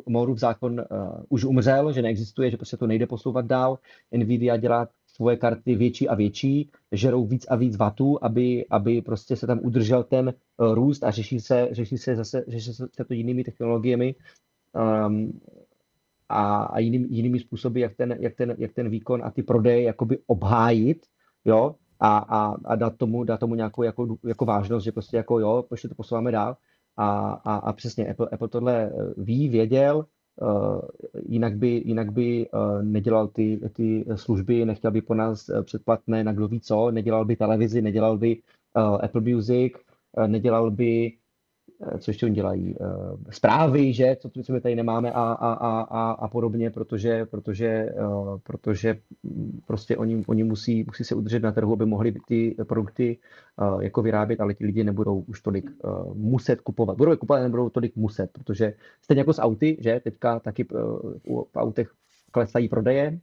Moorův 0.08 0.40
zákon 0.40 0.82
už 1.30 1.46
umřel, 1.46 1.94
že 1.94 2.02
neexistuje, 2.02 2.52
že 2.52 2.58
prostě 2.58 2.78
to 2.78 2.88
nejde 2.88 3.08
posouvat 3.08 3.46
dál. 3.46 3.80
Nvidia 4.12 4.58
dělá 4.58 4.88
svoje 5.08 5.38
karty 5.38 5.76
větší 5.76 6.10
a 6.10 6.16
větší, 6.16 6.70
žerou 6.92 7.26
víc 7.26 7.46
a 7.50 7.56
víc 7.56 7.78
vatů, 7.78 8.24
aby, 8.24 8.66
aby 8.70 9.02
prostě 9.02 9.36
se 9.36 9.48
tam 9.48 9.60
udržel 9.64 10.04
ten 10.04 10.34
růst 10.60 11.04
a 11.04 11.12
řeší 11.12 11.40
se, 11.40 11.68
řeší 11.72 11.98
se 11.98 12.16
zase 12.16 12.44
řeší 12.48 12.74
se 12.74 13.06
to 13.08 13.14
jinými 13.14 13.44
technologiemi 13.44 14.16
um, 15.08 15.40
a, 16.30 16.64
a 16.64 16.80
jiným, 16.80 17.06
jinými 17.06 17.40
způsoby, 17.40 17.82
jak 17.82 17.96
ten, 17.96 18.18
jak, 18.20 18.36
ten, 18.36 18.56
jak 18.58 18.74
ten 18.74 18.90
výkon 18.90 19.24
a 19.24 19.32
ty 19.32 19.44
prodeje 19.44 19.82
jakoby 19.82 20.20
obhájit, 20.28 21.06
jo, 21.46 21.76
a, 22.00 22.18
a, 22.18 22.56
a 22.66 22.76
dát, 22.76 22.98
tomu, 22.98 23.24
dát 23.24 23.40
tomu 23.40 23.56
nějakou 23.56 23.84
jako, 23.84 24.18
jako 24.28 24.46
vážnost, 24.46 24.84
že 24.84 24.92
prostě 24.92 25.18
jako 25.18 25.40
jo, 25.40 25.66
prostě 25.68 25.88
to 25.88 25.96
posouváme 25.96 26.32
dál. 26.32 26.58
A, 26.98 27.30
a, 27.30 27.56
a 27.56 27.74
přesně 27.74 28.08
Apple, 28.08 28.28
Apple 28.32 28.48
tohle 28.48 28.84
eh, 28.84 28.92
ví, 29.18 29.50
věděl, 29.50 30.06
uh, 30.42 30.82
jinak 31.28 31.58
by, 31.58 31.82
jinak 31.86 32.12
by 32.12 32.50
uh, 32.50 32.84
nedělal 32.84 33.28
ty, 33.28 33.60
ty 33.74 34.06
služby, 34.16 34.66
nechtěl 34.66 34.92
by 34.92 35.02
po 35.02 35.14
nás 35.14 35.50
předplatné 35.64 36.24
na 36.24 36.34
kdo 36.34 36.48
ví 36.48 36.60
co, 36.60 36.92
nedělal 36.92 37.26
by 37.26 37.36
televizi, 37.36 37.82
nedělal 37.82 38.18
by 38.18 38.42
uh, 38.76 38.98
Apple 39.04 39.22
Music, 39.22 39.74
uh, 40.18 40.28
nedělal 40.28 40.72
by 40.72 41.14
Eh, 41.82 41.98
co 42.00 42.12
ještě 42.12 42.26
oni 42.26 42.36
dělají, 42.36 42.76
eh, 42.82 42.86
zprávy, 43.30 43.94
že, 43.94 44.16
co, 44.20 44.30
co 44.44 44.54
my 44.54 44.62
tady 44.62 44.76
nemáme 44.76 45.12
a, 45.12 45.22
a, 45.22 45.54
a, 45.54 45.82
a, 45.82 46.12
a 46.12 46.28
podobně, 46.28 46.70
protože, 46.70 47.26
protože, 47.26 47.68
eh, 47.68 47.94
protože 48.44 49.00
prostě 49.68 49.98
oni, 49.98 50.24
oni 50.28 50.44
musí, 50.44 50.84
musí 50.84 51.04
se 51.04 51.16
udržet 51.16 51.44
na 51.44 51.52
trhu, 51.52 51.74
aby 51.74 51.86
mohli 51.86 52.14
ty 52.28 52.56
produkty 52.68 53.18
jako 53.80 54.02
vyrábět, 54.02 54.42
ale 54.42 54.54
ti 54.54 54.66
lidi 54.66 54.84
nebudou 54.84 55.20
už 55.28 55.42
tolik 55.42 55.72
muset 56.14 56.62
kupovat. 56.62 56.98
Budou 56.98 57.12
je 57.12 57.18
kupovat, 57.18 57.44
nebudou 57.44 57.70
tolik 57.70 57.96
muset, 57.96 58.32
protože 58.32 58.74
stejně 59.02 59.22
jako 59.22 59.34
s 59.34 59.42
auty, 59.42 59.78
že? 59.80 60.02
Teďka 60.04 60.40
taky 60.40 60.64
v 61.54 61.56
autech 61.56 61.92
klesají 62.32 62.70
prodeje 62.70 63.20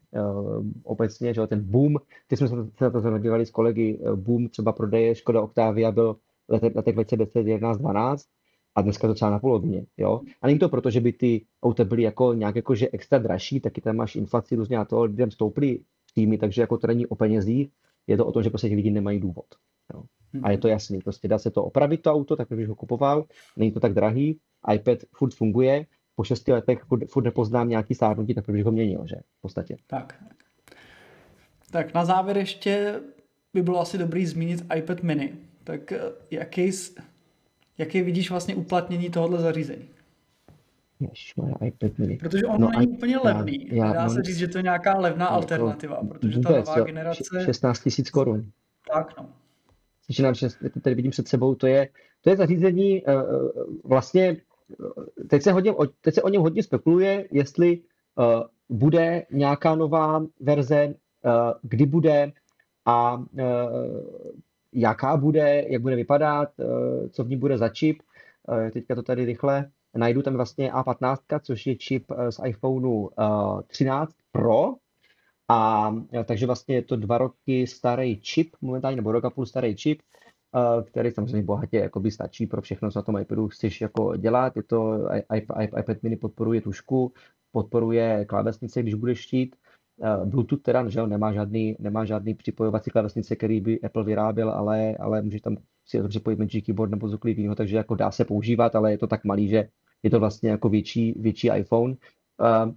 obecně, 0.84 1.34
že 1.34 1.46
ten 1.46 1.60
boom, 1.60 1.96
ty 2.26 2.36
jsme 2.36 2.48
se 2.48 2.56
na 2.80 2.90
to 2.90 3.00
zadívali 3.00 3.46
s 3.46 3.50
kolegy, 3.50 3.98
boom 4.14 4.48
třeba 4.48 4.72
prodeje 4.72 5.14
Škoda 5.14 5.42
Octavia 5.42 5.92
byl 5.92 6.16
letech 6.48 6.94
2010, 6.94 7.46
11, 7.46 7.78
12 7.78 8.26
a 8.74 8.82
dneska 8.82 9.08
to 9.08 9.14
třeba 9.14 9.30
na 9.30 9.38
polovině, 9.38 9.87
jo. 9.96 10.20
A 10.42 10.46
není 10.46 10.58
to 10.58 10.68
proto, 10.68 10.90
že 10.90 11.00
by 11.00 11.12
ty 11.12 11.46
auta 11.62 11.85
byly 11.85 12.02
jako 12.02 12.35
nějak 12.35 12.56
jako, 12.56 12.74
že 12.74 12.88
extra 12.92 13.18
dražší, 13.18 13.61
taky 13.61 13.80
tam 13.80 13.96
máš 13.96 14.16
inflaci 14.16 14.56
různě 14.56 14.78
a 14.78 14.85
to 14.85 15.04
lidem 15.04 15.30
stouply 15.30 15.78
týmy, 16.14 16.38
takže 16.38 16.61
jako 16.61 16.78
to 16.78 16.87
není 16.87 17.06
o 17.06 17.14
penězích, 17.14 17.68
je 18.06 18.16
to 18.16 18.26
o 18.26 18.32
tom, 18.32 18.42
že 18.42 18.50
prostě 18.50 18.68
lidi 18.68 18.90
nemají 18.90 19.20
důvod. 19.20 19.46
Jo. 19.94 20.02
A 20.42 20.50
je 20.50 20.58
to 20.58 20.68
jasný, 20.68 20.98
prostě 20.98 21.28
dá 21.28 21.38
se 21.38 21.50
to 21.50 21.64
opravit 21.64 22.02
to 22.02 22.12
auto, 22.12 22.37
tak 22.37 22.48
když 22.48 22.68
ho 22.68 22.74
kupoval, 22.74 23.24
není 23.56 23.72
to 23.72 23.80
tak 23.80 23.94
drahý, 23.94 24.38
iPad 24.74 24.98
furt 25.14 25.35
funguje, 25.35 25.87
po 26.14 26.24
šesti 26.24 26.52
letech 26.52 26.82
furt, 26.82 27.11
furt 27.11 27.24
nepoznám 27.24 27.68
nějaký 27.68 27.94
stárnutí, 27.94 28.35
tak 28.35 28.50
bych 28.50 28.64
ho 28.64 28.72
měnil, 28.72 29.06
že? 29.06 29.16
V 29.38 29.40
podstatě. 29.40 29.76
Tak. 29.87 30.24
Tak 31.70 31.94
na 31.94 32.04
závěr 32.04 32.37
ještě 32.37 33.00
by 33.54 33.62
bylo 33.62 33.80
asi 33.80 33.98
dobrý 33.98 34.26
zmínit 34.26 34.64
iPad 34.76 35.02
mini. 35.02 35.32
Tak 35.64 35.92
jaký, 36.30 36.70
Jaké 37.78 38.02
vidíš 38.02 38.30
vlastně 38.30 38.54
uplatnění 38.54 39.11
tohohle 39.11 39.40
zařízení? 39.40 39.88
Ježišmarja, 41.00 41.54
iPad 41.64 41.98
mini. 41.98 42.16
Protože 42.16 42.46
on 42.46 42.61
no, 42.61 42.70
není 42.70 42.92
I, 42.92 42.96
úplně 42.96 43.18
levný. 43.18 43.68
Já, 43.72 43.87
já 43.87 43.92
Dá 43.92 44.08
se 44.08 44.22
říct, 44.22 44.37
že 44.38 44.48
to 44.48 44.58
je 44.58 44.62
nějaká 44.62 44.98
levná 44.98 45.24
jako 45.24 45.35
alternativa, 45.35 46.00
protože 46.08 46.37
vůbec, 46.37 46.52
ta 46.52 46.56
nová 46.58 46.78
jo, 46.78 46.85
generace... 46.85 47.44
16 47.44 47.80
tisíc 47.80 48.11
korun. 48.11 48.50
Tak 48.94 49.18
no. 49.18 49.28
Takže 50.06 50.22
nám, 50.22 50.35
tady 50.82 50.94
vidím 50.94 51.11
před 51.11 51.28
sebou, 51.28 51.54
to 51.54 51.66
je, 51.66 51.88
to 52.20 52.30
je 52.30 52.37
zařízení, 52.37 53.02
uh, 53.02 53.12
vlastně, 53.85 54.37
teď 55.28 55.42
se, 55.42 55.52
hodně, 55.52 55.72
teď 56.00 56.14
se 56.14 56.22
o 56.22 56.28
něm 56.28 56.42
hodně 56.42 56.62
spekuluje, 56.62 57.28
jestli 57.30 57.80
uh, 58.14 58.42
bude 58.68 59.26
nějaká 59.30 59.74
nová 59.74 60.26
verze, 60.40 60.87
uh, 60.87 61.32
kdy 61.62 61.87
bude 61.87 62.32
a 62.85 63.16
uh, 63.16 63.24
jaká 64.72 65.16
bude, 65.16 65.64
jak 65.68 65.82
bude 65.82 65.96
vypadat, 65.96 66.48
eh, 66.61 67.08
co 67.08 67.24
v 67.24 67.28
ní 67.28 67.37
bude 67.37 67.58
za 67.58 67.68
čip. 67.68 68.02
Eh, 68.66 68.70
teďka 68.70 68.94
to 68.94 69.02
tady 69.02 69.24
rychle 69.24 69.70
najdu, 69.96 70.22
tam 70.22 70.35
vlastně 70.35 70.72
A15, 70.72 71.40
což 71.42 71.66
je 71.66 71.76
čip 71.76 72.04
eh, 72.11 72.32
z 72.32 72.40
iPhoneu 72.44 73.08
13 73.66 74.14
Pro, 74.32 74.74
a 75.48 75.92
takže 76.24 76.46
vlastně 76.46 76.74
je 76.74 76.82
to 76.82 76.96
dva 76.96 77.18
roky 77.18 77.66
starý 77.66 78.20
čip, 78.20 78.56
momentálně, 78.61 78.96
nebo 78.96 79.12
rok 79.12 79.24
a 79.24 79.30
půl 79.30 79.46
starý 79.46 79.76
čip, 79.76 80.02
který 80.85 81.11
samozřejmě 81.11 81.42
bohatě 81.42 81.76
jakoby 81.76 82.11
stačí 82.11 82.46
pro 82.46 82.62
všechno, 82.62 82.90
co 82.90 82.98
na 82.98 83.02
tom 83.02 83.18
iPadu 83.18 83.48
chceš 83.48 83.80
jako 83.80 84.16
dělat. 84.16 84.56
Je 84.56 84.62
to 84.62 85.08
iPad 85.78 86.02
mini 86.02 86.16
podporuje 86.16 86.61
tušku, 86.61 87.12
podporuje 87.50 88.24
klávesnice, 88.24 88.82
když 88.82 88.94
budeš 88.94 89.20
štít, 89.20 89.56
Bluetooth 90.24 90.62
teda, 90.62 90.88
že 90.88 91.07
nemá 91.07 91.33
žádný, 91.33 91.76
nemá 91.78 92.05
žádný 92.05 92.35
připojovací 92.35 92.90
klávesnice, 92.90 93.37
který 93.37 93.61
by 93.61 93.81
Apple 93.81 94.05
vyráběl, 94.05 94.50
ale, 94.50 94.96
ale 94.96 95.22
může 95.22 95.40
tam 95.40 95.57
si 95.87 96.09
připojit 96.09 96.38
Magic 96.38 96.64
Keyboard 96.64 96.90
nebo 96.90 97.09
cokoliv 97.09 97.38
jiného, 97.38 97.55
takže 97.55 97.76
jako 97.76 97.94
dá 97.94 98.11
se 98.11 98.24
používat, 98.24 98.74
ale 98.74 98.90
je 98.90 98.98
to 98.98 99.07
tak 99.07 99.24
malý, 99.24 99.48
že 99.48 99.68
je 100.02 100.11
to 100.11 100.20
vlastně 100.20 100.50
jako 100.50 100.68
větší, 100.68 101.14
větší 101.16 101.48
iPhone. 101.57 101.94
Uh, 102.40 102.72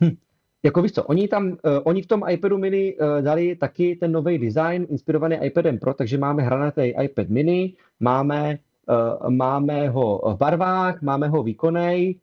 hm. 0.00 0.16
Jako 0.62 0.82
víš 0.82 0.92
co, 0.92 1.04
oni 1.04 1.28
tam, 1.28 1.46
uh, 1.46 1.56
oni 1.84 2.02
v 2.02 2.06
tom 2.06 2.22
iPadu 2.28 2.58
mini 2.58 2.96
uh, 2.96 3.22
dali 3.22 3.56
taky 3.56 3.96
ten 3.96 4.12
nový 4.12 4.38
design 4.38 4.86
inspirovaný 4.90 5.36
iPadem 5.36 5.78
Pro, 5.78 5.94
takže 5.94 6.18
máme 6.18 6.42
hranatý 6.42 6.92
iPad 7.02 7.28
mini, 7.28 7.74
máme, 8.00 8.58
uh, 8.88 9.30
máme 9.30 9.88
ho 9.88 10.34
v 10.34 10.36
barvách, 10.36 11.02
máme 11.02 11.28
ho 11.28 11.42
výkonnej, 11.42 12.14
Eh, 12.14 12.21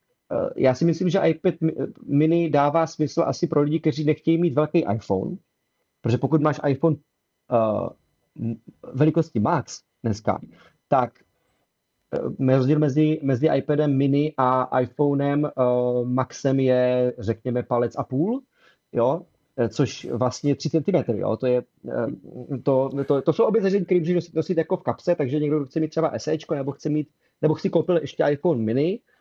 já 0.56 0.74
si 0.74 0.86
myslím, 0.86 1.10
že 1.10 1.20
iPad 1.20 1.54
mini 2.06 2.50
dává 2.50 2.88
smysl 2.88 3.24
asi 3.26 3.48
pro 3.48 3.62
lidi, 3.62 3.80
kteří 3.80 4.06
nechtějí 4.06 4.38
mít 4.38 4.54
velký 4.54 4.86
iPhone, 4.94 5.36
protože 6.02 6.18
pokud 6.18 6.42
máš 6.42 6.60
iPhone 6.68 6.96
uh, 7.52 7.90
velikosti 8.94 9.40
Max 9.40 9.82
dneska, 10.04 10.40
tak 10.88 11.14
uh, 12.40 12.48
rozdíl 12.50 12.80
mezi, 12.80 13.20
mezi 13.24 13.48
iPadem 13.56 13.98
mini 13.98 14.34
a 14.38 14.80
iPhonem 14.80 15.44
uh, 15.44 16.08
Maxem 16.08 16.60
je, 16.60 17.14
řekněme, 17.20 17.64
palec 17.64 17.96
a 17.98 18.04
půl, 18.04 18.42
jo, 18.94 19.22
což 19.70 20.06
vlastně 20.12 20.56
3 20.56 20.70
cm, 20.70 21.12
jo, 21.14 21.38
to 21.38 21.48
je, 21.48 21.64
to, 22.64 22.90
to, 23.08 23.22
to 23.22 23.34
jsou 23.34 23.44
obě 23.44 23.62
které 23.62 24.00
můžeš 24.00 24.16
nosit, 24.16 24.36
nosit 24.36 24.58
jako 24.58 24.78
v 24.78 24.84
kapse, 24.84 25.16
takže 25.16 25.40
někdo 25.40 25.66
chce 25.66 25.80
mít 25.80 25.88
třeba 25.88 26.12
SE, 26.18 26.38
nebo 26.56 26.72
chce 26.72 26.90
mít, 26.90 27.10
nebo 27.42 27.58
si 27.58 27.70
koupil 27.70 27.98
ještě 27.98 28.26
iPhone 28.30 28.64
mini, 28.64 29.00
Eh, 29.00 29.19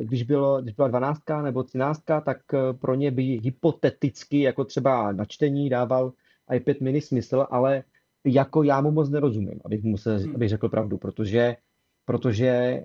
když, 0.00 0.22
bylo, 0.22 0.62
když 0.62 0.74
byla 0.74 0.88
12 0.88 1.20
nebo 1.42 1.62
13, 1.62 2.02
tak 2.24 2.38
eh, 2.54 2.72
pro 2.72 2.94
ně 2.94 3.10
by 3.10 3.22
hypoteticky, 3.22 4.40
jako 4.40 4.64
třeba 4.64 5.12
na 5.12 5.24
čtení, 5.24 5.68
dával 5.68 6.12
iPad 6.54 6.80
mini 6.80 7.00
smysl, 7.00 7.46
ale 7.50 7.82
jako 8.24 8.62
já 8.62 8.80
mu 8.80 8.90
moc 8.90 9.10
nerozumím, 9.10 9.60
abych 9.64 9.82
mu 9.82 9.96
se, 9.96 10.16
hmm. 10.16 10.34
abych 10.34 10.48
řekl 10.48 10.68
pravdu, 10.68 10.98
protože, 10.98 11.56
protože 12.04 12.84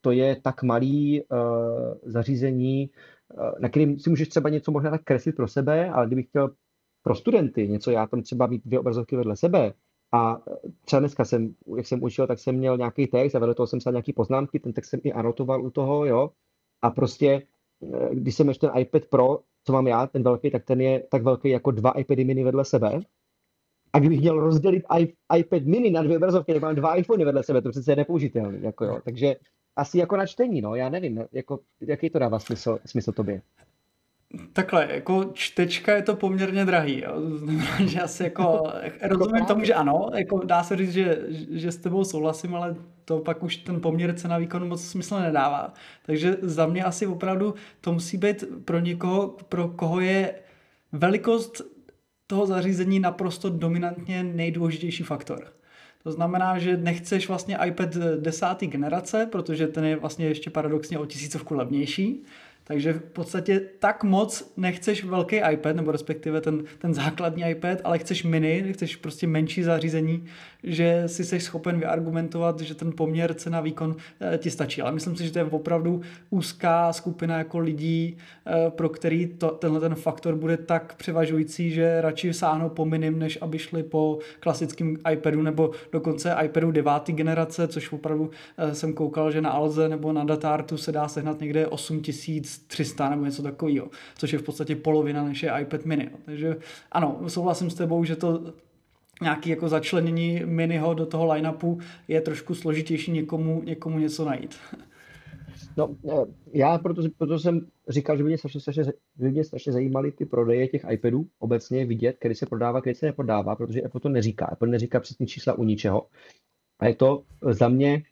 to 0.00 0.10
je 0.10 0.36
tak 0.36 0.62
malý 0.62 1.22
uh, 1.22 1.38
zařízení, 2.04 2.90
uh, 3.34 3.50
na 3.58 3.68
kterým 3.68 3.98
si 3.98 4.10
můžeš 4.10 4.28
třeba 4.28 4.50
něco 4.50 4.72
možná 4.72 4.90
tak 4.90 5.02
kreslit 5.04 5.36
pro 5.36 5.48
sebe, 5.48 5.90
ale 5.90 6.06
kdybych 6.06 6.26
chtěl 6.26 6.50
pro 7.02 7.14
studenty 7.14 7.68
něco, 7.68 7.90
já 7.90 8.06
tam 8.06 8.22
třeba 8.22 8.46
mít 8.46 8.62
dvě 8.64 8.78
obrazovky 8.78 9.16
vedle 9.16 9.36
sebe, 9.36 9.72
a 10.12 10.42
třeba 10.84 11.00
dneska 11.00 11.24
jsem, 11.24 11.54
jak 11.76 11.86
jsem 11.86 12.02
učil, 12.02 12.26
tak 12.26 12.38
jsem 12.38 12.54
měl 12.54 12.76
nějaký 12.76 13.06
text 13.06 13.34
a 13.34 13.38
vedle 13.38 13.54
toho 13.54 13.66
jsem 13.66 13.78
psal 13.78 13.92
nějaký 13.92 14.12
poznámky, 14.12 14.60
ten 14.60 14.72
text 14.72 14.88
jsem 14.88 15.00
i 15.04 15.12
anotoval 15.12 15.64
u 15.64 15.70
toho, 15.70 16.06
jo. 16.06 16.30
A 16.82 16.90
prostě, 16.90 17.42
eh, 17.94 18.14
když 18.14 18.34
jsem 18.34 18.48
ještě 18.48 18.66
ten 18.66 18.78
iPad 18.78 19.04
Pro, 19.04 19.38
co 19.64 19.72
mám 19.72 19.86
já, 19.86 20.06
ten 20.06 20.22
velký, 20.22 20.50
tak 20.50 20.64
ten 20.64 20.80
je 20.80 21.00
tak 21.10 21.22
velký 21.22 21.48
jako 21.48 21.70
dva 21.70 21.90
iPady 21.90 22.24
mini 22.24 22.44
vedle 22.44 22.64
sebe. 22.64 23.00
A 23.92 23.98
kdybych 23.98 24.20
měl 24.20 24.40
rozdělit 24.40 24.84
iPad 25.36 25.62
mini 25.62 25.90
na 25.90 26.02
dvě 26.02 26.16
obrazovky, 26.16 26.52
tak 26.52 26.62
mám 26.62 26.74
dva 26.74 26.94
iPhony 26.94 27.24
vedle 27.24 27.42
sebe, 27.42 27.62
to 27.62 27.70
přece 27.70 27.92
je 27.92 27.96
nepoužitelný, 27.96 28.62
jako 28.62 28.84
jo. 28.84 29.00
Takže 29.04 29.36
asi 29.76 29.98
jako 29.98 30.16
na 30.16 30.26
čtení, 30.26 30.60
no, 30.60 30.74
já 30.74 30.88
nevím, 30.88 31.24
jako, 31.32 31.60
jaký 31.80 32.10
to 32.10 32.18
dává 32.18 32.38
smysl, 32.38 32.78
smysl 32.86 33.12
tobě. 33.12 33.42
Takhle, 34.52 34.88
jako 34.90 35.30
čtečka 35.34 35.94
je 35.94 36.02
to 36.02 36.16
poměrně 36.16 36.64
drahý, 36.64 37.02
jo. 37.02 37.14
že 37.86 38.00
asi 38.00 38.22
jako, 38.24 38.72
rozumím 39.02 39.44
tomu, 39.44 39.64
že 39.64 39.74
ano, 39.74 40.10
jako 40.14 40.38
dá 40.44 40.64
se 40.64 40.76
říct, 40.76 40.92
že, 40.92 41.18
že 41.50 41.72
s 41.72 41.76
tebou 41.76 42.04
souhlasím, 42.04 42.54
ale 42.54 42.76
to 43.04 43.18
pak 43.18 43.42
už 43.42 43.56
ten 43.56 43.80
poměr 43.80 44.14
cena 44.14 44.38
výkonu 44.38 44.66
moc 44.66 44.84
smysl 44.84 45.20
nedává. 45.20 45.74
Takže 46.06 46.36
za 46.42 46.66
mě 46.66 46.84
asi 46.84 47.06
opravdu 47.06 47.54
to 47.80 47.92
musí 47.92 48.16
být 48.18 48.44
pro 48.64 48.78
někoho, 48.78 49.36
pro 49.48 49.68
koho 49.68 50.00
je 50.00 50.34
velikost 50.92 51.62
toho 52.26 52.46
zařízení 52.46 53.00
naprosto 53.00 53.50
dominantně 53.50 54.24
nejdůležitější 54.24 55.02
faktor. 55.02 55.52
To 56.02 56.12
znamená, 56.12 56.58
že 56.58 56.76
nechceš 56.76 57.28
vlastně 57.28 57.58
iPad 57.66 57.88
desáté 58.20 58.66
generace, 58.66 59.26
protože 59.32 59.66
ten 59.66 59.84
je 59.84 59.96
vlastně 59.96 60.26
ještě 60.26 60.50
paradoxně 60.50 60.98
o 60.98 61.06
tisícovku 61.06 61.54
levnější, 61.54 62.24
takže 62.64 62.92
v 62.92 63.02
podstatě 63.02 63.60
tak 63.78 64.04
moc 64.04 64.52
nechceš 64.56 65.04
velký 65.04 65.36
iPad, 65.52 65.76
nebo 65.76 65.92
respektive 65.92 66.40
ten, 66.40 66.64
ten 66.78 66.94
základní 66.94 67.50
iPad, 67.50 67.78
ale 67.84 67.98
chceš 67.98 68.24
mini, 68.24 68.72
chceš 68.72 68.96
prostě 68.96 69.26
menší 69.26 69.62
zařízení, 69.62 70.26
že 70.62 71.02
si 71.06 71.24
jsi 71.24 71.40
schopen 71.40 71.78
vyargumentovat, 71.78 72.60
že 72.60 72.74
ten 72.74 72.92
poměr 72.92 73.34
cena 73.34 73.60
výkon 73.60 73.96
eh, 74.20 74.38
ti 74.38 74.50
stačí. 74.50 74.82
Ale 74.82 74.92
myslím 74.92 75.16
si, 75.16 75.24
že 75.24 75.32
to 75.32 75.38
je 75.38 75.44
opravdu 75.44 76.00
úzká 76.30 76.92
skupina 76.92 77.38
jako 77.38 77.58
lidí, 77.58 78.16
eh, 78.46 78.70
pro 78.70 78.88
který 78.88 79.26
to, 79.26 79.48
tenhle 79.50 79.80
ten 79.80 79.94
faktor 79.94 80.36
bude 80.36 80.56
tak 80.56 80.94
převažující, 80.94 81.70
že 81.70 82.00
radši 82.00 82.34
sáhnou 82.34 82.68
po 82.68 82.84
minim, 82.84 83.18
než 83.18 83.38
aby 83.40 83.58
šli 83.58 83.82
po 83.82 84.18
klasickém 84.40 84.96
iPadu 85.12 85.42
nebo 85.42 85.70
dokonce 85.92 86.36
iPadu 86.44 86.70
deváté 86.70 87.12
generace, 87.12 87.68
což 87.68 87.92
opravdu 87.92 88.30
eh, 88.58 88.74
jsem 88.74 88.92
koukal, 88.92 89.30
že 89.30 89.40
na 89.40 89.50
Alze 89.50 89.88
nebo 89.88 90.12
na 90.12 90.24
Datartu 90.24 90.76
se 90.76 90.92
dá 90.92 91.08
sehnat 91.08 91.40
někde 91.40 91.66
8300 91.66 93.10
nebo 93.10 93.24
něco 93.24 93.42
takového, 93.42 93.88
což 94.18 94.32
je 94.32 94.38
v 94.38 94.42
podstatě 94.42 94.76
polovina 94.76 95.24
než 95.24 95.42
je 95.42 95.52
iPad 95.60 95.84
mini. 95.84 96.10
Takže 96.24 96.56
ano, 96.92 97.20
souhlasím 97.28 97.70
s 97.70 97.74
tebou, 97.74 98.04
že 98.04 98.16
to 98.16 98.52
nějaký 99.20 99.50
jako 99.50 99.68
začlenění 99.68 100.42
miniho 100.44 100.94
do 100.94 101.06
toho 101.06 101.26
line-upu 101.26 101.80
je 102.08 102.20
trošku 102.20 102.54
složitější 102.54 103.12
někomu, 103.12 103.62
někomu 103.62 103.98
něco 103.98 104.24
najít. 104.24 104.56
No, 105.76 105.96
eh, 106.08 106.24
já 106.52 106.78
proto, 106.78 107.02
proto 107.18 107.38
jsem 107.38 107.66
říkal, 107.88 108.16
že 108.16 108.22
by 108.22 108.28
mě 108.28 108.38
strašně, 108.38 108.60
strašně, 108.60 108.84
by 109.16 109.30
mě 109.30 109.44
strašně 109.44 109.72
zajímaly 109.72 110.12
ty 110.12 110.26
prodeje 110.26 110.68
těch 110.68 110.84
iPadů 110.90 111.26
obecně 111.38 111.86
vidět, 111.86 112.16
kdy 112.20 112.34
se 112.34 112.46
prodává, 112.46 112.80
kdy 112.80 112.94
se 112.94 113.06
neprodává, 113.06 113.56
protože 113.56 113.82
Apple 113.82 114.00
to 114.00 114.08
neříká. 114.08 114.46
Apple 114.46 114.68
neříká 114.68 115.00
přesně 115.00 115.26
čísla 115.26 115.54
u 115.54 115.64
ničeho. 115.64 116.06
A 116.78 116.86
je 116.86 116.94
to 116.94 117.22
za 117.50 117.68
mě 117.68 118.02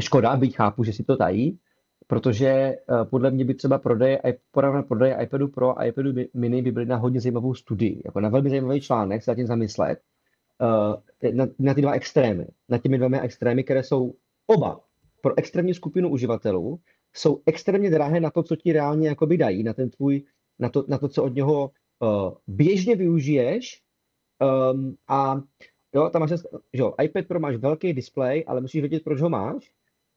škoda, 0.00 0.36
byť 0.36 0.56
chápu, 0.56 0.84
že 0.84 0.92
si 0.92 1.04
to 1.04 1.16
tají, 1.16 1.58
protože 2.06 2.48
eh, 2.48 2.78
podle 3.10 3.30
mě 3.30 3.44
by 3.44 3.54
třeba 3.54 3.78
prodeje, 3.78 4.22
prodeje 4.88 5.18
iPadu 5.22 5.48
Pro 5.48 5.78
a 5.78 5.84
iPadu 5.84 6.10
mini 6.34 6.62
by 6.62 6.72
byly 6.72 6.86
na 6.86 6.96
hodně 6.96 7.20
zajímavou 7.20 7.54
studii, 7.54 8.02
jako 8.04 8.20
na 8.20 8.28
velmi 8.28 8.50
zajímavý 8.50 8.80
článek 8.80 9.22
se 9.22 9.34
tím 9.34 9.46
zamyslet, 9.46 9.98
na, 11.32 11.46
na 11.58 11.74
ty 11.74 11.82
dva 11.82 11.92
extrémy, 11.92 12.46
na 12.68 12.78
těmi 12.78 12.96
dvěma 12.96 13.20
extrémy, 13.20 13.64
které 13.64 13.82
jsou 13.82 14.14
oba 14.46 14.80
pro 15.20 15.38
extrémní 15.38 15.74
skupinu 15.74 16.08
uživatelů, 16.08 16.80
jsou 17.12 17.42
extrémně 17.46 17.90
drahé 17.90 18.20
na 18.20 18.30
to, 18.30 18.42
co 18.42 18.56
ti 18.56 18.72
reálně 18.72 19.08
jakoby 19.08 19.36
dají, 19.36 19.62
na 19.62 19.72
ten 19.72 19.90
tvůj, 19.90 20.22
na 20.58 20.68
to, 20.68 20.84
na 20.88 20.98
to 20.98 21.08
co 21.08 21.24
od 21.24 21.34
něho 21.34 21.70
uh, 22.00 22.32
běžně 22.46 22.96
využiješ 22.96 23.82
um, 24.72 24.96
a 25.08 25.42
jo, 25.94 26.10
tam 26.10 26.20
máš, 26.20 26.30
že 26.72 26.82
jo, 26.82 26.94
iPad 27.02 27.26
Pro 27.26 27.40
máš 27.40 27.56
velký 27.56 27.92
displej, 27.92 28.44
ale 28.46 28.60
musíš 28.60 28.80
vědět, 28.80 29.04
proč 29.04 29.20
ho 29.20 29.28
máš, 29.28 29.72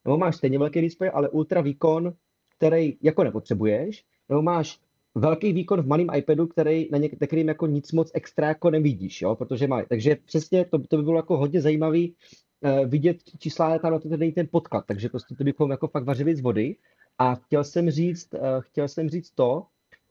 nebo 0.06 0.18
máš 0.18 0.36
stejně 0.36 0.60
velký 0.60 0.82
displej, 0.82 1.12
ale 1.14 1.30
ultra 1.30 1.62
výkon, 1.62 2.14
který 2.58 2.98
jako 3.02 3.24
nepotřebuješ, 3.24 4.06
nebo 4.30 4.42
máš 4.42 4.80
velký 5.20 5.54
výkon 5.54 5.82
v 5.82 5.88
malém 5.88 6.08
iPadu, 6.16 6.48
který 6.48 6.90
na 6.92 6.98
některým 6.98 7.48
jako 7.48 7.68
nic 7.68 7.92
moc 7.92 8.12
extra 8.14 8.48
jako 8.48 8.70
nevidíš, 8.70 9.22
jo, 9.22 9.36
protože 9.36 9.68
má. 9.68 9.84
Takže 9.90 10.18
přesně 10.26 10.66
to, 10.66 10.80
to 10.80 10.98
by 10.98 11.04
bylo 11.04 11.18
jako 11.18 11.38
hodně 11.38 11.62
zajímavý 11.62 12.16
uh, 12.62 12.86
vidět 12.86 13.18
čísla, 13.40 13.80
tam 13.80 13.92
na 13.92 14.00
to 14.00 14.18
není 14.18 14.32
ten 14.32 14.48
podklad, 14.52 14.86
takže 14.88 15.10
to, 15.10 15.18
to 15.38 15.44
bychom 15.44 15.72
jako 15.72 15.88
fakt 15.88 16.04
vařili 16.04 16.36
z 16.36 16.42
vody. 16.42 16.76
A 17.18 17.36
chtěl 17.36 17.64
jsem 17.64 17.90
říct, 17.90 18.34
uh, 18.34 18.40
chtěl 18.60 18.88
jsem 18.88 19.10
říct 19.10 19.32
to, 19.32 19.66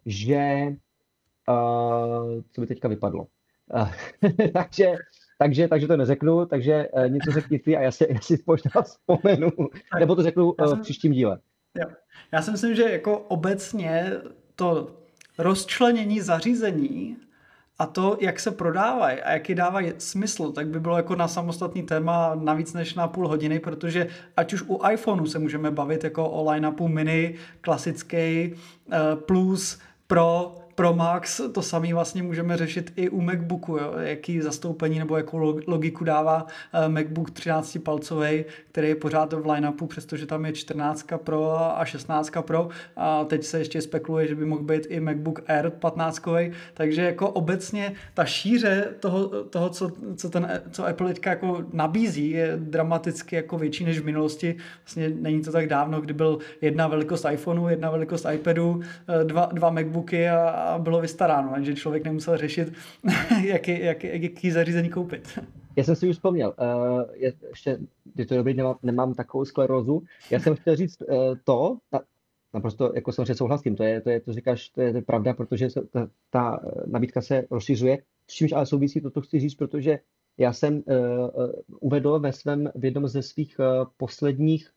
že 0.07 0.67
uh, 1.49 2.43
co 2.53 2.61
by 2.61 2.67
teďka 2.67 2.89
vypadlo. 2.89 3.27
Uh, 3.75 3.91
takže, 4.53 4.95
takže, 5.39 5.69
takže 5.69 5.87
to 5.87 5.97
neřeknu, 5.97 6.47
takže 6.47 6.89
uh, 6.89 7.09
něco 7.09 7.31
řekni 7.31 7.59
ty 7.59 7.77
a 7.77 7.81
já 7.81 7.91
si, 7.91 8.07
já 8.11 8.21
si 8.21 8.39
možná 8.47 8.83
vzpomenu, 8.83 9.49
nebo 9.99 10.17
to 10.17 10.23
řeknu 10.23 10.53
uh, 10.53 10.75
v 10.75 10.81
příštím 10.81 11.13
díle. 11.13 11.39
Jo. 11.79 11.87
Já 12.33 12.43
si 12.43 12.51
myslím, 12.51 12.75
že 12.75 12.83
jako 12.83 13.19
obecně 13.19 14.13
to 14.57 14.91
rozčlenění 15.39 16.21
zařízení 16.21 17.17
a 17.79 17.87
to, 17.87 18.17
jak 18.21 18.41
se 18.41 18.51
prodávají 18.51 19.21
a 19.21 19.33
jaký 19.33 19.55
dávají 19.55 19.93
smysl, 19.99 20.53
tak 20.53 20.69
by 20.69 20.81
bylo 20.81 20.97
jako 20.97 21.17
na 21.17 21.29
samostatný 21.29 21.83
téma 21.83 22.35
navíc 22.35 22.73
než 22.73 22.95
na 22.95 23.09
půl 23.09 23.29
hodiny, 23.29 23.59
protože 23.59 24.09
ať 24.37 24.53
už 24.53 24.63
u 24.67 24.81
iPhoneu 24.91 25.27
se 25.27 25.39
můžeme 25.39 25.71
bavit 25.71 26.05
jako 26.05 26.31
o 26.31 26.51
line-upu 26.51 26.89
mini, 26.89 27.35
klasický, 27.61 28.17
eh, 28.17 28.53
plus, 29.17 29.79
pro, 30.07 30.55
pro 30.77 30.95
Max 30.95 31.41
to 31.53 31.63
samé 31.63 31.95
vlastně 31.95 32.23
můžeme 32.23 32.57
řešit 32.57 32.93
i 32.97 33.09
u 33.09 33.21
MacBooku, 33.21 33.77
jo? 33.77 33.93
jaký 33.99 34.41
zastoupení 34.41 34.99
nebo 34.99 35.17
jakou 35.17 35.61
logiku 35.67 36.05
dává 36.05 36.47
eh, 36.73 36.89
MacBook 36.89 37.31
13 37.31 37.79
palcový, 37.85 38.45
který 38.73 38.89
je 38.89 38.95
pořád 38.95 39.33
v 39.33 39.47
line-upu, 39.47 39.87
přestože 39.87 40.27
tam 40.27 40.45
je 40.45 40.53
14 40.53 41.07
Pro 41.25 41.79
a 41.79 41.85
16 41.85 42.31
Pro 42.41 42.69
a 42.97 43.25
teď 43.25 43.45
se 43.45 43.59
ještě 43.59 43.83
spekuluje, 43.83 44.29
že 44.29 44.35
by 44.35 44.45
mohl 44.45 44.63
být 44.63 44.87
i 44.89 45.01
MacBook 45.01 45.41
Air 45.47 45.71
15 45.71 46.23
takže 46.75 47.03
jako 47.03 47.31
obecně 47.31 47.93
ta 48.15 48.25
šíře 48.25 48.89
toho, 49.01 49.45
toho 49.45 49.69
co, 49.69 49.93
co, 50.17 50.31
ten, 50.31 50.63
co 50.71 50.87
Apple 50.87 51.09
teďka 51.09 51.31
jako 51.31 51.65
nabízí, 51.73 52.31
je 52.31 52.53
dramaticky 52.57 53.37
jako 53.37 53.59
větší 53.59 53.85
než 53.85 53.99
v 53.99 54.05
minulosti. 54.05 54.57
Vlastně 54.85 55.09
není 55.09 55.43
to 55.43 55.53
tak 55.53 55.67
dávno, 55.67 56.01
kdy 56.01 56.15
byl 56.15 56.39
jedna 56.61 56.89
velikost 56.89 57.27
iPhoneu, 57.33 57.69
jedna 57.69 57.91
velikost 57.91 58.27
iPadu, 58.33 58.81
eh, 59.21 59.25
dva, 59.25 59.49
dva 59.53 59.71
MacBooky 59.71 60.29
a, 60.29 60.66
bylo 60.79 61.01
vystaráno, 61.01 61.65
že 61.65 61.75
člověk 61.75 62.05
nemusel 62.05 62.37
řešit, 62.37 62.73
jaký, 63.45 63.81
jaký, 63.81 64.09
jaký 64.23 64.51
zařízení 64.51 64.91
koupit. 64.91 65.39
Já 65.77 65.85
jsem 65.85 65.97
si 65.97 66.09
už 66.09 66.17
vzpomněl, 66.17 66.55
uh, 66.59 67.03
je, 67.15 67.33
ještě, 67.49 67.79
je 68.17 68.27
to 68.27 68.37
dobrý, 68.37 68.55
nemám, 68.55 68.77
nemám 68.83 69.15
takovou 69.15 69.45
sklerózu. 69.45 70.03
Já 70.31 70.41
jsem 70.41 70.57
chtěl 70.57 70.77
říct 70.77 71.03
uh, 71.03 71.17
to, 71.45 71.79
ta, 71.91 72.01
naprosto 72.55 72.93
jako 72.95 73.13
samozřejmě 73.13 73.35
souhlasím, 73.35 73.77
to 73.77 73.83
je, 73.83 74.01
to 74.01 74.11
je, 74.11 74.21
to 74.21 74.33
říkáš, 74.33 74.69
to 74.69 74.81
je, 74.81 74.91
to 74.91 74.99
je 74.99 75.03
pravda, 75.03 75.35
protože 75.35 75.71
se, 75.71 75.81
ta, 75.87 76.09
ta 76.31 76.61
nabídka 76.87 77.21
se 77.21 77.47
rozšiřuje, 77.51 77.99
s 78.31 78.35
čímž 78.35 78.53
ale 78.53 78.67
souvisí 78.67 79.01
to, 79.01 79.11
co 79.11 79.21
chci 79.21 79.41
říct, 79.41 79.55
protože 79.55 79.99
já 80.39 80.53
jsem 80.53 80.75
uh, 80.75 80.83
uvedl 81.81 82.19
ve 82.19 82.33
svém, 82.33 82.71
v 82.75 82.85
jednom 82.85 83.09
ze 83.09 83.23
svých 83.23 83.57
uh, 83.59 83.89
posledních 83.97 84.71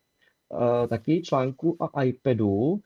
uh, 0.48 0.86
taky 0.86 1.22
článků 1.22 1.76
a 1.80 2.02
iPadu, 2.02 2.48
uh, 2.48 2.80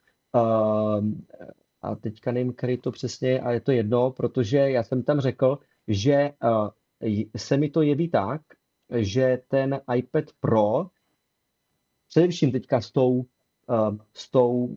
a 1.84 1.94
teďka 1.94 2.32
nevím, 2.32 2.52
který 2.52 2.78
to 2.78 2.90
přesně 2.90 3.28
je, 3.28 3.40
a 3.40 3.52
je 3.52 3.60
to 3.60 3.72
jedno, 3.72 4.10
protože 4.10 4.58
já 4.58 4.82
jsem 4.82 5.02
tam 5.02 5.20
řekl, 5.20 5.58
že 5.88 6.30
uh, 6.44 6.68
se 7.36 7.56
mi 7.56 7.70
to 7.70 7.82
jeví 7.82 8.08
tak, 8.08 8.40
že 8.96 9.38
ten 9.48 9.80
iPad 9.96 10.24
Pro, 10.40 10.86
především 12.08 12.52
teďka 12.52 12.80
s 12.80 12.90
tou, 12.90 13.12
uh, 13.12 13.24
s 14.14 14.30
tou 14.30 14.64
uh, 14.64 14.70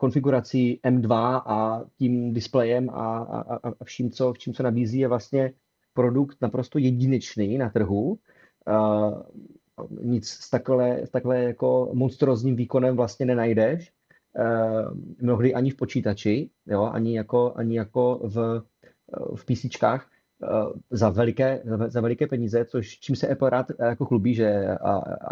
konfigurací 0.00 0.80
M2 0.84 1.42
a 1.46 1.84
tím 1.98 2.32
displejem 2.32 2.90
a, 2.90 3.18
a, 3.18 3.56
a 3.80 3.84
vším, 3.84 4.10
co, 4.10 4.32
vším, 4.32 4.54
co 4.54 4.62
nabízí, 4.62 4.98
je 4.98 5.08
vlastně 5.08 5.52
produkt 5.94 6.38
naprosto 6.40 6.78
jedinečný 6.78 7.58
na 7.58 7.70
trhu. 7.70 8.18
Nic 10.00 10.28
s 10.28 10.50
takhle, 10.50 11.06
s 11.06 11.10
takhle 11.10 11.42
jako 11.42 11.90
monstrozním 11.92 12.56
výkonem 12.56 12.96
vlastně 12.96 13.26
nenajdeš. 13.26 13.92
Eh, 14.38 14.84
mnohdy 15.20 15.54
ani 15.54 15.70
v 15.70 15.76
počítači, 15.76 16.50
jo, 16.66 16.82
ani 16.82 17.16
jako, 17.16 17.52
ani 17.56 17.76
jako 17.76 18.20
v, 18.24 18.62
eh, 18.84 19.36
v 19.36 19.44
PCčkách 19.44 20.10
eh, 20.42 20.46
za 20.90 21.10
veliké, 21.10 21.62
za 21.86 22.00
veliké 22.00 22.26
peníze, 22.26 22.64
což 22.64 22.98
čím 22.98 23.16
se 23.16 23.28
Apple 23.28 23.50
rád 23.50 23.66
jako 23.78 24.04
chlubí, 24.04 24.34
že 24.34 24.66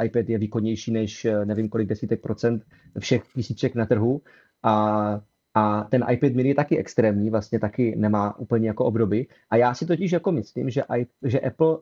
iPad 0.05 0.29
je 0.29 0.39
výkonnější 0.39 0.91
než 0.93 1.27
nevím 1.45 1.69
kolik 1.69 1.89
desítek 1.89 2.23
procent 2.23 2.65
všech 2.99 3.23
PCček 3.35 3.75
na 3.75 3.87
trhu 3.87 4.23
a, 4.63 5.21
a 5.55 5.85
ten 5.85 6.05
iPad 6.11 6.33
mini 6.33 6.49
je 6.49 6.55
taky 6.55 6.79
extrémní, 6.79 7.31
vlastně 7.31 7.59
taky 7.61 7.97
nemá 7.97 8.39
úplně 8.39 8.69
jako 8.69 8.85
obdoby. 8.85 9.27
A 9.51 9.57
já 9.57 9.75
si 9.75 9.87
totiž 9.87 10.13
jako 10.13 10.33
myslím, 10.33 10.71
že, 10.71 10.83
že 11.25 11.41
Apple 11.41 11.79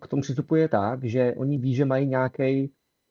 k 0.00 0.06
tomu 0.08 0.22
přistupuje 0.22 0.68
tak, 0.68 1.04
že 1.04 1.34
oni 1.36 1.58
ví, 1.58 1.74
že 1.74 1.84
mají 1.84 2.06
nějaké 2.06 2.66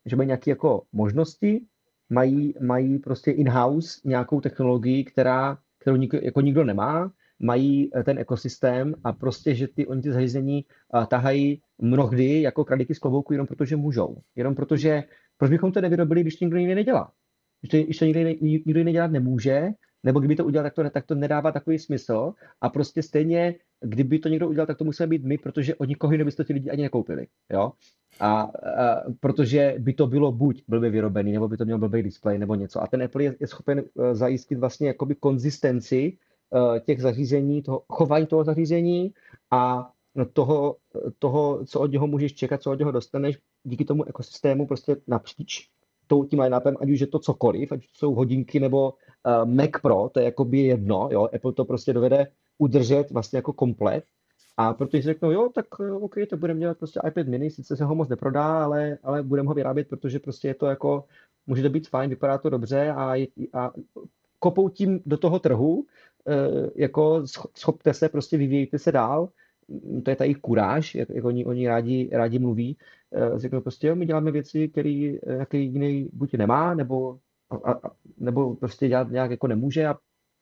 že 0.06 0.16
mají 0.16 0.28
nějaké 0.28 0.51
jako 0.51 0.84
možnosti, 0.93 1.66
mají, 2.10 2.53
mají 2.62 2.99
prostě 2.99 3.32
in-house 3.32 4.01
nějakou 4.06 4.41
technologii, 4.41 5.03
která, 5.03 5.58
kterou 5.80 5.95
nik, 5.95 6.14
jako 6.14 6.41
nikdo 6.41 6.64
nemá, 6.64 7.12
mají 7.39 7.89
eh, 7.95 8.03
ten 8.03 8.20
ekosystém 8.20 8.95
a 9.03 9.14
prostě, 9.14 9.56
že 9.56 9.68
ty 9.68 9.88
oni 9.88 10.01
ty 10.01 10.12
zařízení 10.12 10.66
uh, 10.93 11.06
tahají 11.06 11.62
mnohdy 11.78 12.41
jako 12.41 12.66
kraliky 12.66 12.95
z 12.95 12.99
klobouku 12.99 13.34
jenom 13.34 13.47
protože 13.47 13.76
můžou. 13.76 14.18
Jenom 14.36 14.56
protože, 14.56 15.03
proč 15.38 15.51
bychom 15.51 15.72
to 15.72 15.82
nevyrobili, 15.82 16.22
když 16.22 16.39
nikdo 16.39 16.58
jiný 16.58 16.76
nedělá? 16.76 17.12
Když 17.62 17.72
to, 17.72 17.78
když 17.78 17.97
to 17.97 18.06
nikdo, 18.06 18.20
nikdo 18.41 18.80
jiný 18.80 18.91
dělat 18.91 19.12
nemůže, 19.12 19.68
nebo 20.03 20.20
kdyby 20.20 20.36
to 20.36 20.45
udělal, 20.45 20.64
tak 20.64 20.74
to, 20.74 20.89
tak 20.89 21.06
to 21.06 21.16
nedává 21.16 21.51
takový 21.51 21.80
smysl 21.80 22.34
a 22.62 22.70
prostě 22.70 23.01
stejně, 23.01 23.56
kdyby 23.82 24.20
to 24.20 24.30
někdo 24.30 24.49
udělal, 24.49 24.68
tak 24.68 24.78
to 24.78 24.84
musíme 24.84 25.08
být 25.08 25.24
my, 25.24 25.38
protože 25.38 25.76
od 25.76 25.89
nikoho 25.89 26.14
jiného 26.14 26.26
by 26.26 26.32
to 26.32 26.43
ti 26.43 26.53
lidi 26.53 26.70
ani 26.70 26.84
nekoupili, 26.84 27.28
jo. 27.53 27.72
A, 28.20 28.41
a 28.41 28.51
protože 29.20 29.76
by 29.80 29.93
to 29.93 30.08
bylo 30.08 30.32
buď 30.32 30.64
blbě 30.68 30.89
vyrobený, 30.89 31.32
nebo 31.32 31.47
by 31.47 31.58
to 31.58 31.66
měl 31.66 31.78
blbý 31.78 32.03
display 32.03 32.38
nebo 32.38 32.56
něco. 32.56 32.84
A 32.84 32.88
ten 32.88 33.03
Apple 33.03 33.24
je, 33.24 33.36
je 33.39 33.47
schopen 33.47 33.84
uh, 33.93 34.14
zajistit 34.14 34.56
vlastně 34.56 34.88
jakoby 34.88 35.16
konzistenci 35.16 36.18
uh, 36.49 36.80
těch 36.80 37.01
zařízení, 37.01 37.62
toho 37.62 37.84
chování 37.89 38.26
toho 38.28 38.43
zařízení 38.43 39.14
a 39.51 39.91
toho, 40.34 40.78
toho, 41.20 41.66
co 41.66 41.80
od 41.80 41.91
něho 41.91 42.08
můžeš 42.08 42.34
čekat, 42.34 42.62
co 42.62 42.72
od 42.72 42.80
něho 42.80 42.91
dostaneš 42.91 43.39
díky 43.64 43.86
tomu 43.86 44.03
ekosystému 44.03 44.68
prostě 44.68 44.95
napříč 45.08 45.70
tou, 46.08 46.26
tím 46.26 46.39
line-upem, 46.39 46.76
ať 46.82 46.89
už 46.89 46.99
je 46.99 47.08
to 47.08 47.20
cokoliv, 47.20 47.72
ať 47.72 47.80
jsou 47.93 48.14
hodinky 48.14 48.60
nebo 48.60 48.93
uh, 48.93 49.45
Mac 49.45 49.70
Pro, 49.82 50.10
to 50.14 50.20
je 50.20 50.26
jako 50.26 50.45
by 50.45 50.60
jedno, 50.60 51.10
jo, 51.12 51.30
Apple 51.36 51.53
to 51.53 51.66
prostě 51.66 51.93
dovede 51.93 52.28
udržet 52.58 53.12
vlastně 53.12 53.38
jako 53.38 53.53
komplet. 53.53 54.03
A 54.58 54.74
protože 54.74 55.01
si 55.01 55.06
řeknou, 55.06 55.32
jo, 55.32 55.49
tak 55.56 55.66
eh, 55.82 55.91
OK, 55.91 56.16
to 56.30 56.38
budeme 56.38 56.60
dělat 56.60 56.78
prostě 56.78 56.99
iPad 57.08 57.28
mini, 57.28 57.51
sice 57.51 57.78
se 57.78 57.86
ho 57.86 57.95
moc 57.95 58.10
neprodá, 58.10 58.64
ale, 58.64 58.97
ale 59.03 59.24
budeme 59.24 59.47
ho 59.47 59.53
vyrábět, 59.53 59.88
protože 59.88 60.20
prostě 60.20 60.47
je 60.47 60.53
to 60.53 60.66
jako, 60.66 61.03
může 61.47 61.64
to 61.64 61.70
být 61.70 61.89
fajn, 61.89 62.10
vypadá 62.10 62.38
to 62.38 62.49
dobře 62.49 62.89
a, 62.89 63.28
a 63.53 63.72
kopou 64.39 64.70
tím 64.70 64.99
do 65.06 65.18
toho 65.18 65.39
trhu, 65.39 65.86
eh, 66.28 66.70
jako 66.76 67.24
schopte 67.56 67.93
se, 67.93 68.10
prostě 68.10 68.38
vyvíjejte 68.38 68.80
se 68.80 68.91
dál, 68.91 69.30
to 70.03 70.10
je 70.10 70.16
ta 70.16 70.24
jejich 70.24 70.38
kuráž, 70.38 70.95
jak, 70.95 71.10
jak 71.10 71.26
oni, 71.26 71.45
oni 71.45 71.68
rádi, 71.68 72.10
rádi 72.12 72.39
mluví, 72.39 72.78
uh, 73.16 73.38
řeknou 73.38 73.61
prostě, 73.61 73.88
jo, 73.88 73.95
my 73.95 74.05
děláme 74.05 74.32
věci, 74.32 74.68
které 74.68 75.13
nějaký 75.28 75.66
jiný 75.66 76.09
buď 76.13 76.34
nemá, 76.34 76.74
nebo, 76.74 77.20
a, 77.49 77.72
a, 77.72 77.91
nebo 78.18 78.55
prostě 78.55 78.88
dělat 78.88 79.11
nějak 79.11 79.32
jako 79.32 79.47
nemůže 79.47 79.86
a 79.88 79.93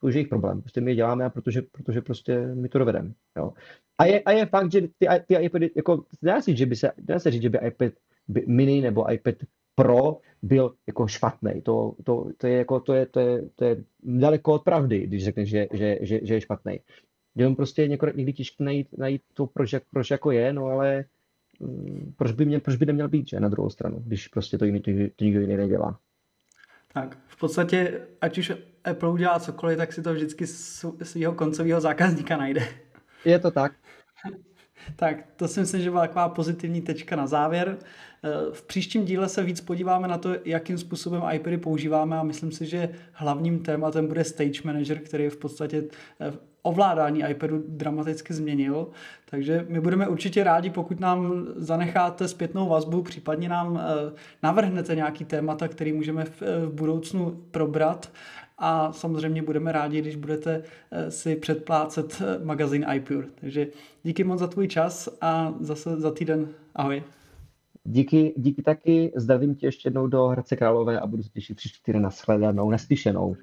to 0.02 0.08
už 0.08 0.14
je 0.14 0.20
jejich 0.20 0.28
problém. 0.28 0.62
Prostě 0.62 0.82
my 0.82 0.92
je 0.92 0.96
děláme, 0.96 1.30
protože, 1.30 1.62
protože 1.72 2.02
prostě 2.02 2.48
my 2.56 2.70
to 2.70 2.80
dovedeme. 2.80 3.14
Jo. 3.38 3.54
A, 3.98 4.06
je, 4.06 4.22
a 4.22 4.32
je 4.32 4.46
fakt, 4.46 4.72
že 4.72 4.82
ty, 4.82 5.08
ty 5.28 5.36
iPady, 5.36 5.72
jako, 5.76 6.06
dá 6.22 6.42
se, 6.42 6.56
že 6.56 6.66
by 6.66 6.76
se, 6.76 6.92
dá 6.98 7.20
se 7.20 7.32
říct, 7.32 7.42
že 7.42 7.50
by 7.50 7.60
iPad 7.68 7.94
by, 8.28 8.46
mini 8.48 8.82
nebo 8.82 9.12
iPad 9.12 9.36
Pro 9.76 10.18
byl 10.42 10.74
jako 10.88 11.08
špatný. 11.08 11.62
To, 11.62 11.96
to, 12.04 12.28
to, 12.38 12.48
je 12.48 12.58
jako, 12.58 12.80
to, 12.80 12.94
je, 12.94 13.06
to, 13.06 13.20
je, 13.20 13.50
to 13.56 13.66
je 13.66 13.84
daleko 14.04 14.54
od 14.54 14.64
pravdy, 14.64 15.08
když 15.08 15.24
řekneš, 15.24 15.50
že, 15.50 15.68
že, 15.74 15.98
že, 16.02 16.20
že 16.24 16.34
je 16.34 16.42
špatný. 16.42 16.80
Jenom 17.36 17.56
prostě 17.56 17.88
někdy 17.88 18.34
těžké 18.34 18.64
najít, 18.64 18.98
najít 18.98 19.22
to, 19.34 19.48
proč, 19.48 19.76
proč 19.92 20.12
jako 20.12 20.32
je, 20.32 20.54
no 20.54 20.66
ale 20.66 21.06
proč 22.16 22.32
by, 22.32 22.46
mě, 22.46 22.60
proč 22.60 22.76
by 22.76 22.86
neměl 22.86 23.10
být, 23.10 23.28
že 23.28 23.40
na 23.40 23.50
druhou 23.50 23.70
stranu, 23.70 24.04
když 24.06 24.28
prostě 24.28 24.58
to, 24.58 24.66
jiný, 24.66 24.80
to, 24.80 24.92
to 25.16 25.24
nikdo 25.24 25.42
jiný 25.42 25.58
nedělá. 25.58 26.00
Tak, 26.94 27.18
v 27.28 27.40
podstatě, 27.40 28.02
ať 28.22 28.38
už 28.38 28.52
Apple 28.84 29.10
udělá 29.10 29.40
cokoliv, 29.40 29.78
tak 29.78 29.94
si 29.94 30.02
to 30.02 30.14
vždycky 30.14 30.48
svého 31.04 31.34
koncového 31.34 31.82
zákazníka 31.82 32.38
najde. 32.38 32.68
Je 33.26 33.40
to 33.40 33.52
tak. 33.52 33.74
Tak, 34.96 35.18
to 35.36 35.48
si 35.48 35.60
myslím, 35.60 35.82
že 35.82 35.90
byla 35.90 36.02
taková 36.02 36.30
pozitivní 36.30 36.82
tečka 36.82 37.16
na 37.16 37.28
závěr. 37.28 37.78
V 38.52 38.64
příštím 38.64 39.06
díle 39.06 39.30
se 39.30 39.44
víc 39.44 39.62
podíváme 39.62 40.08
na 40.08 40.18
to, 40.18 40.36
jakým 40.46 40.78
způsobem 40.78 41.24
iPady 41.32 41.58
používáme 41.58 42.18
a 42.18 42.24
myslím 42.24 42.52
si, 42.52 42.66
že 42.66 42.90
hlavním 43.12 43.60
tématem 43.60 44.08
bude 44.08 44.24
Stage 44.24 44.62
Manager, 44.64 45.00
který 45.00 45.24
je 45.24 45.30
v 45.30 45.38
podstatě 45.38 45.84
ovládání 46.64 47.24
iPadu 47.30 47.64
dramaticky 47.68 48.34
změnil. 48.34 48.88
Takže 49.30 49.66
my 49.70 49.82
budeme 49.82 50.08
určitě 50.08 50.44
rádi, 50.44 50.70
pokud 50.70 51.00
nám 51.00 51.48
zanecháte 51.56 52.28
zpětnou 52.28 52.70
vazbu, 52.70 53.02
případně 53.02 53.50
nám 53.50 53.82
eh, 53.82 54.14
navrhnete 54.44 54.96
nějaký 54.96 55.26
témata, 55.26 55.68
který 55.68 55.94
můžeme 55.94 56.24
eh, 56.24 56.66
v 56.66 56.74
budoucnu 56.74 57.44
probrat. 57.52 58.12
A 58.66 58.92
samozřejmě 58.92 59.42
budeme 59.42 59.72
rádi, 59.72 60.02
když 60.02 60.16
budete 60.16 60.64
eh, 60.92 61.12
si 61.12 61.36
předplácet 61.36 62.22
magazín 62.44 62.86
iPure. 62.94 63.28
Takže 63.36 63.68
díky 64.04 64.24
moc 64.24 64.40
za 64.40 64.48
tvůj 64.48 64.68
čas 64.68 65.10
a 65.22 65.54
zase 65.60 65.96
za 66.00 66.12
týden 66.12 66.50
ahoj. 66.76 67.04
Díky, 67.84 68.34
díky 68.38 68.62
taky, 68.62 69.12
zdravím 69.16 69.56
tě 69.56 69.68
ještě 69.68 69.88
jednou 69.88 70.08
do 70.08 70.28
Hradce 70.28 70.56
Králové 70.56 71.00
a 71.00 71.08
budu 71.08 71.24
se 71.24 71.30
těšit 71.30 71.58
příští 71.58 71.84
týden 71.84 72.02
na 72.02 72.10
shledanou, 72.10 72.70
naslyšenou. 72.70 73.36